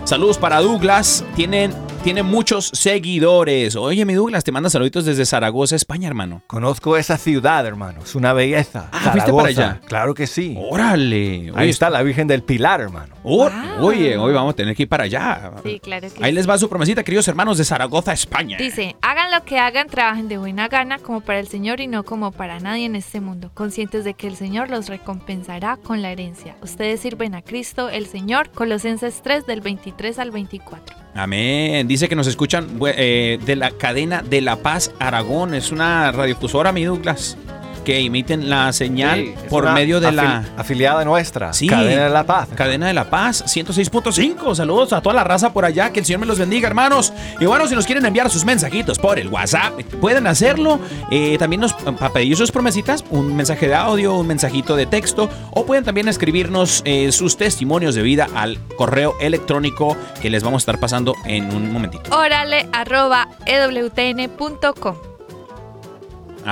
Saludos 0.04 0.38
para 0.38 0.60
Douglas. 0.60 1.24
Tienen, 1.34 1.74
tiene 2.02 2.22
muchos 2.22 2.70
seguidores. 2.72 3.76
Oye, 3.76 4.06
mi 4.06 4.14
Douglas, 4.14 4.42
te 4.42 4.52
manda 4.52 4.70
saluditos 4.70 5.04
desde 5.04 5.26
Zaragoza, 5.26 5.76
España, 5.76 6.08
hermano. 6.08 6.42
Conozco 6.46 6.96
esa 6.96 7.18
ciudad, 7.18 7.66
hermano. 7.66 8.00
Es 8.02 8.14
una 8.14 8.32
belleza. 8.32 8.88
Ah, 8.90 9.10
¿fuiste 9.12 9.30
para 9.32 9.48
allá? 9.48 9.80
Claro 9.86 10.14
que 10.14 10.26
sí. 10.26 10.54
Órale. 10.58 11.52
Ahí 11.54 11.68
está 11.68 11.90
la 11.90 12.02
Virgen 12.02 12.26
del 12.26 12.42
Pilar, 12.42 12.80
hermano. 12.80 13.14
Oh, 13.22 13.50
Wow. 13.50 13.86
Oye, 13.86 14.16
hoy 14.16 14.32
vamos 14.32 14.52
a 14.54 14.56
tener 14.56 14.74
que 14.74 14.84
ir 14.84 14.88
para 14.88 15.04
allá. 15.04 15.52
Sí, 15.62 15.78
claro 15.80 16.08
que 16.08 16.24
Ahí 16.24 16.30
sí. 16.30 16.34
les 16.36 16.48
va 16.48 16.56
su 16.56 16.68
promesita, 16.70 17.02
queridos 17.02 17.28
hermanos 17.28 17.58
de 17.58 17.64
Zaragoza, 17.64 18.12
España. 18.14 18.56
Dice, 18.58 18.96
hagan 19.02 19.30
lo 19.30 19.44
que 19.44 19.58
hagan, 19.58 19.88
trabajen 19.88 20.28
de 20.28 20.38
buena 20.38 20.68
gana 20.68 20.98
como 20.98 21.20
para 21.20 21.38
el 21.38 21.48
Señor 21.48 21.80
y 21.80 21.86
no 21.86 22.04
como 22.04 22.32
para 22.32 22.60
nadie 22.60 22.86
en 22.86 22.96
este 22.96 23.20
mundo, 23.20 23.50
conscientes 23.54 24.04
de 24.04 24.14
que 24.14 24.26
el 24.26 24.36
Señor 24.36 24.70
los 24.70 24.88
recompensará 24.88 25.76
con 25.76 26.00
la 26.02 26.10
herencia. 26.12 26.56
Ustedes 26.62 27.00
sirven 27.00 27.34
a 27.34 27.42
Cristo, 27.42 27.88
el 27.90 28.06
Señor, 28.06 28.50
Colosenses 28.50 29.20
3 29.22 29.46
del 29.46 29.60
23 29.60 30.18
al 30.18 30.30
24. 30.30 30.96
Amén. 31.22 31.86
Dice 31.86 32.08
que 32.08 32.16
nos 32.16 32.26
escuchan 32.26 32.66
eh, 32.96 33.38
de 33.44 33.54
la 33.54 33.72
cadena 33.72 34.22
de 34.22 34.40
La 34.40 34.56
Paz, 34.56 34.90
Aragón. 34.98 35.52
Es 35.52 35.70
una 35.70 36.10
radiofusora, 36.12 36.72
mi 36.72 36.84
Douglas, 36.84 37.36
que 37.84 38.00
imiten 38.00 38.48
la 38.50 38.72
señal 38.72 39.20
Sí, 39.20 39.34
por 39.48 39.70
medio 39.72 40.00
de 40.00 40.12
la... 40.12 40.42
afil- 40.42 40.46
Afiliada 40.56 41.04
nuestra. 41.04 41.52
Sí. 41.52 41.66
Cadena 41.66 42.04
de 42.04 42.10
la 42.10 42.24
Paz. 42.24 42.48
Cadena 42.54 42.86
de 42.88 42.92
la 42.94 43.08
Paz, 43.10 43.44
106.5. 43.46 44.54
Saludos 44.54 44.92
a 44.92 45.00
toda 45.00 45.14
la 45.14 45.24
raza 45.24 45.52
por 45.52 45.64
allá. 45.64 45.90
Que 45.92 46.00
el 46.00 46.06
Señor 46.06 46.20
me 46.20 46.26
los 46.26 46.38
bendiga, 46.38 46.68
hermanos. 46.68 47.12
Y 47.40 47.46
bueno, 47.46 47.66
si 47.66 47.74
nos 47.74 47.86
quieren 47.86 48.04
enviar 48.04 48.30
sus 48.30 48.44
mensajitos 48.44 48.98
por 48.98 49.18
el 49.18 49.28
WhatsApp, 49.28 49.80
pueden 50.00 50.26
hacerlo. 50.26 50.78
Eh, 51.10 51.36
también 51.38 51.60
nos 51.60 51.72
para 51.72 52.12
pedir 52.12 52.36
sus 52.36 52.50
promesitas, 52.52 53.04
un 53.10 53.34
mensaje 53.36 53.68
de 53.68 53.74
audio, 53.74 54.14
un 54.14 54.26
mensajito 54.26 54.76
de 54.76 54.86
texto. 54.86 55.28
O 55.52 55.64
pueden 55.66 55.84
también 55.84 56.08
escribirnos 56.08 56.82
eh, 56.84 57.10
sus 57.12 57.36
testimonios 57.36 57.94
de 57.94 58.02
vida 58.02 58.28
al 58.34 58.58
correo 58.76 59.14
electrónico 59.20 59.96
que 60.20 60.30
les 60.30 60.42
vamos 60.42 60.60
a 60.60 60.62
estar 60.62 60.80
pasando 60.80 61.14
en 61.24 61.54
un 61.54 61.72
momentito. 61.72 62.10
Órale 62.16 62.68
arroba 62.72 63.28
ewtn.com. 63.46 65.09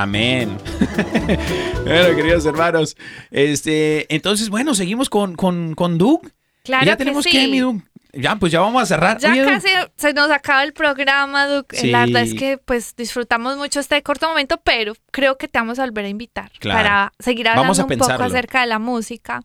Amén. 0.02 0.56
bueno, 1.84 2.16
queridos 2.16 2.46
hermanos. 2.46 2.96
Este, 3.32 4.12
entonces, 4.14 4.48
bueno, 4.48 4.74
seguimos 4.76 5.10
con, 5.10 5.34
con, 5.34 5.74
con 5.74 5.98
Doug. 5.98 6.20
Claro 6.62 6.86
ya 6.86 6.92
que 6.92 6.98
tenemos 6.98 7.24
sí. 7.24 7.30
que, 7.32 7.48
mi 7.48 7.58
Doug. 7.58 7.82
Ya, 8.12 8.36
pues 8.36 8.52
ya 8.52 8.60
vamos 8.60 8.80
a 8.82 8.86
cerrar. 8.86 9.18
Ya 9.18 9.32
Oye, 9.32 9.42
Doug, 9.42 9.50
casi 9.54 9.68
se 9.96 10.12
nos 10.12 10.30
acaba 10.30 10.62
el 10.62 10.72
programa, 10.72 11.48
Duke. 11.48 11.76
Sí. 11.76 11.90
La 11.90 12.06
verdad 12.06 12.22
es 12.22 12.34
que 12.34 12.58
pues 12.58 12.94
disfrutamos 12.94 13.56
mucho 13.56 13.80
este 13.80 14.00
corto 14.02 14.28
momento, 14.28 14.60
pero 14.62 14.94
creo 15.10 15.36
que 15.36 15.48
te 15.48 15.58
vamos 15.58 15.80
a 15.80 15.84
volver 15.84 16.04
a 16.04 16.08
invitar 16.08 16.50
Claro. 16.60 16.78
para 16.78 17.12
seguir 17.18 17.48
hablando 17.48 17.62
Vamos 17.62 17.78
a 17.80 17.84
un 17.84 17.98
poco 17.98 18.22
acerca 18.22 18.60
de 18.60 18.66
la 18.66 18.78
música. 18.78 19.42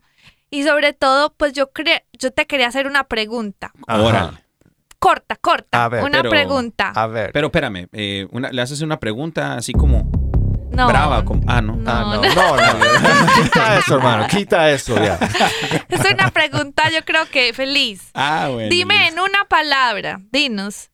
Y 0.50 0.62
sobre 0.62 0.92
todo, 0.92 1.34
pues 1.36 1.52
yo 1.52 1.72
cre 1.72 2.04
yo 2.12 2.30
te 2.30 2.46
quería 2.46 2.68
hacer 2.68 2.86
una 2.86 3.04
pregunta. 3.04 3.72
Órale. 3.88 4.38
Corta, 5.00 5.36
corta. 5.36 5.84
A 5.84 5.88
ver, 5.88 6.04
una 6.04 6.18
pero- 6.22 6.30
pregunta. 6.30 6.92
A 6.94 7.06
ver. 7.08 7.32
Pero 7.32 7.48
espérame, 7.48 7.88
eh, 7.92 8.26
una- 8.30 8.50
le 8.50 8.62
haces 8.62 8.80
una 8.80 8.98
pregunta 9.00 9.56
así 9.56 9.72
como 9.72 10.10
no, 10.74 10.88
brava. 10.88 11.24
como- 11.24 11.42
ah, 11.46 11.60
no. 11.60 11.78
Ah, 11.86 12.16
no, 12.16 12.22
no, 12.22 12.56
no, 12.56 12.56
no. 12.56 13.32
Quita 13.42 13.78
eso, 13.78 13.96
hermano. 13.96 14.26
Quita 14.28 14.70
eso 14.70 14.96
ya. 14.96 15.18
Es 15.88 16.00
una 16.10 16.30
pregunta, 16.30 16.88
yo 16.90 17.04
creo 17.04 17.26
que 17.30 17.52
feliz. 17.52 18.10
Ah, 18.14 18.48
bueno. 18.52 18.68
Dime 18.70 19.08
en 19.08 19.18
una 19.20 19.44
palabra, 19.46 20.20
dinos, 20.32 20.90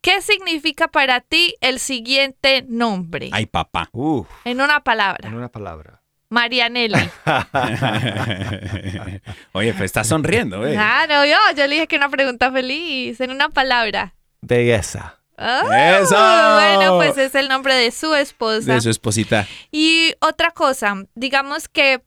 ¿qué 0.00 0.20
significa 0.22 0.88
para 0.88 1.20
ti 1.20 1.54
el 1.60 1.78
siguiente 1.78 2.64
nombre? 2.68 3.30
Ay, 3.32 3.46
papá. 3.46 3.88
Uf, 3.92 4.26
En 4.44 4.60
una 4.60 4.80
palabra. 4.80 5.28
en 5.28 5.34
una 5.34 5.48
palabra. 5.48 6.00
Marianelli. 6.28 7.10
Oye, 9.52 9.72
pues 9.72 9.84
estás 9.84 10.08
sonriendo, 10.08 10.66
eh. 10.66 10.72
Claro, 10.72 11.24
yo, 11.26 11.36
yo 11.56 11.66
le 11.66 11.74
dije 11.74 11.86
que 11.86 11.96
una 11.96 12.08
pregunta 12.08 12.50
feliz, 12.50 13.20
en 13.20 13.30
una 13.30 13.48
palabra. 13.50 14.14
Belleza. 14.40 15.18
¡Eso! 15.36 16.16
Bueno, 16.16 16.96
pues 16.96 17.16
es 17.18 17.34
el 17.34 17.48
nombre 17.48 17.74
de 17.74 17.90
su 17.90 18.14
esposa. 18.14 18.74
De 18.74 18.80
su 18.80 18.90
esposita. 18.90 19.46
Y 19.70 20.14
otra 20.20 20.50
cosa, 20.50 20.94
digamos 21.14 21.68
que, 21.68 22.02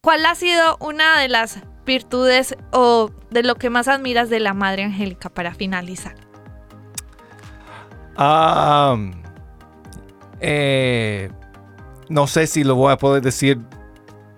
¿cuál 0.00 0.24
ha 0.26 0.34
sido 0.34 0.76
una 0.80 1.20
de 1.20 1.28
las 1.28 1.60
virtudes 1.84 2.56
o 2.72 3.10
de 3.30 3.42
lo 3.42 3.56
que 3.56 3.70
más 3.70 3.88
admiras 3.88 4.30
de 4.30 4.40
la 4.40 4.54
Madre 4.54 4.84
Angélica 4.84 5.28
para 5.28 5.54
finalizar? 5.54 6.14
Ah, 8.16 8.96
eh, 10.40 11.30
no 12.08 12.26
sé 12.26 12.46
si 12.46 12.64
lo 12.64 12.74
voy 12.74 12.92
a 12.92 12.96
poder 12.96 13.22
decir 13.22 13.58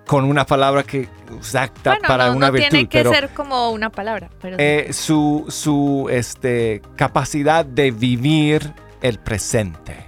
con 0.07 0.24
una 0.24 0.46
palabra 0.46 0.82
que 0.84 1.09
exacta 1.36 1.90
bueno, 1.94 2.09
para 2.09 2.28
no, 2.28 2.36
una 2.36 2.46
no 2.46 2.52
virtud, 2.52 2.70
tiene 2.70 2.88
que 2.88 2.98
pero 2.98 3.11
ser 3.12 3.30
como 3.30 3.70
una 3.70 3.90
palabra, 3.90 4.30
pero 4.40 4.57
eh, 4.59 4.92
su, 4.92 5.44
su 5.48 6.07
este, 6.11 6.80
capacidad 6.96 7.64
de 7.64 7.90
vivir 7.90 8.72
el 9.02 9.18
presente. 9.18 10.07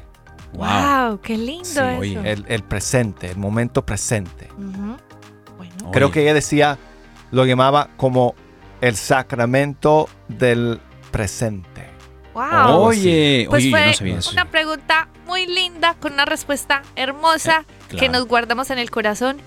wow. 0.52 1.20
qué 1.20 1.36
lindo 1.36 1.64
Sí, 2.00 2.12
eso. 2.12 2.20
El, 2.24 2.44
el 2.48 2.62
presente, 2.62 3.30
el 3.30 3.36
momento 3.38 3.84
presente. 3.84 4.48
Bueno, 4.56 4.96
Creo 5.92 6.06
Oye. 6.08 6.14
que 6.14 6.22
ella 6.22 6.34
decía, 6.34 6.78
lo 7.30 7.44
llamaba 7.44 7.88
como 7.96 8.34
el 8.80 8.94
sacramento 8.96 10.08
del 10.28 10.80
presente. 11.10 11.88
wow. 12.34 12.82
Oye, 12.82 13.46
Pues 13.50 13.64
oye, 13.64 13.70
yo 13.70 13.76
fue 13.76 13.86
no 13.86 13.92
sabía 13.94 14.18
eso. 14.18 14.30
una 14.32 14.44
pregunta 14.44 15.08
muy 15.26 15.46
linda 15.46 15.94
con 16.00 16.12
una 16.14 16.24
respuesta 16.24 16.82
hermosa 16.96 17.64
que 17.88 17.96
claro. 17.96 18.12
nos 18.14 18.26
guardamos 18.28 18.70
en 18.70 18.78
el 18.78 18.90
corazón. 18.90 19.38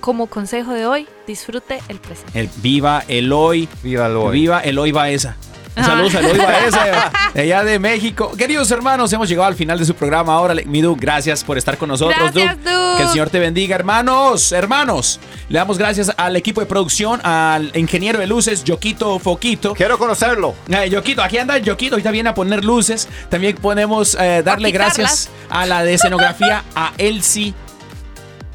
Como 0.00 0.26
consejo 0.26 0.72
de 0.72 0.86
hoy, 0.86 1.06
disfrute 1.26 1.80
el 1.88 1.98
presente. 1.98 2.38
El 2.38 2.48
viva 2.56 3.04
el 3.06 3.32
hoy. 3.32 3.68
Viva 3.82 4.06
el 4.06 4.16
hoy. 4.16 4.32
Viva 4.32 4.60
el 4.60 4.78
hoy 4.78 4.92
Baeza. 4.92 5.36
Saludos, 5.76 6.12
saludos 6.12 6.40
a 6.40 6.66
ese, 6.66 6.78
de 7.34 7.40
allá 7.42 7.64
de 7.64 7.78
México. 7.78 8.32
Queridos 8.36 8.70
hermanos, 8.70 9.12
hemos 9.12 9.28
llegado 9.28 9.46
al 9.48 9.54
final 9.54 9.78
de 9.78 9.84
su 9.84 9.94
programa. 9.94 10.34
Ahora, 10.34 10.54
mi 10.66 10.80
Duke, 10.80 11.00
gracias 11.00 11.44
por 11.44 11.56
estar 11.58 11.78
con 11.78 11.88
nosotros, 11.88 12.18
Gracias, 12.18 12.56
Duke. 12.56 12.70
Duke. 12.70 12.96
Que 12.96 13.02
el 13.04 13.08
Señor 13.10 13.30
te 13.30 13.38
bendiga, 13.38 13.76
hermanos, 13.76 14.52
hermanos. 14.52 15.20
Le 15.48 15.58
damos 15.58 15.78
gracias 15.78 16.12
al 16.16 16.36
equipo 16.36 16.60
de 16.60 16.66
producción, 16.66 17.24
al 17.24 17.72
ingeniero 17.76 18.18
de 18.18 18.26
luces, 18.26 18.64
Yoquito 18.64 19.18
Foquito. 19.18 19.74
Quiero 19.74 19.98
conocerlo. 19.98 20.54
Eh, 20.68 20.90
Yoquito, 20.90 21.22
aquí 21.22 21.38
anda 21.38 21.56
Yoquito, 21.58 21.94
ahorita 21.94 22.10
viene 22.10 22.30
a 22.30 22.34
poner 22.34 22.64
luces. 22.64 23.08
También 23.28 23.56
podemos 23.56 24.16
eh, 24.20 24.42
darle 24.44 24.70
gracias 24.72 25.30
a 25.48 25.66
la 25.66 25.82
de 25.84 25.94
escenografía, 25.94 26.64
a 26.74 26.92
Elsie 26.98 27.54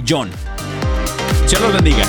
John. 0.07 0.29
Los 1.53 1.73
bendiga. 1.73 2.03